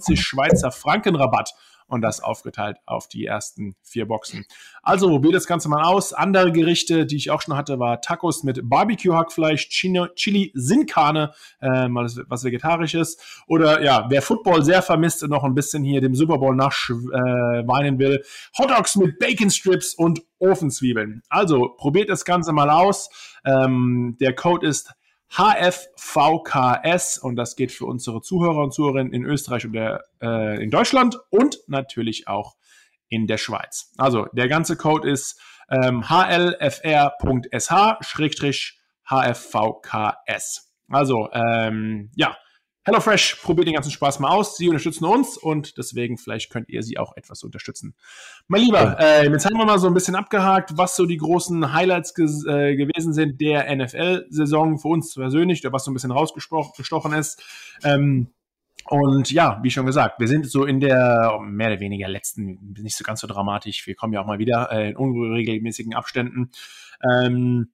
Schweizer 0.02 0.72
Franken 0.72 1.16
Rabatt 1.16 1.54
und 1.88 2.02
das 2.02 2.22
aufgeteilt 2.22 2.78
auf 2.86 3.08
die 3.08 3.26
ersten 3.26 3.76
vier 3.84 4.08
Boxen. 4.08 4.46
Also 4.82 5.10
probiert 5.10 5.36
das 5.36 5.48
Ganze 5.48 5.70
mal 5.70 5.84
aus. 5.84 6.14
Andere 6.14 6.52
Gerichte, 6.52 7.06
die 7.06 7.18
ich 7.18 7.32
auch 7.32 7.42
schon 7.42 7.56
hatte, 7.56 7.80
war 7.80 8.02
Tacos 8.02 8.44
mit 8.44 8.68
Barbecue-Hackfleisch, 8.68 9.70
Chili, 9.70 10.52
Sinkane, 10.54 11.34
äh, 11.62 11.88
mal 11.88 12.10
was 12.28 12.44
Vegetarisches. 12.44 13.18
Oder 13.48 13.84
ja, 13.84 14.08
wer 14.10 14.22
Football 14.22 14.64
sehr 14.64 14.82
vermisst 14.82 15.24
und 15.24 15.30
noch 15.30 15.44
ein 15.44 15.56
bisschen 15.56 15.84
hier 15.84 16.02
dem 16.02 16.16
Super 16.16 16.38
Bowl 16.40 16.56
nachweinen 16.56 17.96
äh, 17.96 18.00
will, 18.00 18.24
Hotdogs 18.58 18.96
mit 18.96 19.20
Bacon 19.20 19.50
Strips 19.50 19.94
und 19.94 20.22
Ofenzwiebeln. 20.40 21.22
Also 21.30 21.76
probiert 21.78 22.10
das 22.10 22.26
Ganze 22.26 22.54
mal 22.54 22.70
aus. 22.70 23.10
Ähm, 23.46 24.18
der 24.20 24.34
Code 24.34 24.68
ist 24.68 24.94
HFVKS 25.36 27.18
und 27.18 27.36
das 27.36 27.56
geht 27.56 27.72
für 27.72 27.86
unsere 27.86 28.22
Zuhörer 28.22 28.64
und 28.64 28.72
Zuhörerinnen 28.74 29.14
in 29.14 29.26
Österreich 29.26 29.66
und 29.66 29.74
der, 29.74 30.04
äh, 30.22 30.64
in 30.64 30.70
Deutschland 30.70 31.18
und 31.32 31.58
natürlich 31.68 32.28
auch 32.28 32.56
in 33.10 33.26
der 33.26 33.38
Schweiz. 33.38 33.92
Also 33.98 34.28
der 34.34 34.48
ganze 34.48 34.78
Code 34.78 35.10
ist 35.10 35.42
ähm, 35.70 36.08
hlfr.sh-hfvks. 36.10 37.14
Also 40.90 41.30
ähm, 41.32 42.12
ja, 42.16 42.38
HelloFresh 42.86 43.42
probiert 43.42 43.68
den 43.68 43.76
ganzen 43.76 43.92
Spaß 43.92 44.20
mal 44.20 44.30
aus. 44.30 44.58
Sie 44.58 44.68
unterstützen 44.68 45.06
uns 45.06 45.38
und 45.38 45.78
deswegen 45.78 46.18
vielleicht 46.18 46.52
könnt 46.52 46.70
ihr 46.70 46.84
sie 46.84 46.98
auch 46.98 47.16
etwas 47.16 47.44
unterstützen. 47.44 47.96
Mein 48.48 48.62
Lieber, 48.62 48.98
äh, 49.00 49.30
jetzt 49.30 49.46
haben 49.46 49.58
wir 49.58 49.66
mal 49.66 49.80
so 49.80 49.88
ein 49.88 49.94
bisschen 49.94 50.16
abgehakt, 50.16 50.78
was 50.78 50.96
so 50.96 51.06
die 51.06 51.18
großen 51.18 51.74
Highlights 51.74 52.12
äh, 52.18 52.76
gewesen 52.76 53.14
sind 53.14 53.40
der 53.40 53.74
NFL-Saison 53.74 54.78
für 54.80 54.90
uns 54.90 55.14
persönlich, 55.14 55.64
was 55.72 55.86
so 55.86 55.92
ein 55.92 55.94
bisschen 55.94 56.12
rausgestochen 56.12 57.14
ist. 57.14 57.42
Ähm, 57.84 58.28
und 58.90 59.32
ja, 59.32 59.60
wie 59.64 59.72
schon 59.72 59.86
gesagt, 59.86 60.20
wir 60.20 60.28
sind 60.28 60.50
so 60.50 60.66
in 60.66 60.82
der 60.82 61.40
mehr 61.42 61.68
oder 61.68 61.80
weniger 61.80 62.10
letzten, 62.10 62.74
nicht 62.78 62.98
so 62.98 63.04
ganz 63.04 63.22
so 63.22 63.28
dramatisch. 63.28 63.88
Wir 63.88 63.96
kommen 63.96 64.14
ja 64.14 64.22
auch 64.22 64.26
mal 64.26 64.40
wieder 64.40 64.72
äh, 64.72 64.90
in 64.90 64.98
unregelmäßigen 64.98 65.94
Abständen. 65.94 66.52
Ähm, 67.02 67.72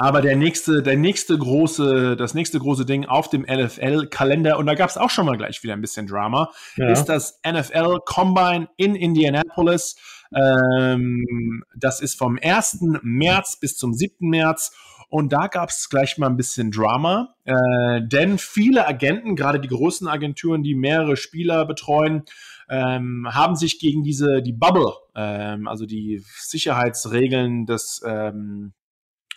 aber 0.00 0.20
der 0.20 0.36
nächste, 0.36 0.80
der 0.80 0.96
nächste 0.96 1.36
große, 1.36 2.14
das 2.14 2.32
nächste 2.32 2.60
große 2.60 2.86
Ding 2.86 3.06
auf 3.06 3.30
dem 3.30 3.42
NFL-Kalender, 3.42 4.56
und 4.56 4.66
da 4.66 4.74
gab 4.74 4.88
es 4.88 4.96
auch 4.96 5.10
schon 5.10 5.26
mal 5.26 5.36
gleich 5.36 5.60
wieder 5.64 5.72
ein 5.72 5.80
bisschen 5.80 6.06
Drama, 6.06 6.52
ja. 6.76 6.88
ist 6.88 7.06
das 7.06 7.40
NFL 7.44 7.98
Combine 8.04 8.68
in 8.76 8.94
Indianapolis. 8.94 9.96
Ähm, 10.32 11.64
das 11.74 12.00
ist 12.00 12.16
vom 12.16 12.38
1. 12.40 12.78
März 13.02 13.58
bis 13.58 13.76
zum 13.76 13.92
7. 13.92 14.28
März. 14.28 14.72
Und 15.08 15.32
da 15.32 15.48
gab 15.48 15.70
es 15.70 15.88
gleich 15.88 16.16
mal 16.16 16.28
ein 16.28 16.36
bisschen 16.36 16.70
Drama, 16.70 17.34
äh, 17.44 18.00
denn 18.02 18.38
viele 18.38 18.86
Agenten, 18.86 19.34
gerade 19.34 19.58
die 19.58 19.68
großen 19.68 20.06
Agenturen, 20.06 20.62
die 20.62 20.76
mehrere 20.76 21.16
Spieler 21.16 21.64
betreuen, 21.64 22.22
ähm, 22.68 23.26
haben 23.28 23.56
sich 23.56 23.80
gegen 23.80 24.04
diese, 24.04 24.42
die 24.42 24.52
Bubble, 24.52 24.92
ähm, 25.16 25.66
also 25.66 25.86
die 25.86 26.22
Sicherheitsregeln 26.36 27.66
des 27.66 28.02
ähm, 28.06 28.74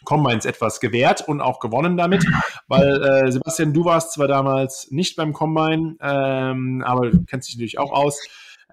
Combines 0.03 0.45
etwas 0.45 0.79
gewährt 0.79 1.27
und 1.27 1.41
auch 1.41 1.59
gewonnen 1.59 1.97
damit, 1.97 2.25
weil 2.67 3.01
äh, 3.03 3.31
Sebastian, 3.31 3.73
du 3.73 3.85
warst 3.85 4.13
zwar 4.13 4.27
damals 4.27 4.89
nicht 4.91 5.15
beim 5.15 5.33
Combine, 5.33 5.95
ähm, 6.01 6.83
aber 6.85 7.11
du 7.11 7.23
kennst 7.25 7.49
dich 7.49 7.55
natürlich 7.55 7.79
auch 7.79 7.91
aus. 7.91 8.19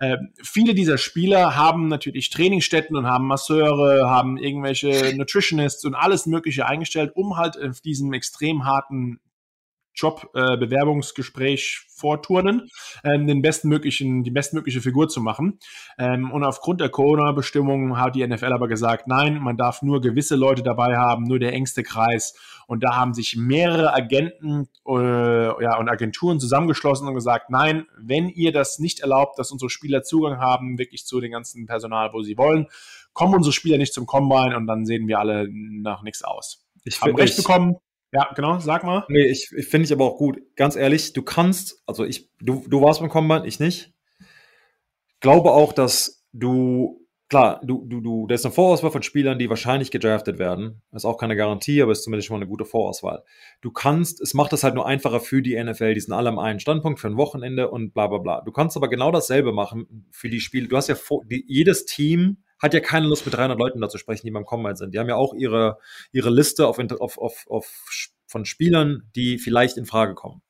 Äh, 0.01 0.17
viele 0.43 0.75
dieser 0.75 0.97
Spieler 0.97 1.57
haben 1.57 1.88
natürlich 1.88 2.31
Trainingsstätten 2.31 2.97
und 2.97 3.07
haben 3.07 3.27
Masseure, 3.27 4.09
haben 4.09 4.37
irgendwelche 4.37 5.17
Nutritionists 5.17 5.85
und 5.85 5.95
alles 5.95 6.27
Mögliche 6.27 6.67
eingestellt, 6.67 7.12
um 7.14 7.37
halt 7.37 7.61
auf 7.61 7.81
diesem 7.81 8.12
extrem 8.12 8.64
harten 8.64 9.19
Job-Bewerbungsgespräch 9.99 11.81
äh, 11.85 11.89
vorturnen, 11.99 12.69
ähm, 13.05 13.27
den 13.27 13.43
bestmöglichen, 13.43 14.23
die 14.23 14.31
bestmögliche 14.31 14.81
Figur 14.81 15.09
zu 15.09 15.21
machen. 15.21 15.59
Ähm, 15.99 16.31
und 16.31 16.45
aufgrund 16.45 16.81
der 16.81 16.89
Corona-Bestimmungen 16.89 17.99
hat 17.99 18.15
die 18.15 18.27
NFL 18.27 18.53
aber 18.53 18.69
gesagt, 18.69 19.09
nein, 19.09 19.39
man 19.41 19.57
darf 19.57 19.83
nur 19.83 20.01
gewisse 20.01 20.37
Leute 20.37 20.63
dabei 20.63 20.97
haben, 20.97 21.25
nur 21.25 21.39
der 21.39 21.53
engste 21.53 21.83
Kreis. 21.83 22.35
Und 22.67 22.85
da 22.85 22.97
haben 22.97 23.15
sich 23.15 23.37
mehrere 23.37 23.95
Agenten 23.95 24.69
äh, 24.87 25.63
ja, 25.63 25.79
und 25.79 25.89
Agenturen 25.89 26.39
zusammengeschlossen 26.39 27.09
und 27.09 27.15
gesagt, 27.15 27.51
nein, 27.51 27.87
wenn 27.99 28.29
ihr 28.29 28.53
das 28.53 28.79
nicht 28.79 29.01
erlaubt, 29.01 29.39
dass 29.39 29.51
unsere 29.51 29.71
Spieler 29.71 30.03
Zugang 30.03 30.39
haben, 30.39 30.79
wirklich 30.79 31.05
zu 31.07 31.21
dem 31.21 31.33
ganzen 31.33 31.67
Personal, 31.67 32.13
wo 32.13 32.23
sie 32.23 32.39
wollen, 32.39 32.67
kommen 33.13 33.35
unsere 33.35 33.53
Spieler 33.53 33.79
nicht 33.79 33.95
zum 33.95 34.07
Combine 34.07 34.57
und 34.57 34.67
dann 34.67 34.87
sehen 34.87 35.09
wir 35.09 35.19
alle 35.19 35.49
nach 35.51 36.03
nichts 36.03 36.23
aus. 36.23 36.65
Ich 36.85 37.01
habe 37.01 37.19
recht 37.19 37.37
bekommen. 37.37 37.77
Ja, 38.12 38.33
genau, 38.35 38.59
sag 38.59 38.85
mal. 38.85 39.05
Nee, 39.09 39.27
ich, 39.27 39.53
ich 39.55 39.66
finde 39.66 39.85
ich 39.87 39.92
aber 39.92 40.05
auch 40.07 40.16
gut. 40.16 40.40
Ganz 40.57 40.77
ehrlich, 40.77 41.12
du 41.12 41.23
kannst, 41.23 41.83
also 41.87 42.05
ich, 42.05 42.31
du, 42.40 42.64
du 42.66 42.81
warst 42.81 43.01
beim 43.01 43.11
Combine, 43.11 43.47
ich 43.47 43.61
nicht. 43.61 43.92
Glaube 45.21 45.51
auch, 45.51 45.73
dass 45.75 46.25
du, 46.33 47.05
klar, 47.29 47.61
du, 47.62 47.85
du, 47.85 48.01
du, 48.01 48.27
da 48.27 48.35
ist 48.35 48.47
eine 48.47 48.55
Vorauswahl 48.55 48.92
von 48.92 49.03
Spielern, 49.03 49.38
die 49.38 49.51
wahrscheinlich 49.51 49.90
gedraftet 49.90 50.38
werden. 50.38 50.81
Das 50.90 51.03
ist 51.03 51.05
auch 51.05 51.18
keine 51.18 51.37
Garantie, 51.37 51.83
aber 51.83 51.92
ist 51.92 52.05
zumindest 52.05 52.29
schon 52.29 52.37
mal 52.37 52.42
eine 52.42 52.49
gute 52.49 52.64
Vorauswahl. 52.64 53.25
Du 53.61 53.71
kannst, 53.73 54.23
es 54.23 54.33
macht 54.33 54.55
es 54.55 54.64
halt 54.64 54.75
nur 54.75 54.87
einfacher 54.87 55.21
für 55.21 55.42
die 55.42 55.62
NFL, 55.62 55.92
die 55.92 56.01
sind 56.01 56.14
alle 56.14 56.31
am 56.31 56.38
einen 56.38 56.61
Standpunkt 56.61 57.01
für 57.01 57.09
ein 57.09 57.16
Wochenende 57.18 57.71
und 57.71 57.92
bla 57.92 58.07
bla 58.07 58.18
bla. 58.18 58.40
Du 58.40 58.53
kannst 58.53 58.77
aber 58.77 58.88
genau 58.88 59.11
dasselbe 59.11 59.53
machen 59.53 60.07
für 60.12 60.31
die 60.31 60.40
Spiele. 60.40 60.68
Du 60.68 60.77
hast 60.77 60.88
ja 60.88 60.94
vor, 60.94 61.25
die, 61.27 61.44
jedes 61.47 61.85
Team 61.85 62.38
hat 62.61 62.75
ja 62.75 62.81
keine 62.81 63.07
Lust, 63.07 63.25
mit 63.25 63.35
300 63.35 63.59
Leuten 63.59 63.81
da 63.81 63.88
zu 63.88 63.99
sprechen, 63.99 64.27
die 64.27 64.31
beim 64.31 64.44
Combine 64.44 64.77
sind. 64.77 64.94
Die 64.94 64.99
haben 64.99 65.09
ja 65.09 65.16
auch 65.16 65.35
ihre, 65.35 65.79
ihre 66.12 66.31
Liste 66.31 66.66
auf, 66.66 66.79
auf, 66.79 67.18
auf, 67.18 67.47
auf, 67.49 68.11
von 68.27 68.44
Spielern, 68.44 69.09
die 69.14 69.38
vielleicht 69.38 69.77
in 69.77 69.87
Frage 69.87 70.14
kommen. 70.14 70.42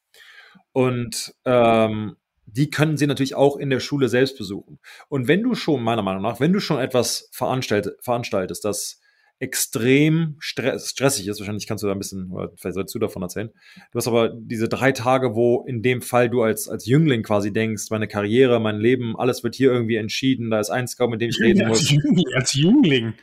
Und 0.72 1.34
ähm, 1.44 2.16
die 2.46 2.70
können 2.70 2.96
sie 2.96 3.06
natürlich 3.06 3.34
auch 3.34 3.56
in 3.56 3.70
der 3.70 3.80
Schule 3.80 4.08
selbst 4.08 4.38
besuchen. 4.38 4.78
Und 5.08 5.28
wenn 5.28 5.42
du 5.42 5.54
schon, 5.54 5.82
meiner 5.82 6.02
Meinung 6.02 6.22
nach, 6.22 6.40
wenn 6.40 6.52
du 6.52 6.60
schon 6.60 6.78
etwas 6.78 7.28
veranstaltest, 7.32 7.96
veranstaltest 8.02 8.64
das 8.64 9.00
extrem 9.40 10.36
stress 10.40 10.88
stressig 10.88 11.28
ist. 11.28 11.38
Wahrscheinlich 11.38 11.66
kannst 11.66 11.84
du 11.84 11.86
da 11.86 11.92
ein 11.92 11.98
bisschen, 11.98 12.32
vielleicht 12.56 12.74
sollst 12.74 12.94
du 12.94 12.98
davon 12.98 13.22
erzählen. 13.22 13.50
Du 13.92 13.96
hast 13.96 14.08
aber 14.08 14.30
diese 14.30 14.68
drei 14.68 14.90
Tage, 14.92 15.34
wo 15.34 15.64
in 15.66 15.82
dem 15.82 16.02
Fall 16.02 16.28
du 16.28 16.42
als, 16.42 16.68
als 16.68 16.86
Jüngling 16.86 17.22
quasi 17.22 17.52
denkst, 17.52 17.84
meine 17.90 18.08
Karriere, 18.08 18.58
mein 18.58 18.78
Leben, 18.78 19.16
alles 19.16 19.44
wird 19.44 19.54
hier 19.54 19.70
irgendwie 19.70 19.96
entschieden. 19.96 20.50
Da 20.50 20.58
ist 20.58 20.70
ein 20.70 20.88
Scout, 20.88 21.08
mit 21.08 21.20
dem 21.20 21.30
ich 21.30 21.40
reden 21.40 21.68
muss. 21.68 21.80
Als 21.80 21.90
Jüngling. 21.90 22.24
Als 22.34 22.54
Jüngling. 22.54 23.14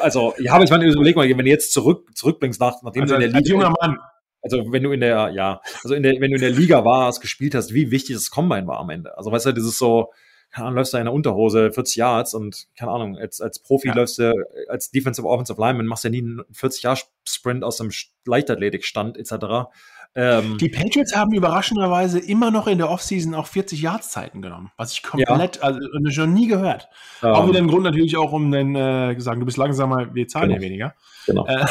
Also, 0.00 0.34
ja, 0.38 0.54
aber 0.54 0.64
ich 0.64 0.70
meine, 0.70 0.86
überleg 0.86 1.16
mal, 1.16 1.28
wenn 1.28 1.38
du 1.38 1.50
jetzt 1.50 1.72
zurück, 1.72 2.08
zurückblickst, 2.14 2.60
nach, 2.60 2.82
nachdem 2.82 3.02
also, 3.02 3.16
du 3.16 3.22
in 3.22 3.30
der 3.30 3.40
Liga. 3.40 3.50
junger 3.50 3.74
Mann. 3.80 3.98
Also 4.40 4.72
wenn 4.72 4.84
du 4.84 4.92
in 4.92 5.00
der, 5.00 5.30
ja, 5.34 5.60
also 5.82 5.94
in 5.94 6.02
der, 6.02 6.12
wenn 6.20 6.30
du 6.30 6.36
in 6.36 6.40
der 6.40 6.50
Liga 6.50 6.84
warst, 6.84 7.20
gespielt 7.20 7.54
hast, 7.54 7.74
wie 7.74 7.90
wichtig 7.90 8.14
das 8.14 8.30
Combine 8.30 8.66
war 8.66 8.78
am 8.78 8.88
Ende. 8.88 9.18
Also 9.18 9.32
weißt 9.32 9.46
du, 9.46 9.52
das 9.52 9.64
ist 9.64 9.78
so, 9.78 10.12
keine 10.50 10.66
Ahnung, 10.66 10.78
läufst 10.78 10.94
du 10.94 10.98
in 10.98 11.04
der 11.04 11.12
Unterhose 11.12 11.72
40 11.72 11.96
Yards 11.96 12.34
und 12.34 12.68
keine 12.76 12.90
Ahnung, 12.90 13.16
als, 13.16 13.40
als 13.40 13.58
Profi 13.58 13.88
ja. 13.88 13.94
läufst 13.94 14.18
du 14.18 14.32
als 14.68 14.90
Defensive 14.90 15.26
Offensive 15.26 15.60
Lineman, 15.60 15.86
machst 15.86 16.04
du 16.04 16.08
ja 16.08 16.12
nie 16.12 16.22
einen 16.22 16.42
40 16.52 16.82
Jahr 16.82 16.98
Sprint 17.24 17.64
aus 17.64 17.76
dem 17.76 17.90
Leichtathletikstand 18.24 19.18
etc. 19.18 19.68
Ähm, 20.14 20.56
die 20.58 20.68
Patriots 20.68 21.14
haben 21.14 21.32
überraschenderweise 21.32 22.18
immer 22.18 22.50
noch 22.50 22.66
in 22.66 22.78
der 22.78 22.90
Offseason 22.90 23.34
auch 23.34 23.46
40 23.46 23.82
Yards 23.82 24.10
Zeiten 24.10 24.40
genommen, 24.40 24.72
was 24.76 24.92
ich 24.92 25.02
komplett, 25.02 25.56
ja. 25.56 25.62
also 25.62 25.80
schon 26.08 26.32
nie 26.32 26.48
gehört. 26.48 26.88
Ähm, 27.22 27.30
auch 27.30 27.48
wieder 27.48 27.58
ein 27.58 27.68
Grund 27.68 27.84
natürlich 27.84 28.16
auch, 28.16 28.32
um 28.32 28.50
dann 28.50 28.74
äh, 28.74 29.14
gesagt, 29.14 29.40
du 29.40 29.44
bist 29.44 29.58
langsamer, 29.58 30.14
wir 30.14 30.26
zahlen 30.26 30.48
genau. 30.48 30.60
ja 30.60 30.64
weniger. 30.64 30.94
Genau. 31.26 31.46
Äh, 31.46 31.66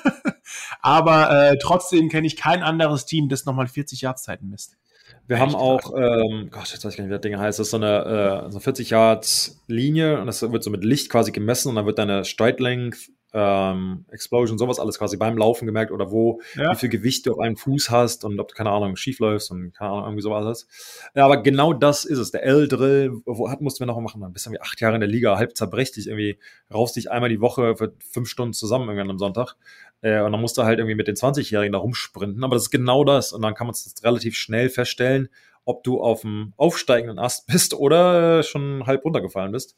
aber 0.82 1.50
äh, 1.52 1.58
trotzdem 1.58 2.10
kenne 2.10 2.26
ich 2.26 2.36
kein 2.36 2.62
anderes 2.62 3.06
Team, 3.06 3.28
das 3.28 3.46
nochmal 3.46 3.66
40 3.66 4.02
Yards 4.02 4.24
Zeiten 4.24 4.50
misst. 4.50 4.76
Wir 5.26 5.38
haben 5.38 5.54
auch, 5.54 5.92
ähm, 5.96 6.48
Gott, 6.50 6.68
jetzt 6.70 6.84
weiß 6.84 6.92
ich 6.92 6.98
gar 6.98 7.04
nicht, 7.04 7.10
wie 7.10 7.14
das 7.14 7.20
Ding 7.20 7.38
heißt. 7.38 7.58
Das 7.58 7.66
ist 7.66 7.70
so 7.70 7.76
eine, 7.78 8.46
äh, 8.46 8.50
so 8.50 8.60
40 8.60 8.90
Yards 8.90 9.62
Linie 9.66 10.20
und 10.20 10.26
das 10.26 10.42
wird 10.42 10.62
so 10.62 10.70
mit 10.70 10.84
Licht 10.84 11.10
quasi 11.10 11.32
gemessen 11.32 11.68
und 11.70 11.76
dann 11.76 11.86
wird 11.86 11.98
deine 11.98 12.24
Stride 12.24 12.62
Length, 12.62 13.10
ähm, 13.34 14.04
Explosion, 14.12 14.58
sowas 14.58 14.78
alles 14.78 14.98
quasi 14.98 15.16
beim 15.16 15.36
Laufen 15.36 15.66
gemerkt 15.66 15.90
oder 15.90 16.12
wo, 16.12 16.40
ja. 16.54 16.70
wie 16.70 16.76
viel 16.76 16.88
Gewicht 16.88 17.26
du 17.26 17.32
auf 17.32 17.40
einem 17.40 17.56
Fuß 17.56 17.90
hast 17.90 18.24
und 18.24 18.38
ob 18.38 18.48
du, 18.48 18.54
keine 18.54 18.70
Ahnung, 18.70 18.94
schief 18.94 19.18
läufst 19.18 19.50
und 19.50 19.72
keine 19.74 19.90
Ahnung, 19.90 20.04
irgendwie 20.04 20.22
sowas 20.22 20.44
hast. 20.44 21.10
Ja, 21.16 21.24
aber 21.24 21.42
genau 21.42 21.72
das 21.72 22.04
ist 22.04 22.18
es. 22.18 22.30
Der 22.30 22.44
L-Drill, 22.44 23.12
wo 23.26 23.50
hat, 23.50 23.60
mussten 23.60 23.80
wir 23.80 23.86
noch 23.86 23.98
machen? 24.00 24.20
Dann 24.20 24.32
bist 24.32 24.46
du 24.46 24.50
irgendwie 24.50 24.62
acht 24.62 24.80
Jahre 24.80 24.94
in 24.94 25.00
der 25.00 25.08
Liga, 25.08 25.36
halb 25.36 25.56
zerbrechlich, 25.56 26.06
irgendwie 26.06 26.38
raufst 26.72 26.94
dich 26.94 27.10
einmal 27.10 27.28
die 27.28 27.40
Woche 27.40 27.76
für 27.76 27.92
fünf 28.08 28.28
Stunden 28.28 28.52
zusammen 28.52 28.88
irgendwann 28.88 29.10
am 29.10 29.18
Sonntag. 29.18 29.56
Äh, 30.04 30.20
und 30.20 30.32
dann 30.32 30.40
musst 30.40 30.58
du 30.58 30.64
halt 30.64 30.78
irgendwie 30.78 30.94
mit 30.94 31.08
den 31.08 31.16
20-Jährigen 31.16 31.72
da 31.72 31.78
rumsprinten. 31.78 32.44
Aber 32.44 32.54
das 32.54 32.64
ist 32.64 32.70
genau 32.70 33.04
das. 33.04 33.32
Und 33.32 33.40
dann 33.40 33.54
kann 33.54 33.66
man 33.66 33.72
es 33.72 33.94
relativ 34.04 34.36
schnell 34.36 34.68
feststellen, 34.68 35.30
ob 35.64 35.82
du 35.82 36.02
auf 36.02 36.20
dem 36.20 36.52
aufsteigenden 36.58 37.18
Ast 37.18 37.46
bist 37.50 37.72
oder 37.72 38.42
schon 38.42 38.86
halb 38.86 39.02
runtergefallen 39.06 39.52
bist. 39.52 39.76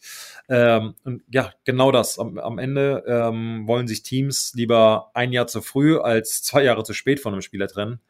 Ähm, 0.49 0.97
und 1.05 1.23
ja, 1.33 1.53
genau 1.65 1.93
das. 1.93 2.19
Am, 2.19 2.39
am 2.39 2.59
Ende 2.59 3.05
ähm, 3.07 3.69
wollen 3.69 3.87
sich 3.87 4.03
Teams 4.03 4.53
lieber 4.57 5.13
ein 5.15 5.33
Jahr 5.33 5.47
zu 5.47 5.63
früh 5.63 5.97
als 5.97 6.43
zwei 6.43 6.65
Jahre 6.65 6.83
zu 6.83 6.93
spät 6.93 7.21
von 7.21 7.33
einem 7.33 7.43
Spieler 7.43 7.69
trennen. 7.69 8.01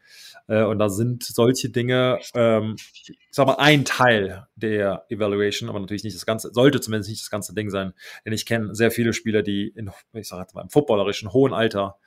Äh, 0.47 0.63
und 0.63 0.79
da 0.79 0.89
sind 0.89 1.23
solche 1.23 1.69
Dinge, 1.69 2.17
ähm, 2.33 2.77
ich 2.93 3.15
sag 3.29 3.45
mal, 3.45 3.57
ein 3.59 3.85
Teil 3.85 4.47
der 4.55 5.05
Evaluation, 5.09 5.69
aber 5.69 5.79
natürlich 5.79 6.03
nicht 6.03 6.15
das 6.15 6.25
ganze, 6.25 6.51
sollte 6.51 6.81
zumindest 6.81 7.11
nicht 7.11 7.21
das 7.21 7.29
ganze 7.29 7.53
Ding 7.53 7.69
sein. 7.69 7.93
Denn 8.25 8.33
ich 8.33 8.47
kenne 8.47 8.73
sehr 8.73 8.89
viele 8.89 9.13
Spieler, 9.13 9.43
die 9.43 9.67
in, 9.67 9.91
ich 10.13 10.27
sag 10.27 10.39
jetzt 10.39 10.55
mal, 10.55 10.61
im 10.61 10.69
footballerischen 10.69 11.31
hohen 11.31 11.53
Alter 11.53 11.99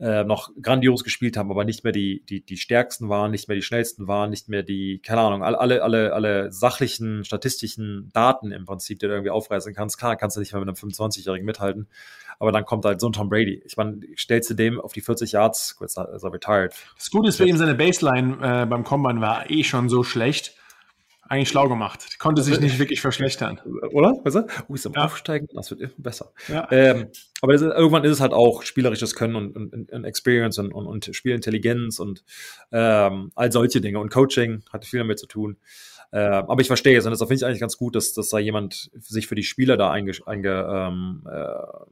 äh, 0.00 0.24
noch 0.24 0.50
grandios 0.60 1.04
gespielt 1.04 1.36
haben, 1.36 1.50
aber 1.50 1.64
nicht 1.64 1.84
mehr 1.84 1.92
die, 1.92 2.24
die, 2.28 2.44
die 2.44 2.56
stärksten 2.56 3.08
waren, 3.08 3.30
nicht 3.30 3.48
mehr 3.48 3.54
die 3.54 3.62
schnellsten 3.62 4.08
waren, 4.08 4.30
nicht 4.30 4.48
mehr 4.48 4.62
die, 4.62 5.00
keine 5.00 5.20
Ahnung, 5.20 5.44
alle, 5.44 5.82
alle, 5.82 6.12
alle 6.12 6.50
sachlichen, 6.50 7.24
statistischen 7.24 8.10
Daten 8.12 8.50
im 8.50 8.64
Prinzip, 8.64 8.98
die 8.98 9.06
du 9.06 9.12
irgendwie 9.12 9.30
aufreißen 9.30 9.72
kannst. 9.72 9.98
Klar, 9.98 10.16
kannst 10.16 10.36
du 10.36 10.40
nicht 10.40 10.52
mehr 10.52 10.60
mit 10.60 10.68
einem 10.68 10.76
25-Jährigen 10.76 11.46
mithalten, 11.46 11.88
aber 12.40 12.50
dann 12.50 12.64
kommt 12.64 12.84
halt 12.84 13.00
so 13.00 13.08
ein 13.08 13.12
Tom 13.12 13.28
Brady. 13.28 13.62
Ich 13.64 13.76
meine, 13.76 14.00
stellst 14.16 14.50
du 14.50 14.54
dem 14.54 14.80
auf 14.80 14.92
die 14.92 15.00
40 15.00 15.32
Yards, 15.32 15.76
gut, 15.76 15.86
ist 15.86 15.96
er 15.96 16.32
retired. 16.32 16.74
Das 16.96 17.10
Gute 17.10 17.28
ist 17.28 17.36
für 17.36 17.46
ihn, 17.46 17.56
seine 17.56 17.76
Baseline 17.76 18.38
äh, 18.42 18.66
beim 18.66 18.82
Combine 18.82 19.20
war 19.20 19.48
eh 19.48 19.62
schon 19.62 19.88
so 19.88 20.02
schlecht, 20.02 20.56
eigentlich 21.28 21.48
schlau 21.48 21.68
gemacht. 21.68 22.04
Die 22.12 22.18
konnte 22.18 22.42
sich 22.42 22.60
nicht 22.60 22.78
wirklich 22.78 23.00
verschlechtern. 23.00 23.60
Oder? 23.92 24.14
Weißt 24.24 24.36
du? 24.36 24.46
Oh, 24.68 24.74
ist 24.74 24.86
am 24.86 24.92
ja. 24.94 25.04
Aufsteigen, 25.04 25.48
das 25.54 25.70
wird 25.70 25.80
immer 25.80 25.92
besser. 25.96 26.32
Ja. 26.48 26.68
Ähm, 26.70 27.08
aber 27.40 27.54
ist, 27.54 27.62
irgendwann 27.62 28.04
ist 28.04 28.12
es 28.12 28.20
halt 28.20 28.32
auch 28.32 28.62
spielerisches 28.62 29.14
Können 29.14 29.36
und, 29.36 29.56
und, 29.56 29.92
und 29.92 30.04
Experience 30.04 30.58
und, 30.58 30.72
und, 30.72 30.86
und, 30.86 31.10
Spielintelligenz 31.12 31.98
und 31.98 32.24
ähm, 32.72 33.32
all 33.34 33.52
solche 33.52 33.80
Dinge. 33.80 33.98
Und 33.98 34.10
Coaching 34.10 34.62
hatte 34.72 34.86
viel 34.86 35.00
damit 35.00 35.18
zu 35.18 35.26
tun. 35.26 35.56
Äh, 36.12 36.18
aber 36.18 36.60
ich 36.60 36.68
verstehe 36.68 36.96
es 36.96 37.06
und 37.06 37.10
das 37.10 37.20
finde 37.20 37.34
ich 37.34 37.44
eigentlich 37.44 37.60
ganz 37.60 37.76
gut, 37.76 37.96
dass, 37.96 38.12
dass 38.12 38.28
da 38.28 38.38
jemand 38.38 38.90
sich 38.94 39.26
für 39.26 39.34
die 39.34 39.42
Spieler 39.42 39.76
da 39.76 39.90
einge, 39.90 40.12
einge 40.26 40.66
ähm, 40.70 41.26
äh, 41.26 41.86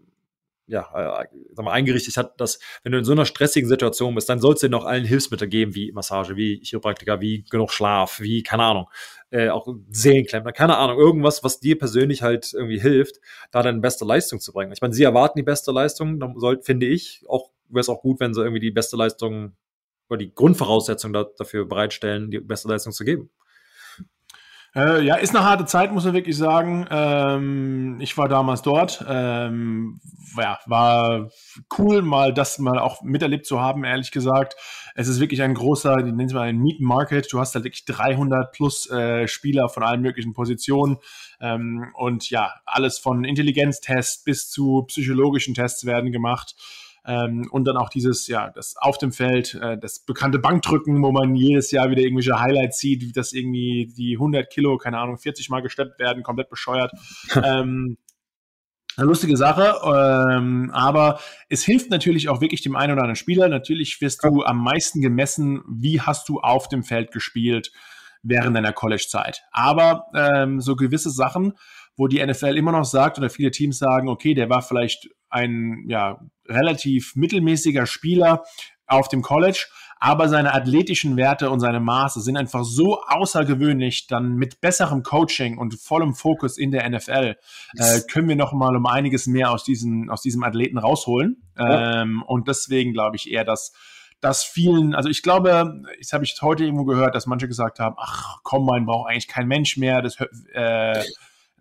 ja, 0.68 1.22
äh, 1.22 1.26
sag 1.52 1.64
mal, 1.64 1.72
eingerichtet 1.72 2.16
hat, 2.16 2.40
dass 2.40 2.58
wenn 2.82 2.92
du 2.92 2.98
in 2.98 3.04
so 3.04 3.12
einer 3.12 3.26
stressigen 3.26 3.68
Situation 3.68 4.14
bist, 4.14 4.28
dann 4.28 4.40
soll 4.40 4.54
es 4.54 4.60
dir 4.60 4.68
noch 4.68 4.84
allen 4.84 5.04
Hilfsmittel 5.04 5.48
geben, 5.48 5.74
wie 5.74 5.92
Massage, 5.92 6.36
wie 6.36 6.60
Chiropraktiker, 6.62 7.20
wie 7.20 7.44
genug 7.50 7.72
Schlaf, 7.72 8.20
wie, 8.20 8.42
keine 8.42 8.64
Ahnung, 8.64 8.88
äh, 9.32 9.48
auch 9.48 9.66
Seelenklempner, 9.90 10.52
keine 10.52 10.76
Ahnung, 10.76 10.98
irgendwas, 10.98 11.42
was 11.42 11.58
dir 11.58 11.78
persönlich 11.78 12.22
halt 12.22 12.52
irgendwie 12.52 12.78
hilft, 12.78 13.18
da 13.50 13.62
deine 13.62 13.80
beste 13.80 14.04
Leistung 14.04 14.40
zu 14.40 14.52
bringen. 14.52 14.72
Ich 14.72 14.82
meine, 14.82 14.94
sie 14.94 15.04
erwarten 15.04 15.38
die 15.38 15.42
beste 15.42 15.72
Leistung, 15.72 16.20
dann 16.20 16.38
soll, 16.38 16.60
finde 16.62 16.86
ich, 16.86 17.24
auch 17.28 17.50
wäre 17.68 17.80
es 17.80 17.88
auch 17.88 18.02
gut, 18.02 18.20
wenn 18.20 18.34
sie 18.34 18.42
irgendwie 18.42 18.60
die 18.60 18.70
beste 18.70 18.96
Leistung 18.96 19.56
oder 20.10 20.18
die 20.18 20.34
Grundvoraussetzung 20.34 21.14
da, 21.14 21.24
dafür 21.38 21.64
bereitstellen, 21.64 22.30
die 22.30 22.40
beste 22.40 22.68
Leistung 22.68 22.92
zu 22.92 23.04
geben. 23.04 23.30
Äh, 24.74 25.04
ja, 25.04 25.16
ist 25.16 25.36
eine 25.36 25.44
harte 25.44 25.66
Zeit, 25.66 25.92
muss 25.92 26.04
man 26.06 26.14
wirklich 26.14 26.36
sagen. 26.36 26.86
Ähm, 26.90 27.98
ich 28.00 28.16
war 28.16 28.28
damals 28.28 28.62
dort. 28.62 29.04
Ähm, 29.06 30.00
ja, 30.36 30.58
war 30.64 31.28
cool, 31.76 32.00
mal 32.00 32.32
das 32.32 32.58
mal 32.58 32.78
auch 32.78 33.02
miterlebt 33.02 33.44
zu 33.44 33.60
haben, 33.60 33.84
ehrlich 33.84 34.12
gesagt. 34.12 34.56
Es 34.94 35.08
ist 35.08 35.20
wirklich 35.20 35.42
ein 35.42 35.52
großer, 35.52 35.96
die 35.96 36.12
nennen 36.12 36.28
es 36.28 36.32
mal 36.32 36.48
ein 36.48 36.58
Meet 36.58 36.80
Market. 36.80 37.30
Du 37.30 37.38
hast 37.38 37.54
halt 37.54 37.64
wirklich 37.64 37.84
300 37.84 38.50
plus 38.52 38.90
äh, 38.90 39.28
Spieler 39.28 39.68
von 39.68 39.82
allen 39.82 40.00
möglichen 40.00 40.32
Positionen. 40.32 40.96
Ähm, 41.38 41.90
und 41.94 42.30
ja, 42.30 42.54
alles 42.64 42.98
von 42.98 43.24
Intelligenztests 43.24 44.24
bis 44.24 44.48
zu 44.48 44.84
psychologischen 44.88 45.52
Tests 45.52 45.84
werden 45.84 46.12
gemacht. 46.12 46.54
Ähm, 47.04 47.48
und 47.50 47.64
dann 47.64 47.76
auch 47.76 47.88
dieses, 47.88 48.28
ja, 48.28 48.50
das 48.50 48.76
auf 48.76 48.96
dem 48.96 49.12
Feld, 49.12 49.54
äh, 49.54 49.76
das 49.76 50.00
bekannte 50.04 50.38
Bankdrücken, 50.38 51.02
wo 51.02 51.10
man 51.10 51.34
jedes 51.34 51.70
Jahr 51.72 51.90
wieder 51.90 52.02
irgendwelche 52.02 52.38
Highlights 52.38 52.78
sieht, 52.78 53.02
wie 53.02 53.12
das 53.12 53.32
irgendwie 53.32 53.92
die 53.96 54.14
100 54.14 54.48
Kilo, 54.50 54.78
keine 54.78 54.98
Ahnung, 54.98 55.18
40 55.18 55.50
Mal 55.50 55.62
gesteppt 55.62 55.98
werden, 55.98 56.22
komplett 56.22 56.48
bescheuert. 56.48 56.92
ähm, 57.42 57.96
eine 58.96 59.06
lustige 59.06 59.36
Sache, 59.36 59.74
ähm, 59.86 60.70
aber 60.72 61.18
es 61.48 61.64
hilft 61.64 61.90
natürlich 61.90 62.28
auch 62.28 62.40
wirklich 62.40 62.60
dem 62.60 62.76
einen 62.76 62.92
oder 62.92 63.02
anderen 63.02 63.16
Spieler. 63.16 63.48
Natürlich 63.48 64.00
wirst 64.00 64.22
du 64.22 64.44
am 64.44 64.62
meisten 64.62 65.00
gemessen, 65.00 65.62
wie 65.66 66.00
hast 66.02 66.28
du 66.28 66.40
auf 66.40 66.68
dem 66.68 66.84
Feld 66.84 67.10
gespielt 67.10 67.72
während 68.22 68.54
deiner 68.54 68.72
College-Zeit. 68.72 69.44
Aber 69.50 70.06
ähm, 70.14 70.60
so 70.60 70.76
gewisse 70.76 71.10
Sachen, 71.10 71.54
wo 71.96 72.06
die 72.06 72.24
NFL 72.24 72.56
immer 72.56 72.72
noch 72.72 72.84
sagt 72.84 73.18
oder 73.18 73.30
viele 73.30 73.50
Teams 73.50 73.78
sagen, 73.78 74.08
okay, 74.08 74.34
der 74.34 74.50
war 74.50 74.62
vielleicht 74.62 75.08
ein 75.32 75.84
ja, 75.88 76.20
relativ 76.48 77.16
mittelmäßiger 77.16 77.86
Spieler 77.86 78.44
auf 78.86 79.08
dem 79.08 79.22
College, 79.22 79.66
aber 79.98 80.28
seine 80.28 80.52
athletischen 80.52 81.16
Werte 81.16 81.50
und 81.50 81.60
seine 81.60 81.80
Maße 81.80 82.20
sind 82.20 82.36
einfach 82.36 82.64
so 82.64 83.00
außergewöhnlich, 83.02 84.08
dann 84.08 84.34
mit 84.34 84.60
besserem 84.60 85.02
Coaching 85.02 85.58
und 85.58 85.80
vollem 85.80 86.14
Fokus 86.14 86.58
in 86.58 86.72
der 86.72 86.88
NFL 86.90 87.36
äh, 87.76 88.00
können 88.10 88.28
wir 88.28 88.36
noch 88.36 88.52
mal 88.52 88.76
um 88.76 88.86
einiges 88.86 89.26
mehr 89.26 89.50
aus 89.50 89.64
diesem, 89.64 90.10
aus 90.10 90.20
diesem 90.20 90.42
Athleten 90.42 90.78
rausholen. 90.78 91.42
Ja. 91.56 92.02
Ähm, 92.02 92.22
und 92.26 92.48
deswegen 92.48 92.92
glaube 92.92 93.16
ich 93.16 93.30
eher, 93.30 93.44
dass 93.44 93.72
dass 94.20 94.44
vielen, 94.44 94.94
also 94.94 95.08
ich 95.08 95.22
glaube, 95.24 95.82
das 95.98 96.12
habe 96.12 96.22
ich 96.22 96.36
heute 96.40 96.62
irgendwo 96.64 96.84
gehört, 96.84 97.16
dass 97.16 97.26
manche 97.26 97.48
gesagt 97.48 97.80
haben, 97.80 97.96
ach, 97.98 98.40
Combine 98.44 98.86
braucht 98.86 99.10
eigentlich 99.10 99.26
kein 99.26 99.48
Mensch 99.48 99.76
mehr, 99.76 100.00
das 100.00 100.16
äh, 100.52 101.02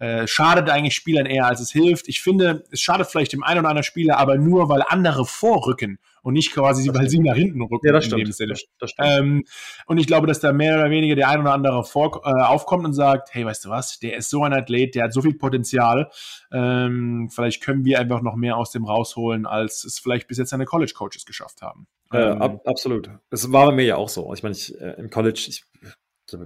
äh, 0.02 0.28
schadet 0.28 0.68
eigentlich 0.68 0.96
Spielern 0.96 1.28
eher, 1.28 1.46
als 1.46 1.60
es 1.60 1.72
hilft. 1.72 2.08
Ich 2.08 2.24
finde, 2.24 2.64
es 2.72 2.82
schadet 2.82 3.06
vielleicht 3.06 3.34
dem 3.34 3.44
einen 3.44 3.60
oder 3.60 3.70
anderen 3.70 3.84
Spieler, 3.84 4.18
aber 4.18 4.36
nur, 4.36 4.68
weil 4.68 4.82
andere 4.88 5.26
vorrücken 5.26 6.00
und 6.24 6.34
nicht 6.34 6.54
quasi, 6.54 6.90
weil 6.92 7.08
sie 7.08 7.20
nach 7.20 7.36
hinten 7.36 7.62
rücken. 7.62 7.86
Ja, 7.86 7.94
das 7.94 8.06
stimmt. 8.06 8.28
Das, 8.28 8.38
das 8.80 8.90
stimmt. 8.90 9.08
Ähm, 9.08 9.44
und 9.86 10.00
ich 10.00 10.08
glaube, 10.08 10.26
dass 10.26 10.40
da 10.40 10.54
mehr 10.54 10.74
oder 10.74 10.90
weniger 10.90 11.16
der 11.16 11.30
ein 11.30 11.42
oder 11.42 11.54
andere 11.54 11.84
vor, 11.84 12.20
äh, 12.26 12.30
aufkommt 12.30 12.84
und 12.84 12.94
sagt, 12.94 13.30
hey, 13.36 13.46
weißt 13.46 13.66
du 13.66 13.70
was, 13.70 14.00
der 14.00 14.18
ist 14.18 14.32
so 14.32 14.44
ein 14.44 14.54
Athlet, 14.54 14.96
der 14.96 15.04
hat 15.04 15.14
so 15.14 15.22
viel 15.22 15.36
Potenzial. 15.36 16.10
Ähm, 16.52 17.30
vielleicht 17.32 17.62
können 17.62 17.86
wir 17.86 18.00
einfach 18.00 18.24
noch 18.24 18.36
mehr 18.36 18.58
aus 18.58 18.72
dem 18.72 18.86
rausholen, 18.86 19.46
als 19.46 19.84
es 19.84 20.00
vielleicht 20.00 20.28
bis 20.28 20.40
jetzt 20.40 20.50
seine 20.50 20.66
College-Coaches 20.66 21.28
geschafft 21.28 21.62
haben. 21.62 21.86
Äh, 22.12 22.24
ab, 22.24 22.62
absolut. 22.66 23.12
Es 23.30 23.52
war 23.52 23.68
bei 23.68 23.76
mir 23.76 23.86
ja 23.86 23.96
auch 23.98 24.10
so. 24.10 24.34
Ich 24.34 24.42
meine, 24.42 24.56
ich, 24.56 24.76
äh, 24.82 24.96
im 24.98 25.12
College, 25.12 25.46
ich 25.48 25.64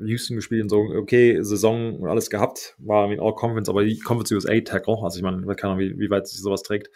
Houston 0.03 0.35
gespielt 0.35 0.63
und 0.63 0.69
so, 0.69 0.79
okay, 0.79 1.41
Saison 1.41 1.99
und 1.99 2.09
alles 2.09 2.29
gehabt, 2.29 2.75
war 2.77 3.11
in 3.11 3.19
All 3.19 3.35
Conference, 3.35 3.69
aber 3.69 3.83
die 3.83 3.99
Conference 3.99 4.31
USA 4.31 4.59
Tackle, 4.61 4.97
also 5.01 5.17
ich 5.17 5.23
meine, 5.23 5.41
keine 5.55 5.73
Ahnung, 5.73 5.79
wie, 5.79 5.99
wie 5.99 6.09
weit 6.09 6.27
sich 6.27 6.41
sowas 6.41 6.63
trägt. 6.63 6.89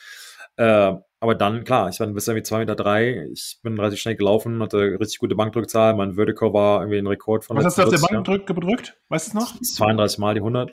Äh, 0.58 0.94
aber 1.22 1.36
dann, 1.36 1.64
klar, 1.64 1.90
ich 1.90 2.00
war 2.00 2.08
bis 2.08 2.28
irgendwie 2.28 2.46
2,3 2.46 2.60
Meter, 2.60 2.76
drei. 2.76 3.28
ich 3.32 3.60
bin 3.64 3.78
relativ 3.78 4.00
schnell 4.00 4.16
gelaufen, 4.16 4.62
hatte 4.62 4.98
richtig 5.00 5.20
gute 5.20 5.36
Bankdrückzahl, 5.36 5.96
mein 5.96 6.16
Vertical 6.16 6.54
war 6.54 6.82
irgendwie 6.82 6.98
ein 6.98 7.08
Rekord 7.08 7.46
von 7.46 7.58
Was 7.58 7.66
hast 7.66 7.78
du 7.78 7.84
auf 7.84 7.90
der 7.90 7.98
Bank 7.98 8.26
gedrückt, 8.26 8.48
gedrückt? 8.48 8.98
Weißt 9.10 9.34
du 9.34 9.38
es 9.38 9.54
noch? 9.54 9.62
32 9.62 10.18
Mal 10.20 10.34
die 10.34 10.42
100. 10.42 10.72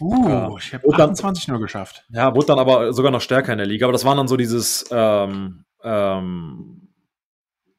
Uh, 0.00 0.28
ja. 0.28 0.50
ich 0.58 0.74
habe 0.74 0.88
28 0.88 1.46
dann, 1.46 1.54
nur 1.54 1.62
geschafft. 1.62 2.04
Ja, 2.10 2.34
wurde 2.34 2.46
dann 2.46 2.58
aber 2.58 2.92
sogar 2.92 3.10
noch 3.10 3.20
stärker 3.20 3.52
in 3.52 3.58
der 3.58 3.66
Liga, 3.66 3.86
aber 3.86 3.92
das 3.92 4.04
waren 4.04 4.16
dann 4.16 4.28
so 4.28 4.36
dieses, 4.36 4.84
ähm, 4.90 5.64
ähm, 5.82 6.85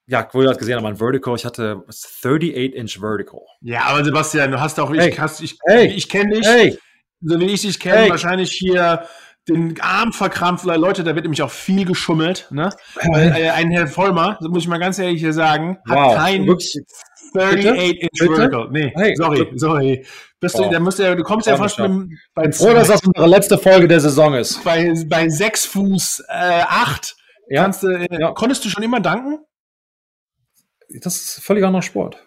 ja, 0.08 0.28
wo 0.32 0.41
du 0.41 0.47
das 0.47 0.58
gesehen 0.58 0.76
hast, 0.76 0.84
mein 0.84 0.95
Vertical, 0.95 1.36
ich 1.36 1.45
hatte 1.45 1.84
38-inch 1.89 2.99
Vertical. 2.99 3.41
Ja, 3.62 3.84
aber 3.88 4.05
Sebastian, 4.05 4.51
du 4.51 4.60
hast 4.60 4.80
auch, 4.80 4.93
hey. 4.93 5.10
ich, 5.10 5.20
hast, 5.20 5.41
ich, 5.41 5.58
hey. 5.68 5.88
ich 5.88 6.08
kenne 6.08 6.36
dich, 6.36 6.47
hey. 6.47 6.78
so 7.22 7.39
wie 7.39 7.45
ich 7.45 7.62
dich 7.62 7.80
kenne, 7.80 8.10
wahrscheinlich 8.10 8.51
hier 8.51 9.05
den 9.49 9.80
Arm 9.82 10.14
verkrampft. 10.14 10.66
Leute, 10.66 11.03
da 11.03 11.14
wird 11.14 11.26
nämlich 11.26 11.41
auch 11.41 11.51
viel 11.51 11.86
geschummelt. 11.86 12.47
Ne? 12.51 12.70
Weil, 12.95 13.34
äh, 13.36 13.49
ein 13.49 13.70
Herr 13.72 13.88
Vollmer, 13.88 14.38
muss 14.41 14.64
ich 14.64 14.70
mal 14.70 14.80
ganz 14.80 14.97
ehrlich 14.99 15.20
hier 15.20 15.34
sagen, 15.34 15.78
hat 15.88 15.97
wow. 15.97 16.16
kein 16.16 16.45
38-inch 16.45 18.24
Vertical. 18.24 18.70
Nee, 18.72 18.93
hey. 18.95 19.14
sorry, 19.16 19.51
sorry. 19.55 20.05
Bist 20.39 20.58
du, 20.58 20.70
da 20.70 20.80
musst 20.80 20.99
du, 20.99 21.16
du 21.16 21.24
kommst 21.24 21.47
ja 21.47 21.58
fast 21.58 21.80
mit, 21.80 21.91
bei 22.34 22.51
froh, 22.51 22.74
dass 22.74 22.88
das 22.88 23.01
unsere 23.03 23.28
letzte 23.28 23.58
Folge 23.58 23.88
der 23.88 23.99
Saison 23.99 24.36
ist. 24.36 24.64
Bei, 24.64 24.93
bei 25.08 25.28
6 25.28 25.66
Fuß 25.66 26.24
äh, 26.30 26.62
8 26.66 27.16
ja. 27.49 27.64
Kannst 27.64 27.84
äh, 27.84 28.08
ja. 28.12 28.32
Konntest 28.32 28.66
du 28.66 28.70
schon 28.70 28.84
immer 28.84 28.99
danken? 28.99 29.39
Das 30.90 31.16
ist 31.16 31.44
völlig 31.44 31.64
anderer 31.64 31.82
Sport. 31.82 32.18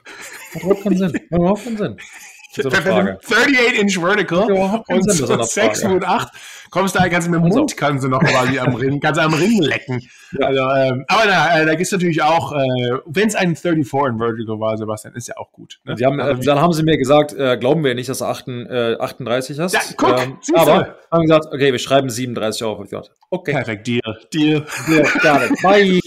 Hat 0.55 0.63
überhaupt 0.63 0.83
keinen 0.83 0.99
Sinn. 0.99 1.15
Hat 1.15 1.39
überhaupt 1.39 1.65
keinen 1.65 1.77
Sinn. 1.77 1.97
38-inch 2.53 4.01
Vertical 4.01 4.83
und 4.89 5.13
6 5.13 5.83
Fuß 5.83 6.03
8 6.03 6.29
kommst 6.71 6.95
du 6.95 6.99
da, 6.99 7.09
kannst 7.09 7.29
du 7.29 7.33
mit 7.33 7.41
dem 7.41 7.49
Mund 7.49 7.77
kannst 7.77 8.05
du 8.05 8.09
noch 8.09 8.21
quasi 8.21 8.59
am 8.59 8.75
Ring, 8.75 9.01
kannst 9.01 9.21
am 9.21 9.35
Ring 9.35 9.61
lecken. 9.62 10.01
Ja. 10.39 10.47
Also, 10.47 10.61
ähm, 10.61 11.05
aber 11.09 11.27
da, 11.27 11.59
äh, 11.61 11.66
da 11.66 11.73
gibt 11.73 11.87
es 11.87 11.91
natürlich 11.91 12.23
auch, 12.23 12.53
äh, 12.53 12.99
wenn 13.05 13.27
es 13.27 13.35
ein 13.35 13.57
34 13.57 14.12
in 14.12 14.18
Vertical 14.18 14.61
war, 14.61 14.77
Sebastian, 14.79 15.14
ist 15.14 15.27
ja 15.27 15.37
auch 15.39 15.51
gut. 15.51 15.81
Ne? 15.83 15.97
Haben, 16.05 16.21
also, 16.21 16.43
dann 16.43 16.61
haben 16.61 16.73
sie 16.73 16.85
mir 16.85 16.97
gesagt, 16.99 17.33
äh, 17.33 17.57
glauben 17.59 17.83
wir 17.83 17.97
nicht, 17.97 18.09
dass 18.09 18.18
du 18.18 18.27
8, 18.27 18.47
äh, 18.47 18.97
38 18.97 19.59
hast. 19.59 19.73
Ja, 19.73 19.81
guck, 19.97 20.21
ähm, 20.21 20.39
aber 20.55 20.95
haben 21.11 21.23
gesagt, 21.23 21.47
okay, 21.47 21.73
wir 21.73 21.81
schreiben 21.81 22.11
37 22.11 22.62
auf. 22.62 22.79
Ich 22.79 22.91
gesagt, 22.91 23.11
okay. 23.31 23.53
Perfekt, 23.55 23.89
Deal. 23.89 24.01
Deal. 24.33 24.64
Deal, 24.87 25.03
got 25.21 25.51
it. 25.51 25.62
Bye. 25.62 26.01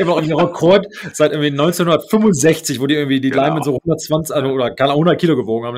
Immer 0.00 0.12
auch 0.12 0.22
ein 0.22 0.32
Rekord 0.32 0.86
seit 1.12 1.32
irgendwie 1.32 1.50
1965, 1.50 2.80
wo 2.80 2.86
die 2.86 2.94
irgendwie 2.94 3.20
die 3.20 3.30
genau. 3.30 3.42
Linemen 3.42 3.64
so 3.64 3.74
120 3.74 4.36
also, 4.36 4.50
oder 4.50 4.72
100 4.78 5.20
Kilo 5.20 5.34
gewogen 5.34 5.66
haben. 5.66 5.76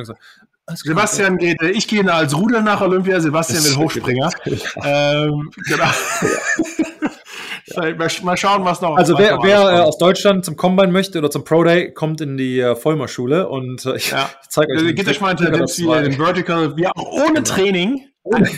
Sebastian 0.74 1.38
geht, 1.38 1.60
äh, 1.62 1.70
ich 1.70 1.88
gehe 1.88 2.12
als 2.12 2.36
Ruder 2.36 2.60
nach 2.60 2.80
Olympia, 2.80 3.20
Sebastian 3.20 3.64
will 3.64 3.76
Hochspringer. 3.76 4.30
ähm, 4.84 5.50
genau. 5.66 5.90
mal, 8.22 8.36
schauen, 8.36 8.64
was 8.64 8.80
noch. 8.80 8.96
Also 8.96 9.18
wer, 9.18 9.38
wer 9.42 9.60
äh, 9.60 9.80
aus 9.80 9.98
Deutschland 9.98 10.44
zum 10.44 10.56
Combine 10.56 10.92
möchte 10.92 11.18
oder 11.18 11.30
zum 11.30 11.44
Pro 11.44 11.64
Day, 11.64 11.92
kommt 11.92 12.20
in 12.20 12.36
die 12.36 12.60
äh, 12.60 12.76
Vollmer 12.76 13.08
Schule 13.08 13.48
und 13.48 13.84
äh, 13.86 13.96
ich, 13.96 14.10
ja. 14.10 14.28
ich 14.42 14.48
zeige 14.48 14.72
euch. 14.74 14.94
Geht 14.94 15.08
euch 15.08 15.20
mal 15.20 15.34
Tendenz 15.36 15.76
den 15.76 16.12
Vertical, 16.12 16.76
wir 16.76 16.90
auch 16.94 17.12
ohne 17.12 17.34
genau. 17.34 17.42
Training 17.42 18.04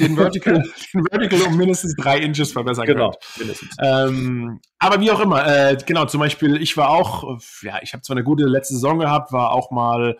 den 0.01 0.17
Vertical, 0.17 0.65
den 0.95 1.05
Vertical 1.09 1.43
um 1.43 1.57
mindestens 1.57 1.95
drei 1.95 2.19
Inches 2.19 2.51
verbessern 2.53 2.87
genau, 2.87 3.13
könnt. 3.39 3.57
Ähm, 3.81 4.61
aber 4.79 5.01
wie 5.01 5.13
auch 5.13 5.21
immer, 5.21 5.47
äh, 5.47 5.77
genau, 5.87 6.07
zum 6.07 6.19
Beispiel, 6.19 6.61
ich 6.61 6.77
war 6.77 6.91
auch, 6.91 7.39
ja, 7.63 7.79
ich 7.81 7.93
habe 7.93 8.03
zwar 8.03 8.17
eine 8.17 8.25
gute 8.25 8.47
letzte 8.47 8.75
Saison 8.75 8.99
gehabt, 8.99 9.33
war 9.33 9.53
auch 9.53 9.71
mal 9.71 10.17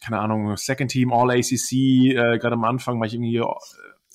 keine 0.00 0.20
Ahnung, 0.20 0.56
Second 0.56 0.90
Team, 0.90 1.12
All 1.12 1.30
ACC, 1.30 1.72
äh, 1.72 2.38
gerade 2.38 2.52
am 2.52 2.64
Anfang 2.64 2.98
war 3.00 3.06
ich 3.06 3.14
irgendwie 3.14 3.36
äh, 3.36 3.46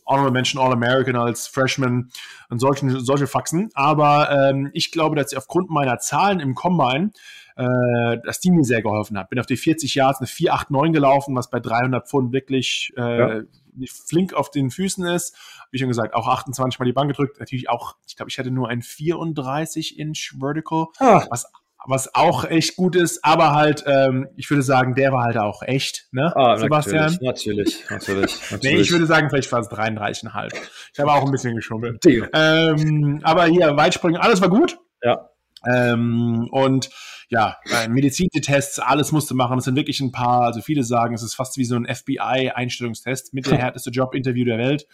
Honorable 0.06 0.32
Mention 0.32 0.62
All 0.62 0.72
American 0.72 1.16
als 1.16 1.48
Freshman 1.48 2.10
und 2.50 2.60
solche, 2.60 3.00
solche 3.00 3.28
Faxen. 3.28 3.70
Aber 3.74 4.30
ähm, 4.32 4.70
ich 4.74 4.92
glaube, 4.92 5.16
dass 5.16 5.32
ich 5.32 5.38
aufgrund 5.38 5.70
meiner 5.70 6.00
Zahlen 6.00 6.40
im 6.40 6.56
Combine, 6.56 7.12
äh, 7.56 8.18
dass 8.26 8.40
die 8.40 8.52
mir 8.52 8.64
sehr 8.64 8.82
geholfen 8.82 9.18
hat. 9.18 9.30
Bin 9.30 9.40
auf 9.40 9.46
die 9.46 9.58
40 9.58 9.96
Yards 9.96 10.20
eine 10.20 10.28
489 10.28 10.94
gelaufen, 10.94 11.36
was 11.36 11.50
bei 11.50 11.60
300 11.60 12.08
Pfund 12.08 12.34
wirklich 12.34 12.92
äh, 12.98 13.38
ja. 13.38 13.42
flink 13.88 14.34
auf 14.34 14.52
den 14.52 14.72
Füßen 14.72 15.06
ist. 15.06 15.36
Wie 15.72 15.80
schon 15.80 15.88
gesagt, 15.88 16.14
auch 16.14 16.28
28 16.28 16.80
Mal 16.80 16.86
die 16.86 16.94
Bank 16.94 17.10
gedrückt. 17.10 17.40
Natürlich 17.40 17.70
auch, 17.70 17.96
ich 18.08 18.16
glaube, 18.16 18.30
ich 18.30 18.38
hatte 18.38 18.52
nur 18.52 18.70
ein 18.70 18.82
34 18.82 19.98
Inch 19.98 20.36
Vertical, 20.40 20.88
ah. 21.00 21.26
was 21.30 21.46
was 21.86 22.14
auch 22.16 22.46
echt 22.46 22.76
gut 22.76 22.96
ist, 22.96 23.24
aber 23.24 23.54
halt, 23.54 23.84
ähm, 23.88 24.28
ich 24.38 24.50
würde 24.50 24.64
sagen, 24.64 24.96
der 24.96 25.12
war 25.12 25.24
halt 25.24 25.38
auch 25.38 25.62
echt, 25.64 26.08
ne, 26.12 26.32
ah, 26.36 26.58
Sebastian? 26.58 27.18
Natürlich, 27.22 27.84
natürlich, 27.90 28.40
natürlich. 28.52 28.62
nee, 28.64 28.78
ich 28.78 28.92
würde 28.92 29.06
sagen, 29.06 29.30
vielleicht 29.30 29.52
war 29.52 29.60
es 29.60 29.70
33,5. 29.70 30.54
Ich 30.94 31.00
habe 31.00 31.12
auch 31.12 31.26
ein 31.26 31.32
bisschen 31.32 31.56
geschummelt. 31.56 32.04
Ähm, 32.06 33.20
aber 33.24 33.46
hier, 33.46 33.76
Weitspringen, 33.76 34.20
alles 34.20 34.42
war 34.42 34.50
gut. 34.50 34.78
Ja. 35.02 35.30
Ähm, 35.66 36.48
und 36.52 36.90
ja, 37.30 37.58
äh, 37.72 37.88
Medizintests, 37.88 38.80
alles 38.80 39.12
musste 39.12 39.34
machen. 39.34 39.58
Es 39.58 39.66
sind 39.66 39.76
wirklich 39.76 40.00
ein 40.02 40.12
paar, 40.12 40.42
also 40.42 40.62
viele 40.62 40.84
sagen, 40.84 41.16
es 41.16 41.24
ist 41.24 41.36
fast 41.36 41.58
wie 41.58 41.66
so 41.66 41.76
ein 41.76 41.86
FBI-Einstellungstest 41.86 43.34
mit 43.34 43.48
der 43.48 43.58
härteste 43.60 43.90
Jobinterview 43.90 44.46
der 44.46 44.58
Welt. 44.58 44.86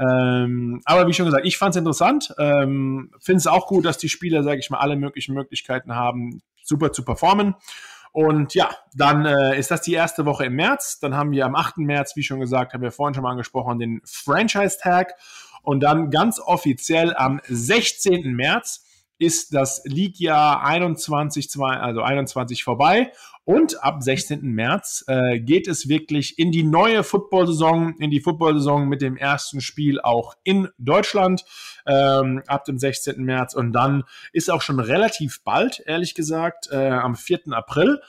Ähm, 0.00 0.80
aber 0.86 1.06
wie 1.06 1.12
schon 1.12 1.26
gesagt, 1.26 1.44
ich 1.44 1.58
fand 1.58 1.74
es 1.74 1.78
interessant. 1.78 2.34
Ähm, 2.38 3.12
Finde 3.20 3.38
es 3.38 3.46
auch 3.46 3.66
gut, 3.66 3.84
dass 3.84 3.98
die 3.98 4.08
Spieler, 4.08 4.42
sage 4.42 4.60
ich 4.60 4.70
mal, 4.70 4.78
alle 4.78 4.96
möglichen 4.96 5.34
Möglichkeiten 5.34 5.94
haben, 5.94 6.42
super 6.62 6.92
zu 6.92 7.04
performen. 7.04 7.54
Und 8.12 8.54
ja, 8.54 8.70
dann 8.94 9.26
äh, 9.26 9.58
ist 9.58 9.70
das 9.70 9.82
die 9.82 9.92
erste 9.92 10.24
Woche 10.24 10.46
im 10.46 10.54
März. 10.54 10.98
Dann 11.00 11.14
haben 11.14 11.30
wir 11.32 11.44
am 11.46 11.54
8. 11.54 11.78
März, 11.78 12.16
wie 12.16 12.22
schon 12.22 12.40
gesagt, 12.40 12.72
haben 12.72 12.82
wir 12.82 12.90
vorhin 12.90 13.14
schon 13.14 13.22
mal 13.22 13.30
angesprochen, 13.30 13.78
den 13.78 14.00
Franchise-Tag. 14.04 15.14
Und 15.62 15.80
dann 15.80 16.10
ganz 16.10 16.40
offiziell 16.40 17.14
am 17.14 17.40
16. 17.46 18.34
März 18.34 18.84
ist 19.20 19.54
das 19.54 19.82
League-Jahr 19.84 20.64
21, 20.64 21.48
also 21.60 22.02
21 22.02 22.64
vorbei 22.64 23.12
und 23.44 23.82
ab 23.82 24.02
16. 24.02 24.42
März 24.42 25.04
äh, 25.08 25.40
geht 25.40 25.68
es 25.68 25.88
wirklich 25.88 26.38
in 26.38 26.52
die 26.52 26.62
neue 26.62 27.02
Football-Saison, 27.02 27.96
in 27.98 28.10
die 28.10 28.20
Football-Saison 28.20 28.88
mit 28.88 29.02
dem 29.02 29.16
ersten 29.16 29.60
Spiel 29.60 30.00
auch 30.00 30.34
in 30.44 30.68
Deutschland 30.78 31.44
ähm, 31.86 32.42
ab 32.46 32.64
dem 32.64 32.78
16. 32.78 33.22
März. 33.22 33.54
Und 33.54 33.72
dann 33.72 34.04
ist 34.32 34.50
auch 34.50 34.62
schon 34.62 34.80
relativ 34.80 35.42
bald, 35.42 35.82
ehrlich 35.84 36.14
gesagt, 36.14 36.68
äh, 36.70 36.90
am 36.90 37.14
4. 37.14 37.52
April 37.52 38.00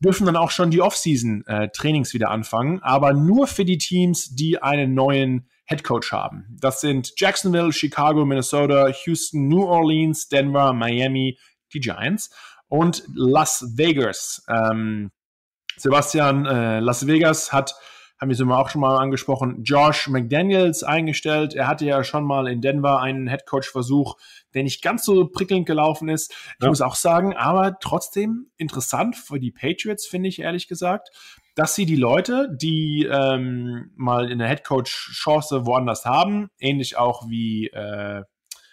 dürfen 0.00 0.26
dann 0.26 0.36
auch 0.36 0.50
schon 0.50 0.70
die 0.70 0.80
Off-Season-Trainings 0.80 2.10
äh, 2.10 2.14
wieder 2.14 2.30
anfangen, 2.30 2.82
aber 2.82 3.12
nur 3.12 3.46
für 3.46 3.64
die 3.64 3.78
Teams, 3.78 4.34
die 4.34 4.62
einen 4.62 4.94
neuen 4.94 5.48
Head 5.66 5.84
Coach 5.84 6.12
haben. 6.12 6.56
Das 6.60 6.80
sind 6.80 7.12
Jacksonville, 7.16 7.72
Chicago, 7.72 8.24
Minnesota, 8.24 8.88
Houston, 9.04 9.48
New 9.48 9.64
Orleans, 9.64 10.28
Denver, 10.28 10.72
Miami, 10.72 11.38
die 11.72 11.80
Giants 11.80 12.30
und 12.68 13.04
Las 13.14 13.74
Vegas. 13.76 14.44
Ähm, 14.48 15.10
Sebastian, 15.76 16.46
äh, 16.46 16.80
Las 16.80 17.06
Vegas 17.06 17.52
hat 17.52 17.74
haben 18.18 18.30
wir 18.30 18.34
es 18.34 18.40
immer 18.40 18.58
auch 18.58 18.70
schon 18.70 18.80
mal 18.80 18.96
angesprochen, 18.96 19.62
Josh 19.62 20.08
McDaniels 20.08 20.82
eingestellt. 20.82 21.54
Er 21.54 21.68
hatte 21.68 21.84
ja 21.84 22.02
schon 22.02 22.24
mal 22.24 22.48
in 22.48 22.62
Denver 22.62 23.00
einen 23.00 23.26
Headcoach-Versuch, 23.26 24.16
der 24.54 24.62
nicht 24.62 24.82
ganz 24.82 25.04
so 25.04 25.28
prickelnd 25.28 25.66
gelaufen 25.66 26.08
ist. 26.08 26.30
Ich 26.30 26.62
ja. 26.62 26.68
muss 26.68 26.80
auch 26.80 26.94
sagen, 26.94 27.36
aber 27.36 27.78
trotzdem 27.78 28.50
interessant 28.56 29.16
für 29.16 29.38
die 29.38 29.50
Patriots, 29.50 30.06
finde 30.06 30.30
ich 30.30 30.38
ehrlich 30.38 30.66
gesagt, 30.66 31.10
dass 31.56 31.74
sie 31.74 31.86
die 31.86 31.96
Leute, 31.96 32.54
die 32.54 33.08
ähm, 33.10 33.90
mal 33.96 34.30
in 34.30 34.38
der 34.38 34.46
Headcoach-Chance 34.46 35.66
woanders 35.66 36.04
haben, 36.04 36.48
ähnlich 36.60 36.98
auch 36.98 37.28
wie 37.28 37.68
äh, 37.68 38.22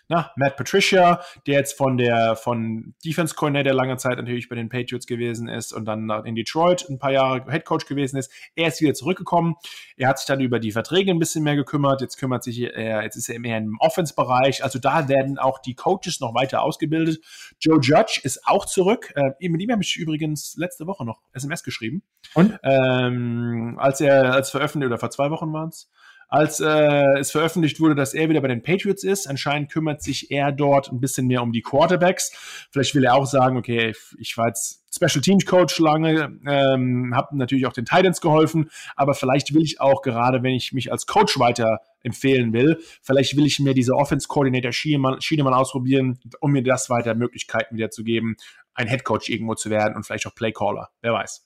na, 0.10 0.32
Matt 0.36 0.58
Patricia, 0.58 1.22
der 1.48 1.56
jetzt 1.56 1.78
von 1.78 1.98
der 1.98 2.36
von 2.36 2.94
Defense 3.06 3.36
Coordinator 3.36 3.74
lange 3.74 3.98
Zeit 3.98 4.18
natürlich 4.18 4.50
bei 4.50 4.56
den 4.56 4.70
Patriots 4.70 5.08
gewesen 5.08 5.48
ist 5.48 5.72
und 5.72 5.86
dann 5.86 6.10
in 6.26 6.36
Detroit 6.36 6.86
ein 6.90 7.00
paar 7.00 7.12
Jahre 7.12 7.50
Head 7.50 7.66
Coach 7.66 7.86
gewesen 7.86 8.18
ist. 8.18 8.32
Er 8.56 8.68
ist 8.68 8.82
wieder 8.82 8.94
zurückgekommen. 8.94 9.56
Er 9.96 10.10
hat 10.10 10.20
sich 10.20 10.28
dann 10.28 10.42
über 10.42 10.60
die 10.60 10.72
Verträge 10.72 11.12
ein 11.12 11.20
bisschen 11.20 11.44
mehr 11.44 11.56
gekümmert. 11.56 12.02
Jetzt 12.02 12.18
kümmert 12.18 12.44
sich 12.44 12.62
er, 12.62 13.04
jetzt 13.04 13.16
ist 13.16 13.30
er 13.30 13.40
mehr 13.40 13.58
im 13.58 13.78
Offense-Bereich. 13.80 14.64
Also 14.64 14.78
da 14.78 15.08
werden 15.08 15.40
auch 15.40 15.60
die 15.60 15.76
Coaches 15.76 16.20
noch 16.20 16.36
weiter 16.36 16.64
ausgebildet. 16.64 17.24
Joe 17.60 17.80
Judge 17.82 18.20
ist 18.24 18.46
auch 18.46 18.66
zurück. 18.66 19.14
Äh, 19.16 19.50
mit 19.50 19.62
ihm 19.62 19.72
habe 19.72 19.84
ich 19.84 19.96
übrigens 19.96 20.56
letzte 20.58 20.86
Woche 20.86 21.06
noch 21.06 21.22
SMS 21.32 21.64
geschrieben. 21.64 22.04
Und? 22.34 22.60
Ähm, 22.64 23.78
als 23.80 24.02
er 24.02 24.34
als 24.34 24.50
veröffentlicht 24.50 24.88
oder 24.88 25.00
vor 25.00 25.12
zwei 25.12 25.30
Wochen 25.30 25.54
waren 25.54 25.70
es 25.70 25.90
als 26.34 26.60
äh, 26.60 27.20
es 27.20 27.30
veröffentlicht 27.30 27.80
wurde, 27.80 27.94
dass 27.94 28.16
er 28.16 28.28
wieder 28.28 28.42
bei 28.42 28.48
den 28.48 28.64
Patriots 28.64 29.04
ist. 29.04 29.28
Anscheinend 29.28 29.72
kümmert 29.72 30.02
sich 30.02 30.32
er 30.32 30.52
dort 30.52 30.92
ein 30.92 31.00
bisschen 31.00 31.28
mehr 31.28 31.44
um 31.44 31.52
die 31.52 31.62
Quarterbacks. 31.62 32.68
Vielleicht 32.72 32.96
will 32.96 33.04
er 33.04 33.14
auch 33.14 33.28
sagen, 33.28 33.56
okay, 33.56 33.94
ich 34.18 34.36
war 34.36 34.48
jetzt 34.48 34.84
Special 34.92 35.22
Teams 35.22 35.46
Coach 35.46 35.78
lange, 35.78 36.40
ähm, 36.48 37.14
habe 37.16 37.38
natürlich 37.38 37.68
auch 37.68 37.74
den 37.74 37.86
Titans 37.86 38.20
geholfen, 38.20 38.72
aber 38.96 39.14
vielleicht 39.14 39.54
will 39.54 39.62
ich 39.62 39.80
auch 39.80 40.02
gerade, 40.02 40.42
wenn 40.42 40.56
ich 40.56 40.74
mich 40.74 40.92
als 40.92 41.06
Coach 41.06 41.38
weiter 41.38 41.82
empfehlen 42.02 42.52
will, 42.52 42.80
vielleicht 43.04 43.38
will 43.38 43.46
ich 43.46 43.60
mir 43.60 43.76
diese 43.76 43.94
Offense 43.94 44.28
Coordinator 44.28 44.72
Schiene 44.72 44.98
mal, 44.98 45.22
Schiene 45.22 45.44
mal 45.44 45.54
ausprobieren, 45.54 46.20
um 46.40 46.52
mir 46.52 46.64
das 46.64 46.90
weiter 46.90 47.14
Möglichkeiten 47.14 47.78
wieder 47.78 47.92
zu 47.92 48.04
geben, 48.04 48.38
ein 48.74 48.88
Head 48.88 49.04
Coach 49.04 49.30
irgendwo 49.30 49.54
zu 49.54 49.70
werden 49.70 49.96
und 49.96 50.04
vielleicht 50.04 50.26
auch 50.26 50.34
Playcaller, 50.34 50.90
wer 51.02 51.14
weiß. 51.14 51.46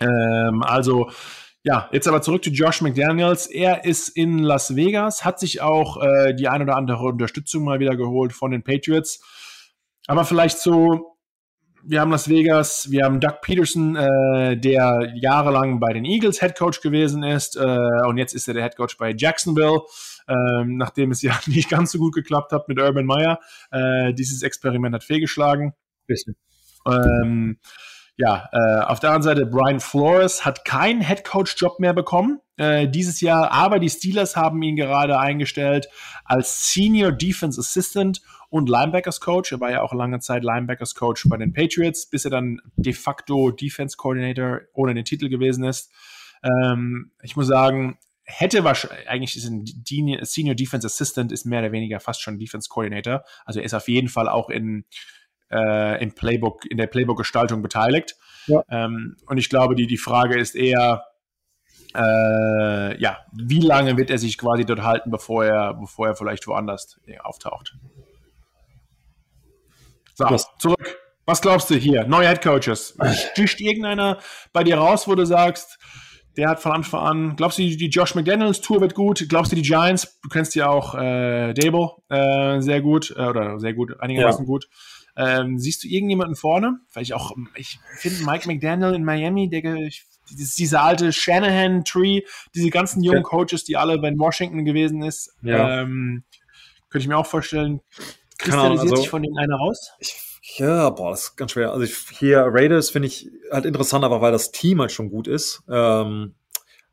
Ähm, 0.00 0.62
also 0.62 1.10
ja, 1.68 1.86
jetzt 1.92 2.08
aber 2.08 2.22
zurück 2.22 2.42
zu 2.42 2.48
Josh 2.48 2.80
McDaniels. 2.80 3.46
Er 3.46 3.84
ist 3.84 4.08
in 4.08 4.38
Las 4.38 4.74
Vegas, 4.74 5.26
hat 5.26 5.38
sich 5.38 5.60
auch 5.60 6.02
äh, 6.02 6.32
die 6.32 6.48
ein 6.48 6.62
oder 6.62 6.76
andere 6.76 7.04
Unterstützung 7.04 7.62
mal 7.62 7.78
wieder 7.78 7.94
geholt 7.94 8.32
von 8.32 8.52
den 8.52 8.62
Patriots. 8.62 9.22
Aber 10.06 10.24
vielleicht 10.24 10.60
so, 10.60 11.18
wir 11.84 12.00
haben 12.00 12.10
Las 12.10 12.26
Vegas, 12.26 12.90
wir 12.90 13.04
haben 13.04 13.20
Doug 13.20 13.42
Peterson, 13.42 13.96
äh, 13.96 14.56
der 14.56 15.12
jahrelang 15.16 15.78
bei 15.78 15.92
den 15.92 16.06
Eagles 16.06 16.40
Head 16.40 16.56
Coach 16.56 16.80
gewesen 16.80 17.22
ist 17.22 17.56
äh, 17.56 18.06
und 18.06 18.16
jetzt 18.16 18.32
ist 18.32 18.48
er 18.48 18.54
der 18.54 18.62
Head 18.62 18.76
Coach 18.76 18.96
bei 18.96 19.12
Jacksonville. 19.14 19.82
Ähm, 20.26 20.78
nachdem 20.78 21.10
es 21.10 21.20
ja 21.20 21.38
nicht 21.46 21.68
ganz 21.68 21.92
so 21.92 21.98
gut 21.98 22.14
geklappt 22.14 22.52
hat 22.52 22.66
mit 22.68 22.80
Urban 22.80 23.04
Meyer. 23.04 23.40
Äh, 23.70 24.14
dieses 24.14 24.42
Experiment 24.42 24.94
hat 24.94 25.04
fehlgeschlagen. 25.04 25.74
Bisschen. 26.06 26.34
Ähm, 26.86 27.58
ja, 28.18 28.48
äh, 28.52 28.80
auf 28.82 28.98
der 28.98 29.10
anderen 29.10 29.22
Seite, 29.22 29.46
Brian 29.46 29.78
Flores 29.78 30.44
hat 30.44 30.64
keinen 30.64 31.00
Headcoach-Job 31.00 31.78
mehr 31.78 31.94
bekommen 31.94 32.40
äh, 32.56 32.88
dieses 32.88 33.20
Jahr, 33.20 33.52
aber 33.52 33.78
die 33.78 33.88
Steelers 33.88 34.34
haben 34.34 34.60
ihn 34.60 34.74
gerade 34.74 35.20
eingestellt 35.20 35.88
als 36.24 36.72
Senior 36.72 37.12
Defense 37.12 37.60
Assistant 37.60 38.20
und 38.50 38.68
Linebackers 38.68 39.20
Coach. 39.20 39.52
Er 39.52 39.60
war 39.60 39.70
ja 39.70 39.82
auch 39.82 39.94
lange 39.94 40.18
Zeit 40.18 40.42
Linebackers 40.42 40.96
Coach 40.96 41.28
bei 41.28 41.36
den 41.36 41.52
Patriots, 41.52 42.10
bis 42.10 42.24
er 42.24 42.32
dann 42.32 42.60
de 42.74 42.92
facto 42.92 43.52
Defense 43.52 43.96
Coordinator 43.96 44.62
ohne 44.72 44.94
den 44.94 45.04
Titel 45.04 45.28
gewesen 45.28 45.62
ist. 45.62 45.92
Ähm, 46.42 47.12
ich 47.22 47.36
muss 47.36 47.46
sagen, 47.46 47.98
hätte 48.24 48.64
wahrscheinlich, 48.64 49.08
eigentlich 49.08 49.36
ist 49.36 49.48
ein 49.48 49.64
Senior 50.24 50.56
Defense 50.56 50.88
Assistant 50.88 51.30
ist 51.30 51.46
mehr 51.46 51.60
oder 51.60 51.70
weniger 51.70 52.00
fast 52.00 52.20
schon 52.20 52.40
Defense 52.40 52.68
Coordinator. 52.68 53.22
Also 53.44 53.60
er 53.60 53.66
ist 53.66 53.74
auf 53.74 53.88
jeden 53.88 54.08
Fall 54.08 54.28
auch 54.28 54.50
in 54.50 54.86
äh, 55.50 56.02
im 56.02 56.12
Playbook, 56.14 56.64
in 56.66 56.76
der 56.78 56.86
Playbook-Gestaltung 56.86 57.62
beteiligt. 57.62 58.16
Ja. 58.46 58.62
Ähm, 58.70 59.16
und 59.26 59.38
ich 59.38 59.48
glaube, 59.48 59.74
die, 59.74 59.86
die 59.86 59.98
Frage 59.98 60.38
ist 60.38 60.54
eher, 60.54 61.04
äh, 61.94 63.00
ja, 63.00 63.18
wie 63.32 63.60
lange 63.60 63.96
wird 63.96 64.10
er 64.10 64.18
sich 64.18 64.38
quasi 64.38 64.64
dort 64.64 64.82
halten, 64.82 65.10
bevor 65.10 65.44
er, 65.44 65.74
bevor 65.74 66.08
er 66.08 66.16
vielleicht 66.16 66.46
woanders 66.46 67.00
äh, 67.06 67.18
auftaucht? 67.18 67.76
So, 70.14 70.24
Was? 70.28 70.48
zurück. 70.58 70.98
Was 71.26 71.42
glaubst 71.42 71.68
du 71.68 71.74
hier? 71.74 72.06
Neue 72.06 72.26
Head 72.26 72.42
Coaches. 72.42 72.96
Sticht 73.32 73.60
irgendeiner 73.60 74.18
bei 74.52 74.64
dir 74.64 74.78
raus, 74.78 75.06
wo 75.06 75.14
du 75.14 75.26
sagst, 75.26 75.78
der 76.38 76.48
hat 76.48 76.60
von 76.60 76.72
Anfang 76.72 77.00
an, 77.00 77.36
glaubst 77.36 77.58
du, 77.58 77.62
die 77.62 77.88
Josh 77.88 78.14
McDaniels 78.14 78.60
Tour 78.60 78.80
wird 78.80 78.94
gut? 78.94 79.26
Glaubst 79.28 79.52
du, 79.52 79.56
die 79.56 79.62
Giants, 79.62 80.18
du 80.22 80.28
kennst 80.28 80.54
ja 80.54 80.68
auch 80.68 80.94
äh, 80.94 81.52
Dable 81.52 81.90
äh, 82.08 82.60
sehr 82.60 82.80
gut, 82.80 83.14
äh, 83.16 83.26
oder 83.26 83.58
sehr 83.58 83.74
gut, 83.74 84.00
einigermaßen 84.00 84.44
ja. 84.44 84.46
gut. 84.46 84.68
Ähm, 85.18 85.58
siehst 85.58 85.82
du 85.82 85.88
irgendjemanden 85.88 86.36
vorne? 86.36 86.78
Vielleicht 86.88 87.12
auch, 87.12 87.32
ich 87.56 87.80
finde 87.96 88.24
Mike 88.24 88.46
McDaniel 88.46 88.94
in 88.94 89.04
Miami, 89.04 89.50
der, 89.50 89.90
diese 90.30 90.80
alte 90.80 91.12
Shanahan-Tree, 91.12 92.22
diese 92.54 92.70
ganzen 92.70 93.02
jungen 93.02 93.24
Coaches, 93.24 93.64
die 93.64 93.76
alle 93.76 93.98
bei 93.98 94.12
Washington 94.16 94.64
gewesen 94.64 95.02
ist, 95.02 95.34
ja. 95.42 95.82
ähm, 95.82 96.22
könnte 96.88 97.02
ich 97.02 97.08
mir 97.08 97.16
auch 97.16 97.26
vorstellen, 97.26 97.80
kristallisiert 98.38 98.92
also, 98.92 98.96
sich 98.96 99.10
von 99.10 99.22
denen 99.22 99.36
einer 99.38 99.56
raus? 99.56 99.90
Ich, 99.98 100.14
ja, 100.56 100.88
boah, 100.90 101.10
das 101.10 101.24
ist 101.24 101.36
ganz 101.36 101.50
schwer. 101.50 101.72
Also 101.72 101.82
ich, 101.82 101.96
hier 102.16 102.44
Raiders 102.46 102.90
finde 102.90 103.08
ich 103.08 103.28
halt 103.50 103.64
interessant, 103.64 104.04
aber 104.04 104.20
weil 104.20 104.32
das 104.32 104.52
Team 104.52 104.80
halt 104.80 104.92
schon 104.92 105.10
gut 105.10 105.26
ist. 105.26 105.64
Ähm, 105.68 106.36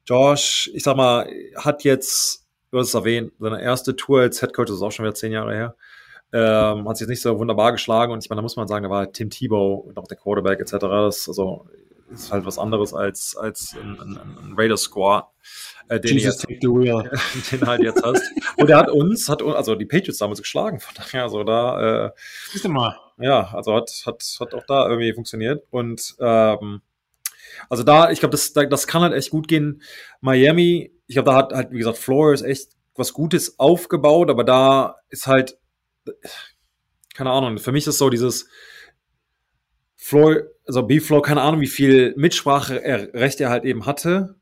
Josh, 0.07 0.69
ich 0.73 0.83
sag 0.83 0.97
mal, 0.97 1.29
hat 1.55 1.83
jetzt, 1.83 2.47
du 2.71 2.79
hast 2.79 2.87
es 2.87 2.93
erwähnt, 2.95 3.33
seine 3.39 3.61
erste 3.61 3.95
Tour 3.95 4.21
als 4.21 4.39
Head 4.39 4.53
Coach, 4.53 4.69
das 4.69 4.77
ist 4.77 4.81
auch 4.81 4.91
schon 4.91 5.05
wieder 5.05 5.15
zehn 5.15 5.31
Jahre 5.31 5.53
her. 5.53 5.75
Ähm, 6.33 6.87
hat 6.87 6.97
sich 6.97 7.05
jetzt 7.05 7.09
nicht 7.09 7.21
so 7.21 7.37
wunderbar 7.39 7.71
geschlagen 7.71 8.11
und 8.11 8.23
ich 8.23 8.29
meine, 8.29 8.39
da 8.39 8.43
muss 8.43 8.55
man 8.55 8.67
sagen, 8.67 8.83
da 8.83 8.89
war 8.89 9.11
Tim 9.11 9.29
Tebow 9.29 9.91
auch 9.95 10.07
der 10.07 10.17
Quarterback 10.17 10.59
etc. 10.59 10.71
Das, 10.79 11.27
also 11.27 11.65
ist 12.11 12.31
halt 12.31 12.45
was 12.45 12.57
anderes 12.57 12.93
als, 12.93 13.35
als 13.35 13.75
ein, 13.81 13.99
ein, 13.99 14.17
ein 14.17 14.53
Raiders 14.57 14.81
Squad. 14.81 15.27
Äh, 15.87 15.99
den, 15.99 16.17
jetzt, 16.17 16.47
den 16.49 17.67
halt 17.67 17.81
jetzt 17.81 18.03
hast. 18.03 18.23
Und 18.57 18.69
er 18.69 18.77
hat 18.77 18.89
uns, 18.89 19.29
hat 19.29 19.41
also 19.43 19.75
die 19.75 19.85
Patriots 19.85 20.17
damals 20.17 20.41
geschlagen, 20.41 20.79
von 20.79 20.93
daher, 20.95 21.23
also 21.23 21.43
da, 21.43 22.07
äh, 22.07 22.67
mal. 22.67 22.97
ja, 23.19 23.53
also 23.53 23.75
hat, 23.75 23.91
hat, 24.05 24.23
hat 24.39 24.53
auch 24.53 24.65
da 24.67 24.87
irgendwie 24.87 25.13
funktioniert. 25.13 25.63
Und 25.69 26.15
ähm, 26.19 26.81
also 27.69 27.83
da, 27.83 28.11
ich 28.11 28.19
glaube, 28.19 28.31
das, 28.31 28.53
das 28.53 28.87
kann 28.87 29.01
halt 29.01 29.13
echt 29.13 29.29
gut 29.29 29.47
gehen. 29.47 29.81
Miami, 30.21 30.91
ich 31.07 31.15
glaube, 31.15 31.31
da 31.31 31.37
hat 31.37 31.53
halt, 31.53 31.71
wie 31.71 31.77
gesagt, 31.77 31.97
Flores 31.97 32.41
echt 32.41 32.69
was 32.95 33.13
Gutes 33.13 33.59
aufgebaut, 33.59 34.29
aber 34.29 34.43
da 34.43 34.95
ist 35.09 35.27
halt 35.27 35.57
keine 37.13 37.31
Ahnung, 37.31 37.57
für 37.57 37.71
mich 37.71 37.87
ist 37.87 37.97
so 37.97 38.09
dieses 38.09 38.47
Floor, 39.95 40.43
also 40.67 40.83
B-Floor, 40.83 41.21
keine 41.21 41.41
Ahnung, 41.41 41.61
wie 41.61 41.67
viel 41.67 42.13
Mitspracherecht 42.17 43.41
er 43.41 43.49
halt 43.49 43.65
eben 43.65 43.85
hatte. 43.85 44.35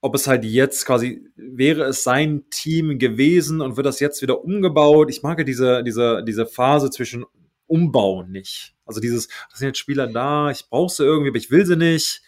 Ob 0.00 0.14
es 0.14 0.26
halt 0.26 0.44
jetzt 0.44 0.86
quasi, 0.86 1.28
wäre 1.36 1.82
es 1.84 2.04
sein 2.04 2.44
Team 2.48 2.98
gewesen 2.98 3.60
und 3.60 3.76
wird 3.76 3.86
das 3.86 4.00
jetzt 4.00 4.22
wieder 4.22 4.42
umgebaut? 4.42 5.10
Ich 5.10 5.22
mag 5.22 5.38
ja 5.38 5.44
diese, 5.44 5.82
diese, 5.82 6.24
diese 6.24 6.46
Phase 6.46 6.88
zwischen 6.88 7.26
Umbau 7.66 8.22
nicht. 8.22 8.74
Also 8.86 9.00
dieses, 9.00 9.28
das 9.50 9.58
sind 9.58 9.68
jetzt 9.68 9.78
Spieler 9.78 10.06
da, 10.06 10.50
ich 10.50 10.68
brauche 10.70 10.90
sie 10.92 11.04
irgendwie, 11.04 11.28
aber 11.28 11.38
ich 11.38 11.50
will 11.50 11.66
sie 11.66 11.76
nicht. 11.76 12.22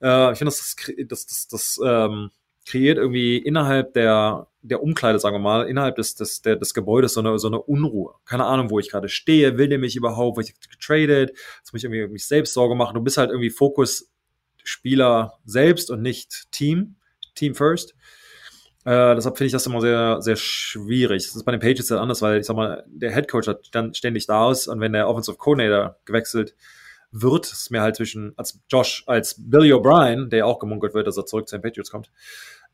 Äh, 0.00 0.32
ich 0.32 0.38
finde, 0.38 0.50
das, 0.50 0.76
das, 1.08 1.26
das, 1.26 1.48
das 1.48 1.80
ähm, 1.84 2.30
kreiert 2.70 2.98
irgendwie 2.98 3.38
innerhalb 3.38 3.94
der, 3.94 4.48
der 4.62 4.82
Umkleide, 4.82 5.18
sagen 5.18 5.36
wir 5.36 5.40
mal, 5.40 5.68
innerhalb 5.68 5.96
des, 5.96 6.14
des, 6.14 6.42
der, 6.42 6.56
des 6.56 6.74
Gebäudes 6.74 7.14
so 7.14 7.20
eine, 7.20 7.38
so 7.38 7.48
eine 7.48 7.60
Unruhe. 7.60 8.14
Keine 8.24 8.44
Ahnung, 8.44 8.70
wo 8.70 8.78
ich 8.78 8.90
gerade 8.90 9.08
stehe, 9.08 9.58
will 9.58 9.68
der 9.68 9.78
mich 9.78 9.96
überhaupt, 9.96 10.36
wo 10.36 10.40
ich 10.40 10.54
getradet, 10.68 11.30
jetzt 11.58 11.72
muss 11.72 11.82
ich 11.82 11.84
irgendwie 11.84 12.12
mich 12.12 12.26
selbst 12.26 12.54
Sorge 12.54 12.74
machen. 12.74 12.94
Du 12.94 13.00
bist 13.02 13.16
halt 13.16 13.30
irgendwie 13.30 13.50
Fokus 13.50 14.10
Spieler 14.62 15.38
selbst 15.44 15.90
und 15.90 16.02
nicht 16.02 16.50
Team, 16.52 16.96
Team 17.34 17.54
first. 17.54 17.94
Äh, 18.84 19.14
deshalb 19.14 19.36
finde 19.36 19.46
ich 19.46 19.52
das 19.52 19.66
immer 19.66 19.80
sehr, 19.80 20.22
sehr 20.22 20.36
schwierig. 20.36 21.24
Das 21.26 21.36
ist 21.36 21.44
bei 21.44 21.52
den 21.52 21.60
Pages 21.60 21.88
ja 21.88 22.00
anders, 22.00 22.22
weil 22.22 22.40
ich 22.40 22.46
sag 22.46 22.56
mal, 22.56 22.84
der 22.86 23.12
Head 23.12 23.28
Coach 23.28 23.48
hat 23.48 23.68
dann 23.72 23.94
ständig 23.94 24.26
da 24.26 24.44
aus 24.44 24.68
und 24.68 24.80
wenn 24.80 24.92
der 24.92 25.08
Offensive 25.08 25.36
Coordinator 25.36 25.96
gewechselt 26.04 26.54
wird, 27.12 27.50
ist 27.50 27.70
mir 27.70 27.82
halt 27.82 27.96
zwischen, 27.96 28.32
als 28.36 28.60
Josh, 28.68 29.04
als 29.06 29.34
Billy 29.38 29.72
O'Brien, 29.72 30.28
der 30.28 30.46
auch 30.46 30.58
gemunkelt 30.58 30.94
wird, 30.94 31.06
dass 31.06 31.16
er 31.16 31.26
zurück 31.26 31.48
zu 31.48 31.56
den 31.56 31.62
Patriots 31.62 31.90
kommt, 31.90 32.10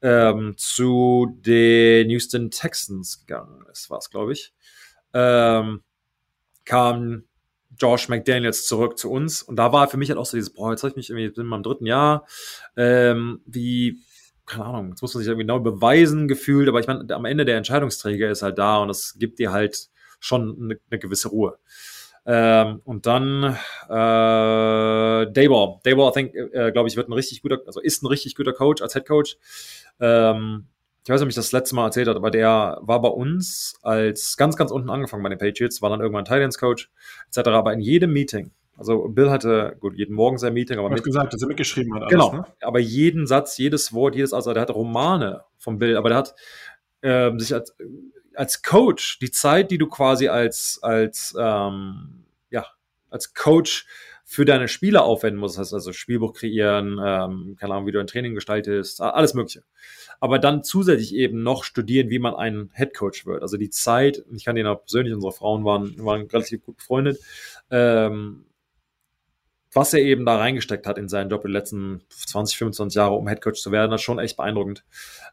ähm, 0.03 0.55
zu 0.57 1.37
den 1.41 2.11
Houston 2.11 2.51
Texans 2.51 3.27
gegangen 3.27 3.65
ist, 3.71 3.91
war 3.91 3.99
es, 3.99 4.11
glaube 4.11 4.33
ich, 4.33 4.53
ähm, 5.15 5.83
kam 6.65 7.25
Josh 7.79 8.09
McDaniels 8.09 8.67
zurück 8.67 8.99
zu 8.99 9.11
uns 9.11 9.43
und 9.43 9.57
da 9.57 9.73
war 9.73 9.89
für 9.89 9.97
mich 9.97 10.09
halt 10.09 10.19
auch 10.19 10.27
so 10.27 10.37
dieses, 10.37 10.53
boah, 10.53 10.71
jetzt 10.71 10.83
habe 10.83 10.91
ich 10.91 10.97
mich 10.97 11.11
irgendwie, 11.11 11.29
bin 11.29 11.45
in 11.45 11.49
meinem 11.49 11.63
dritten 11.63 11.87
Jahr, 11.87 12.27
ähm, 12.77 13.41
wie, 13.47 13.99
keine 14.47 14.65
Ahnung, 14.65 14.91
jetzt 14.91 15.03
muss 15.03 15.15
man 15.15 15.23
sich 15.23 15.29
irgendwie 15.29 15.45
genau 15.45 15.61
beweisen, 15.61 16.29
gefühlt, 16.29 16.69
aber 16.69 16.81
ich 16.81 16.87
meine, 16.87 17.15
am 17.15 17.25
Ende 17.25 17.45
der 17.45 17.57
Entscheidungsträger 17.57 18.31
ist 18.31 18.43
halt 18.43 18.59
da 18.59 18.79
und 18.79 18.89
das 18.89 19.17
gibt 19.19 19.39
dir 19.39 19.53
halt 19.53 19.89
schon 20.21 20.57
eine, 20.61 20.79
eine 20.91 20.99
gewisse 20.99 21.29
Ruhe. 21.29 21.59
Ähm, 22.27 22.81
und 22.85 23.07
dann 23.07 23.57
äh, 23.89 25.31
Dayball. 25.33 25.79
Dayball, 25.85 26.11
I 26.11 26.13
think, 26.13 26.35
äh, 26.35 26.73
glaube 26.73 26.89
ich, 26.89 26.97
wird 26.97 27.09
ein 27.09 27.13
richtig 27.13 27.43
guter, 27.43 27.61
also 27.67 27.81
ist 27.81 28.03
ein 28.03 28.07
richtig 28.07 28.35
guter 28.35 28.53
Coach 28.53 28.83
als 28.83 28.95
Head 28.95 29.07
Coach. 29.07 29.37
Ähm, 30.01 30.67
ich 31.05 31.11
weiß 31.11 31.21
nicht, 31.21 31.27
ob 31.27 31.31
ich 31.31 31.37
das 31.37 31.53
letzte 31.53 31.77
Mal 31.77 31.85
erzählt 31.85 32.09
habe, 32.09 32.19
aber 32.19 32.33
der 32.33 32.79
war 32.81 33.01
bei 33.01 33.09
uns 33.09 33.79
als 33.83 34.37
ganz, 34.37 34.57
ganz 34.57 34.73
unten 34.73 34.91
angefangen 34.91 35.23
bei 35.23 35.29
den 35.29 35.39
Patriots, 35.39 35.81
war 35.81 35.89
dann 35.89 36.01
irgendwann 36.01 36.25
Titans 36.25 36.59
Coach, 36.59 36.91
etc. 37.29 37.51
Aber 37.51 37.73
in 37.73 37.81
jedem 37.81 38.13
Meeting, 38.13 38.51
also 38.77 39.07
Bill 39.07 39.31
hatte, 39.31 39.77
gut, 39.79 39.95
jeden 39.95 40.17
Morgen 40.17 40.37
sein 40.39 40.53
Meeting, 40.53 40.81
aber. 40.81 40.89
Du 40.89 40.97
hast 40.97 41.05
gesagt, 41.05 41.33
dass 41.33 41.43
er 41.43 41.49
mitgeschrieben 41.49 41.95
hat. 41.95 42.03
Alles, 42.03 42.13
genau. 42.13 42.33
Ne? 42.33 42.45
Aber 42.61 42.81
jeden 42.81 43.29
Satz, 43.29 43.57
jedes 43.57 43.93
Wort, 43.93 44.17
jedes, 44.17 44.33
also 44.33 44.53
der 44.53 44.63
hat 44.63 44.71
Romane 44.71 45.45
von 45.59 45.79
Bill, 45.79 45.97
aber 45.97 46.09
der 46.09 46.19
hat 46.19 46.35
äh, 47.03 47.31
sich 47.39 47.55
als, 47.55 47.77
als 48.37 48.63
Coach 48.63 49.19
die 49.19 49.31
Zeit, 49.31 49.71
die 49.71 49.79
du 49.79 49.87
quasi 49.87 50.29
als, 50.29 50.79
als, 50.83 51.35
ähm, 51.39 52.25
ja, 52.51 52.67
als 53.11 53.35
Coach 53.35 53.87
für 54.29 54.45
deine 54.45 54.67
Spieler 54.67 55.05
aufwenden 55.05 55.39
musst, 55.39 55.57
heißt 55.57 55.73
also 55.73 55.93
Spielbuch 55.93 56.35
kreieren, 56.35 56.99
ähm, 57.03 57.57
keine 57.61 57.75
Ahnung, 57.75 57.87
wie 57.87 57.93
du 57.93 58.01
ein 58.01 58.09
Training 58.09 58.35
gestaltest, 58.35 59.01
alles 59.01 59.35
Mögliche. 59.35 59.63
Aber 60.19 60.41
dann 60.41 60.65
zusätzlich 60.65 61.15
eben 61.15 61.45
noch 61.45 61.63
studieren, 61.63 62.11
wie 62.11 62.19
man 62.19 62.35
ein 62.35 62.71
Headcoach 62.73 63.25
wird. 63.25 63.43
Also 63.43 63.57
die 63.57 63.71
Zeit, 63.71 64.25
ich 64.35 64.45
kann 64.45 64.57
den 64.57 64.67
auch 64.67 64.83
persönlich, 64.83 65.15
unsere 65.15 65.33
Frauen 65.33 65.65
waren, 65.65 65.95
waren 66.05 66.23
relativ 66.23 66.65
gut 66.65 66.79
befreundet, 66.79 67.21
ähm, 67.71 68.46
was 69.77 69.93
er 69.93 70.01
eben 70.01 70.25
da 70.25 70.39
reingesteckt 70.39 70.87
hat 70.87 70.97
in 70.97 71.09
seinen 71.09 71.29
Job 71.29 71.43
die 71.43 71.53
letzten 71.53 72.03
20, 72.09 72.57
25 72.57 72.97
Jahre, 72.97 73.15
um 73.15 73.29
Headcoach 73.29 73.61
zu 73.61 73.71
werden, 73.71 73.91
das 73.91 74.01
ist 74.01 74.05
schon 74.05 74.19
echt 74.19 74.39
beeindruckend. 74.39 74.85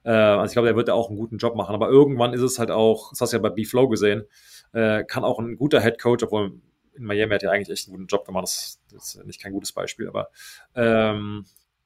Äh, 0.03 0.11
also 0.11 0.45
ich 0.47 0.51
glaube, 0.51 0.67
er 0.67 0.75
wird 0.75 0.89
ja 0.89 0.93
auch 0.93 1.07
einen 1.07 1.17
guten 1.17 1.37
Job 1.37 1.55
machen. 1.55 1.73
Aber 1.73 1.87
irgendwann 1.87 2.33
ist 2.33 2.41
es 2.41 2.59
halt 2.59 2.69
auch, 2.69 3.11
das 3.11 3.21
hast 3.21 3.31
du 3.31 3.37
ja 3.37 3.41
bei 3.41 3.49
B-Flow 3.49 3.87
gesehen, 3.87 4.25
äh, 4.73 5.05
kann 5.05 5.23
auch 5.23 5.39
ein 5.39 5.55
guter 5.55 5.79
Headcoach, 5.79 6.23
obwohl 6.23 6.59
in 6.93 7.05
Miami 7.05 7.33
hat 7.33 7.43
er 7.43 7.51
eigentlich 7.51 7.69
echt 7.69 7.87
einen 7.87 7.95
guten 7.95 8.07
Job 8.07 8.25
gemacht. 8.25 8.43
Das, 8.43 8.81
das 8.91 9.15
ist 9.15 9.25
nicht 9.25 9.41
kein 9.41 9.53
gutes 9.53 9.71
Beispiel, 9.71 10.09
aber 10.09 10.27
ähm, 10.75 11.45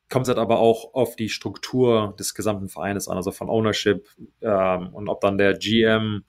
kommt 0.10 0.24
es 0.24 0.30
halt 0.30 0.39
aber 0.39 0.58
auch 0.58 0.95
auf 0.95 1.16
die 1.16 1.30
Struktur 1.30 2.16
des 2.18 2.34
gesamten 2.34 2.70
Vereines 2.70 3.08
an, 3.08 3.18
also 3.18 3.32
von 3.32 3.49
Ownership 3.49 4.08
ähm, 4.41 4.93
und 4.93 5.10
ob 5.10 5.22
dann 5.22 5.38
der 5.38 5.53
GM 5.53 6.24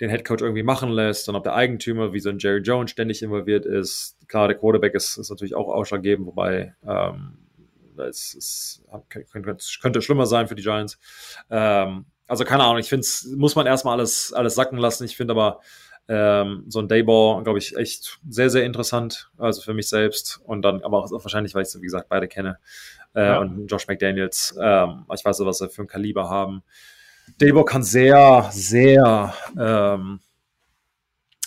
den 0.00 0.10
Headcoach 0.10 0.40
irgendwie 0.40 0.62
machen 0.62 0.90
lässt 0.90 1.28
und 1.28 1.36
ob 1.36 1.44
der 1.44 1.54
Eigentümer 1.54 2.12
wie 2.12 2.20
so 2.20 2.30
ein 2.30 2.38
Jerry 2.38 2.60
Jones 2.60 2.90
ständig 2.90 3.22
involviert 3.22 3.66
ist. 3.66 4.16
Klar, 4.28 4.48
der 4.48 4.56
Quarterback 4.56 4.94
ist, 4.94 5.18
ist 5.18 5.30
natürlich 5.30 5.54
auch 5.54 5.68
ausschlaggebend, 5.68 6.26
wobei 6.26 6.74
ähm, 6.86 7.36
es, 7.98 8.34
es 8.34 8.82
könnte, 9.10 9.56
könnte, 9.80 10.02
schlimmer 10.02 10.26
sein 10.26 10.48
für 10.48 10.54
die 10.54 10.62
Giants. 10.62 10.98
Ähm, 11.50 12.06
also 12.26 12.44
keine 12.44 12.62
Ahnung, 12.62 12.78
ich 12.78 12.88
finde 12.88 13.02
es, 13.02 13.26
muss 13.36 13.56
man 13.56 13.66
erstmal 13.66 13.94
alles, 13.98 14.32
alles 14.32 14.54
sacken 14.54 14.78
lassen. 14.78 15.04
Ich 15.04 15.16
finde 15.16 15.32
aber 15.32 15.60
ähm, 16.08 16.64
so 16.68 16.78
ein 16.78 16.88
Dayball, 16.88 17.42
glaube 17.42 17.58
ich, 17.58 17.76
echt 17.76 18.18
sehr, 18.28 18.48
sehr 18.48 18.64
interessant, 18.64 19.30
also 19.36 19.60
für 19.60 19.74
mich 19.74 19.88
selbst 19.88 20.40
und 20.44 20.62
dann 20.62 20.82
aber 20.82 21.04
auch 21.04 21.10
wahrscheinlich, 21.10 21.54
weil 21.54 21.62
ich, 21.62 21.74
wie 21.74 21.82
gesagt, 21.82 22.08
beide 22.08 22.26
kenne 22.26 22.58
äh, 23.14 23.26
ja. 23.26 23.38
und 23.38 23.66
Josh 23.66 23.86
McDaniels, 23.86 24.56
ähm, 24.60 25.04
ich 25.14 25.24
weiß 25.24 25.38
nicht, 25.38 25.46
was 25.46 25.58
sie 25.58 25.68
für 25.68 25.82
ein 25.82 25.88
Kaliber 25.88 26.30
haben. 26.30 26.62
Debo 27.40 27.64
kann 27.64 27.82
sehr, 27.82 28.48
sehr, 28.52 29.34
ähm, 29.58 30.20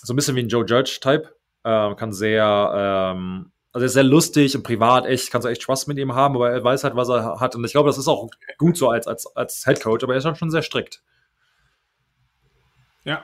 so 0.01 0.13
ein 0.13 0.15
bisschen 0.15 0.35
wie 0.35 0.43
ein 0.43 0.49
Joe 0.49 0.65
Judge-Type, 0.65 1.35
äh, 1.63 1.95
kann 1.95 2.13
sehr, 2.13 3.13
ähm, 3.15 3.51
also 3.71 3.83
er 3.83 3.87
ist 3.87 3.93
sehr 3.93 4.03
lustig 4.03 4.55
und 4.55 4.63
privat, 4.63 5.05
echt, 5.05 5.31
kannst 5.31 5.45
du 5.45 5.49
echt 5.49 5.63
Spaß 5.63 5.87
mit 5.87 5.97
ihm 5.97 6.13
haben, 6.13 6.35
aber 6.35 6.51
er 6.51 6.63
weiß 6.63 6.83
halt, 6.83 6.95
was 6.95 7.09
er 7.09 7.39
hat. 7.39 7.55
Und 7.55 7.63
ich 7.65 7.71
glaube, 7.71 7.89
das 7.89 7.97
ist 7.97 8.07
auch 8.07 8.29
gut 8.57 8.77
so 8.77 8.89
als, 8.89 9.07
als, 9.07 9.25
als 9.35 9.63
Head 9.65 9.81
Coach, 9.81 10.03
aber 10.03 10.13
er 10.13 10.17
ist 10.17 10.37
schon 10.37 10.51
sehr 10.51 10.61
strikt. 10.61 11.01
Ja, 13.03 13.23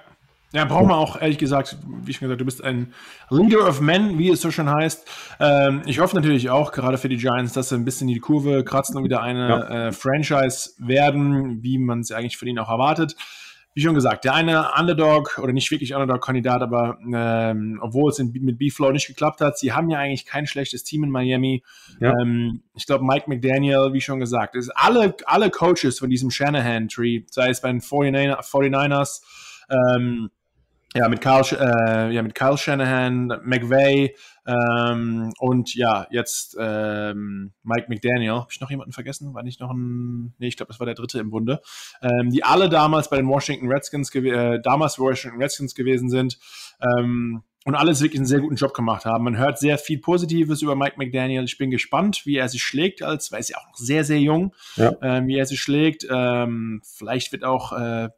ja, 0.52 0.66
brauchen 0.66 0.88
wir 0.88 0.98
auch, 0.98 1.22
ehrlich 1.22 1.38
gesagt, 1.38 1.78
wie 2.04 2.12
schon 2.12 2.28
gesagt, 2.28 2.42
du 2.42 2.46
bist 2.46 2.64
ein 2.64 2.94
Leader 3.30 3.68
of 3.68 3.82
Men, 3.82 4.18
wie 4.18 4.32
es 4.32 4.42
so 4.42 4.50
schön 4.50 4.70
heißt. 4.70 5.08
Ähm, 5.40 5.84
ich 5.86 6.00
hoffe 6.00 6.16
natürlich 6.16 6.50
auch, 6.50 6.72
gerade 6.72 6.98
für 6.98 7.10
die 7.10 7.18
Giants, 7.18 7.54
dass 7.54 7.70
sie 7.70 7.76
ein 7.76 7.86
bisschen 7.86 8.08
die 8.08 8.20
Kurve 8.20 8.64
kratzen 8.64 8.98
und 8.98 9.04
wieder 9.04 9.22
eine 9.22 9.48
ja. 9.48 9.88
äh, 9.88 9.92
Franchise 9.92 10.72
werden, 10.80 11.62
wie 11.62 11.78
man 11.78 12.00
es 12.00 12.12
eigentlich 12.12 12.38
von 12.38 12.48
ihnen 12.48 12.58
auch 12.58 12.70
erwartet. 12.70 13.16
Wie 13.76 13.82
schon 13.82 13.94
gesagt, 13.94 14.26
der 14.26 14.34
eine 14.34 14.72
Underdog 14.76 15.38
oder 15.38 15.54
nicht 15.54 15.70
wirklich 15.70 15.94
Underdog-Kandidat, 15.94 16.64
aber 16.64 16.98
ähm, 17.14 17.80
obwohl 17.84 18.10
es 18.10 18.18
in, 18.18 18.32
mit 18.32 18.58
B-Flow 18.58 18.92
nicht 18.92 19.06
geklappt 19.06 19.42
hat, 19.42 19.60
sie 19.60 19.72
haben 19.72 19.92
ja 19.92 20.00
eigentlich 20.00 20.26
kein 20.26 20.48
schlechtes 20.48 20.84
Team 20.84 21.04
in 21.04 21.12
Miami. 21.12 21.64
Ja. 22.00 22.12
Ähm, 22.20 22.64
ich 22.74 22.88
glaube, 22.88 23.06
Mike 23.06 23.30
McDaniel, 23.30 23.94
wie 23.94 24.02
schon 24.02 24.20
gesagt, 24.20 24.56
ist 24.56 24.72
alle, 24.72 25.16
alle 25.26 25.52
Coaches 25.52 26.00
von 26.00 26.10
diesem 26.10 26.32
Shanahan-Tree, 26.32 27.26
sei 27.30 27.50
es 27.50 27.62
bei 27.62 27.72
den 27.72 27.82
49ers, 27.82 29.22
ähm, 29.70 30.32
ja, 30.96 31.08
mit 31.08 31.22
Kyle, 31.22 31.44
äh, 31.52 32.12
ja, 32.12 32.24
mit 32.24 32.34
Kyle 32.34 32.58
Shanahan, 32.58 33.28
McVay 33.44 34.16
ähm, 34.48 35.32
und 35.38 35.76
ja, 35.76 36.08
jetzt 36.10 36.58
ähm, 36.60 37.54
Mike 37.64 37.86
McDaniel. 37.90 38.32
Habe 38.32 38.48
ich 38.52 38.60
noch 38.60 38.72
jemanden 38.72 38.94
vergessen? 38.94 39.34
War 39.34 39.44
nicht 39.44 39.60
noch 39.60 39.72
ein. 39.72 40.34
Nee, 40.40 40.48
ich 40.48 40.58
glaube, 40.58 40.72
das 40.72 40.80
war 40.80 40.86
der 40.86 40.96
dritte 40.96 41.20
im 41.20 41.30
Bunde. 41.30 41.62
Ähm, 42.02 42.32
die 42.32 42.44
alle 42.44 42.70
damals 42.70 43.10
bei 43.10 43.18
den 43.18 43.28
Washington 43.28 43.72
Redskins, 43.72 44.14
äh, 44.16 44.60
damals 44.62 44.98
Washington 44.98 45.40
Redskins 45.40 45.76
gewesen 45.76 46.10
sind. 46.10 46.40
Ähm, 46.82 47.44
und 47.66 47.76
alles 47.76 48.02
wirklich 48.02 48.20
einen 48.20 48.26
sehr 48.26 48.40
guten 48.40 48.56
Job 48.56 48.74
gemacht 48.74 49.06
haben. 49.06 49.26
Man 49.26 49.38
hört 49.38 49.60
sehr 49.60 49.78
viel 49.78 50.00
Positives 50.00 50.62
über 50.62 50.76
Mike 50.76 50.96
McDaniel. 50.98 51.44
Ich 51.44 51.58
bin 51.58 51.70
gespannt, 51.70 52.26
wie 52.26 52.38
er 52.38 52.48
sich 52.50 52.64
schlägt, 52.64 53.04
als 53.04 53.32
weil 53.32 53.38
er 53.38 53.42
ist 53.42 53.50
ja 53.50 53.58
auch 53.58 53.68
noch 53.68 53.76
sehr, 53.76 54.04
sehr 54.04 54.20
jung, 54.20 54.56
ja. 54.76 54.96
ähm, 55.04 55.28
wie 55.28 55.38
er 55.38 55.46
sich 55.46 55.60
schlägt. 55.60 56.08
Ähm, 56.10 56.82
vielleicht 56.84 57.32
wird 57.32 57.44
auch, 57.44 57.74
äh, 57.74 58.10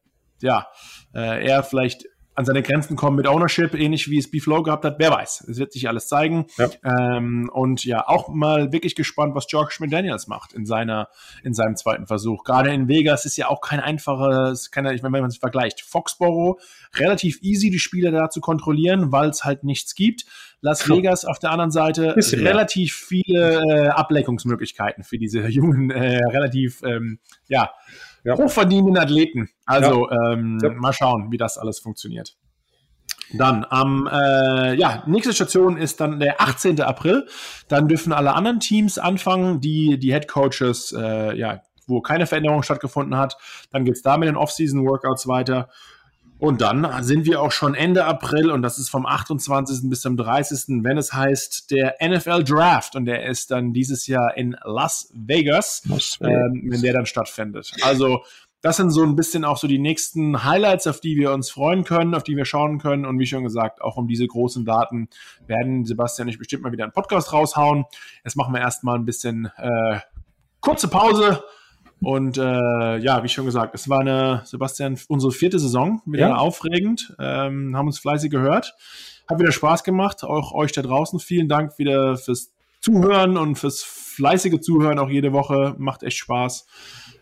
ja, 0.41 0.67
äh, 1.13 1.45
er 1.45 1.63
vielleicht 1.63 2.05
an 2.33 2.45
seine 2.45 2.61
Grenzen 2.61 2.95
kommen 2.95 3.17
mit 3.17 3.27
Ownership, 3.27 3.73
ähnlich 3.73 4.09
wie 4.09 4.17
es 4.17 4.31
Beeflow 4.31 4.63
gehabt 4.63 4.85
hat. 4.85 4.95
Wer 4.99 5.11
weiß. 5.11 5.47
Es 5.49 5.57
wird 5.57 5.73
sich 5.73 5.87
alles 5.89 6.07
zeigen. 6.07 6.45
Ja. 6.57 6.69
Ähm, 7.17 7.49
und 7.53 7.83
ja, 7.83 8.07
auch 8.07 8.29
mal 8.29 8.71
wirklich 8.71 8.95
gespannt, 8.95 9.35
was 9.35 9.47
George 9.47 9.75
McDaniels 9.79 10.27
macht 10.27 10.53
in 10.53 10.65
seiner, 10.65 11.09
in 11.43 11.53
seinem 11.53 11.75
zweiten 11.75 12.07
Versuch. 12.07 12.43
Gerade 12.43 12.71
in 12.71 12.87
Vegas 12.87 13.25
ist 13.25 13.37
ja 13.37 13.47
auch 13.47 13.59
kein 13.59 13.81
einfaches, 13.81 14.71
keine, 14.71 14.93
ich 14.93 15.01
meine, 15.01 15.13
wenn 15.13 15.21
man 15.21 15.29
es 15.29 15.37
vergleicht. 15.37 15.81
Foxborough, 15.81 16.59
relativ 16.95 17.41
easy, 17.41 17.69
die 17.69 17.79
Spieler 17.79 18.11
da 18.11 18.29
zu 18.29 18.39
kontrollieren, 18.39 19.11
weil 19.11 19.29
es 19.29 19.43
halt 19.43 19.63
nichts 19.63 19.93
gibt. 19.93 20.25
Las 20.61 20.87
Vegas 20.87 21.25
auf 21.25 21.39
der 21.39 21.51
anderen 21.51 21.71
Seite 21.71 22.13
Bisschen 22.13 22.45
relativ 22.45 22.93
viele 22.93 23.61
äh, 23.67 23.87
Ablenkungsmöglichkeiten 23.89 25.03
für 25.03 25.17
diese 25.17 25.39
jungen, 25.47 25.89
äh, 25.89 26.19
relativ, 26.27 26.81
ähm, 26.83 27.19
ja, 27.47 27.71
ja. 28.23 28.37
hochverdienenden 28.37 28.97
Athleten. 28.97 29.49
Also 29.65 30.09
ja. 30.09 30.33
Ähm, 30.33 30.59
ja. 30.61 30.69
mal 30.71 30.93
schauen, 30.93 31.31
wie 31.31 31.37
das 31.37 31.57
alles 31.57 31.79
funktioniert. 31.79 32.35
Dann 33.33 33.65
am, 33.69 34.09
äh, 34.11 34.73
ja, 34.75 35.03
nächste 35.05 35.33
Station 35.33 35.77
ist 35.77 36.01
dann 36.01 36.19
der 36.19 36.41
18. 36.41 36.81
April. 36.81 37.27
Dann 37.67 37.87
dürfen 37.87 38.11
alle 38.11 38.33
anderen 38.33 38.59
Teams 38.59 38.97
anfangen, 38.97 39.61
die 39.61 39.97
die 39.97 40.11
Head 40.11 40.27
Coaches, 40.27 40.93
äh, 40.97 41.37
ja, 41.37 41.61
wo 41.87 42.01
keine 42.01 42.27
Veränderung 42.27 42.63
stattgefunden 42.63 43.17
hat. 43.17 43.37
Dann 43.71 43.85
geht's 43.85 44.01
da 44.01 44.17
mit 44.17 44.27
den 44.27 44.35
Off-Season-Workouts 44.35 45.27
weiter. 45.27 45.69
Und 46.41 46.59
dann 46.61 47.03
sind 47.03 47.25
wir 47.25 47.39
auch 47.39 47.51
schon 47.51 47.75
Ende 47.75 48.03
April 48.03 48.49
und 48.49 48.63
das 48.63 48.79
ist 48.79 48.89
vom 48.89 49.05
28. 49.05 49.87
bis 49.91 50.01
zum 50.01 50.17
30., 50.17 50.83
wenn 50.83 50.97
es 50.97 51.13
heißt 51.13 51.69
der 51.69 51.97
NFL 52.01 52.43
Draft 52.43 52.95
und 52.95 53.05
der 53.05 53.27
ist 53.27 53.51
dann 53.51 53.73
dieses 53.73 54.07
Jahr 54.07 54.35
in 54.35 54.57
Las 54.63 55.11
Vegas, 55.13 55.83
Las 55.85 56.19
Vegas. 56.19 56.33
Ähm, 56.33 56.63
wenn 56.65 56.81
der 56.81 56.93
dann 56.93 57.05
stattfindet. 57.05 57.71
Also 57.83 58.23
das 58.61 58.77
sind 58.77 58.89
so 58.89 59.03
ein 59.03 59.15
bisschen 59.15 59.45
auch 59.45 59.57
so 59.57 59.67
die 59.67 59.77
nächsten 59.77 60.43
Highlights, 60.43 60.87
auf 60.87 60.99
die 60.99 61.15
wir 61.15 61.31
uns 61.31 61.51
freuen 61.51 61.83
können, 61.83 62.15
auf 62.15 62.23
die 62.23 62.35
wir 62.35 62.45
schauen 62.45 62.79
können. 62.79 63.05
Und 63.05 63.19
wie 63.19 63.27
schon 63.27 63.43
gesagt, 63.43 63.79
auch 63.83 63.97
um 63.97 64.07
diese 64.07 64.25
großen 64.25 64.65
Daten 64.65 65.09
werden 65.45 65.85
Sebastian 65.85 66.27
und 66.27 66.33
ich 66.33 66.39
bestimmt 66.39 66.63
mal 66.63 66.71
wieder 66.71 66.85
einen 66.85 66.93
Podcast 66.93 67.33
raushauen. 67.33 67.85
Jetzt 68.23 68.35
machen 68.35 68.51
wir 68.51 68.61
erstmal 68.61 68.97
ein 68.97 69.05
bisschen 69.05 69.51
äh, 69.57 69.99
kurze 70.59 70.87
Pause 70.87 71.43
und 72.03 72.37
äh, 72.37 72.97
ja, 72.97 73.23
wie 73.23 73.29
schon 73.29 73.45
gesagt, 73.45 73.75
es 73.75 73.87
war 73.87 73.99
eine, 73.99 74.41
Sebastian, 74.45 74.97
unsere 75.07 75.31
vierte 75.31 75.59
Saison, 75.59 76.01
wieder 76.05 76.29
ja. 76.29 76.35
aufregend, 76.35 77.15
ähm, 77.19 77.75
haben 77.77 77.87
uns 77.87 77.99
fleißig 77.99 78.31
gehört, 78.31 78.75
hat 79.27 79.39
wieder 79.39 79.51
Spaß 79.51 79.83
gemacht, 79.83 80.23
auch 80.23 80.51
euch 80.53 80.71
da 80.71 80.81
draußen. 80.81 81.19
Vielen 81.19 81.47
Dank 81.47 81.77
wieder 81.77 82.17
fürs 82.17 82.51
Zuhören 82.79 83.37
und 83.37 83.57
fürs 83.57 83.83
fleißige 83.83 84.59
Zuhören 84.61 84.97
auch 84.97 85.09
jede 85.09 85.31
Woche, 85.31 85.75
macht 85.77 86.01
echt 86.01 86.17
Spaß. 86.17 86.65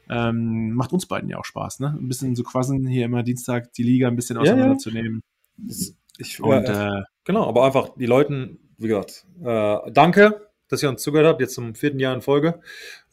Ähm, 0.10 0.72
macht 0.72 0.94
uns 0.94 1.06
beiden 1.06 1.30
ja 1.30 1.38
auch 1.38 1.46
Spaß, 1.46 1.82
ne? 1.82 1.96
Ein 2.00 2.08
bisschen 2.08 2.36
so 2.36 2.44
quassen, 2.44 2.88
hier 2.88 3.06
immer 3.06 3.22
Dienstag 3.22 3.74
die 3.74 3.84
Liga 3.84 4.08
ein 4.08 4.16
bisschen 4.16 4.38
auseinanderzunehmen. 4.38 5.22
Ja, 5.58 5.76
ja. 5.76 5.94
Ich, 6.18 6.42
und, 6.42 6.68
äh, 6.68 7.02
genau, 7.26 7.48
aber 7.48 7.66
einfach 7.66 7.90
die 7.96 8.06
Leuten, 8.06 8.60
wie 8.78 8.88
gesagt, 8.88 9.26
äh, 9.44 9.92
danke 9.92 10.49
dass 10.70 10.84
ihr 10.84 10.90
uns 10.90 11.02
zugehört 11.02 11.28
habt, 11.28 11.42
jetzt 11.42 11.56
zum 11.56 11.76
vierten 11.76 12.00
Jahr 12.00 12.14
in 12.14 12.22
Folge. 12.22 12.62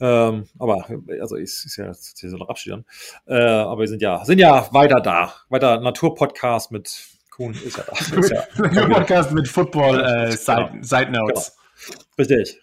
Ähm, 0.01 0.47
aber, 0.59 0.87
also 1.21 1.37
ist, 1.37 1.65
ist 1.65 1.77
ja 1.77 1.87
jetzt 1.87 2.21
hier 2.21 2.31
so 2.31 2.37
noch 2.37 2.49
Abschied 2.49 2.85
Äh, 3.27 3.35
aber 3.35 3.81
wir 3.81 3.89
sind 3.89 4.03
ja, 4.03 4.25
sind 4.25 4.39
ja 4.39 4.69
weiter 4.73 5.01
da. 5.01 5.35
Weiter 5.49 5.81
Naturpodcast 5.81 6.71
mit 6.71 7.09
Kuhn 7.31 7.53
ist 7.53 7.77
ja 7.77 7.85
da. 7.85 7.93
Ist 8.19 8.31
ja, 8.31 9.31
mit 9.33 9.47
Football 9.47 10.01
äh, 10.01 10.33
Side, 10.33 10.71
genau. 10.73 10.83
Side 10.83 11.11
Notes. 11.11 11.57
Genau. 11.87 12.01
Richtig. 12.19 12.63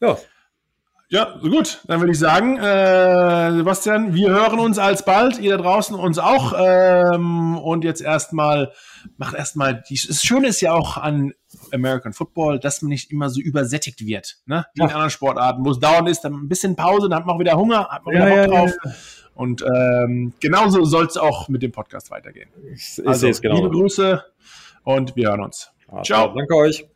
Ja. 0.00 0.18
Ja, 1.08 1.38
gut. 1.40 1.82
Dann 1.86 2.00
würde 2.00 2.12
ich 2.12 2.18
sagen, 2.18 2.56
äh, 2.56 3.52
Sebastian, 3.52 4.14
wir 4.14 4.30
hören 4.30 4.58
uns 4.58 4.78
alsbald, 4.78 5.38
ihr 5.38 5.56
da 5.56 5.62
draußen 5.62 5.94
uns 5.94 6.18
auch. 6.18 6.54
Ähm, 6.58 7.58
und 7.58 7.84
jetzt 7.84 8.00
erstmal, 8.00 8.72
macht 9.16 9.34
erstmal, 9.34 9.84
das 9.88 10.24
Schöne 10.24 10.48
ist 10.48 10.60
ja 10.62 10.72
auch 10.72 10.96
an 10.96 11.32
American 11.72 12.12
Football, 12.12 12.58
dass 12.58 12.82
man 12.82 12.90
nicht 12.90 13.10
immer 13.10 13.30
so 13.30 13.40
übersättigt 13.40 14.04
wird. 14.04 14.38
Ne? 14.46 14.66
Wie 14.74 14.80
ja. 14.80 14.86
in 14.86 14.92
anderen 14.92 15.10
Sportarten, 15.10 15.64
wo 15.64 15.70
es 15.70 15.78
dauernd 15.78 16.08
ist, 16.08 16.22
dann 16.22 16.34
ein 16.34 16.48
bisschen 16.48 16.76
Pause, 16.76 17.08
dann 17.08 17.18
hat 17.18 17.26
man 17.26 17.36
auch 17.36 17.40
wieder 17.40 17.56
Hunger, 17.56 17.88
hat 17.88 18.04
man 18.04 18.14
wieder 18.14 18.28
ja, 18.28 18.46
Bock 18.46 18.54
drauf. 18.54 18.72
Ja, 18.84 18.90
und 19.34 19.62
ähm, 19.62 20.32
genauso 20.40 20.84
soll 20.84 21.06
es 21.06 21.16
auch 21.16 21.48
mit 21.48 21.62
dem 21.62 21.72
Podcast 21.72 22.10
weitergehen. 22.10 22.48
Ich, 22.72 22.98
ich 22.98 23.06
also, 23.06 23.30
genau. 23.40 23.56
liebe 23.56 23.70
Grüße 23.70 24.24
und 24.84 25.14
wir 25.14 25.28
hören 25.28 25.42
uns. 25.42 25.70
Ciao. 26.02 26.34
Danke 26.34 26.56
euch. 26.56 26.86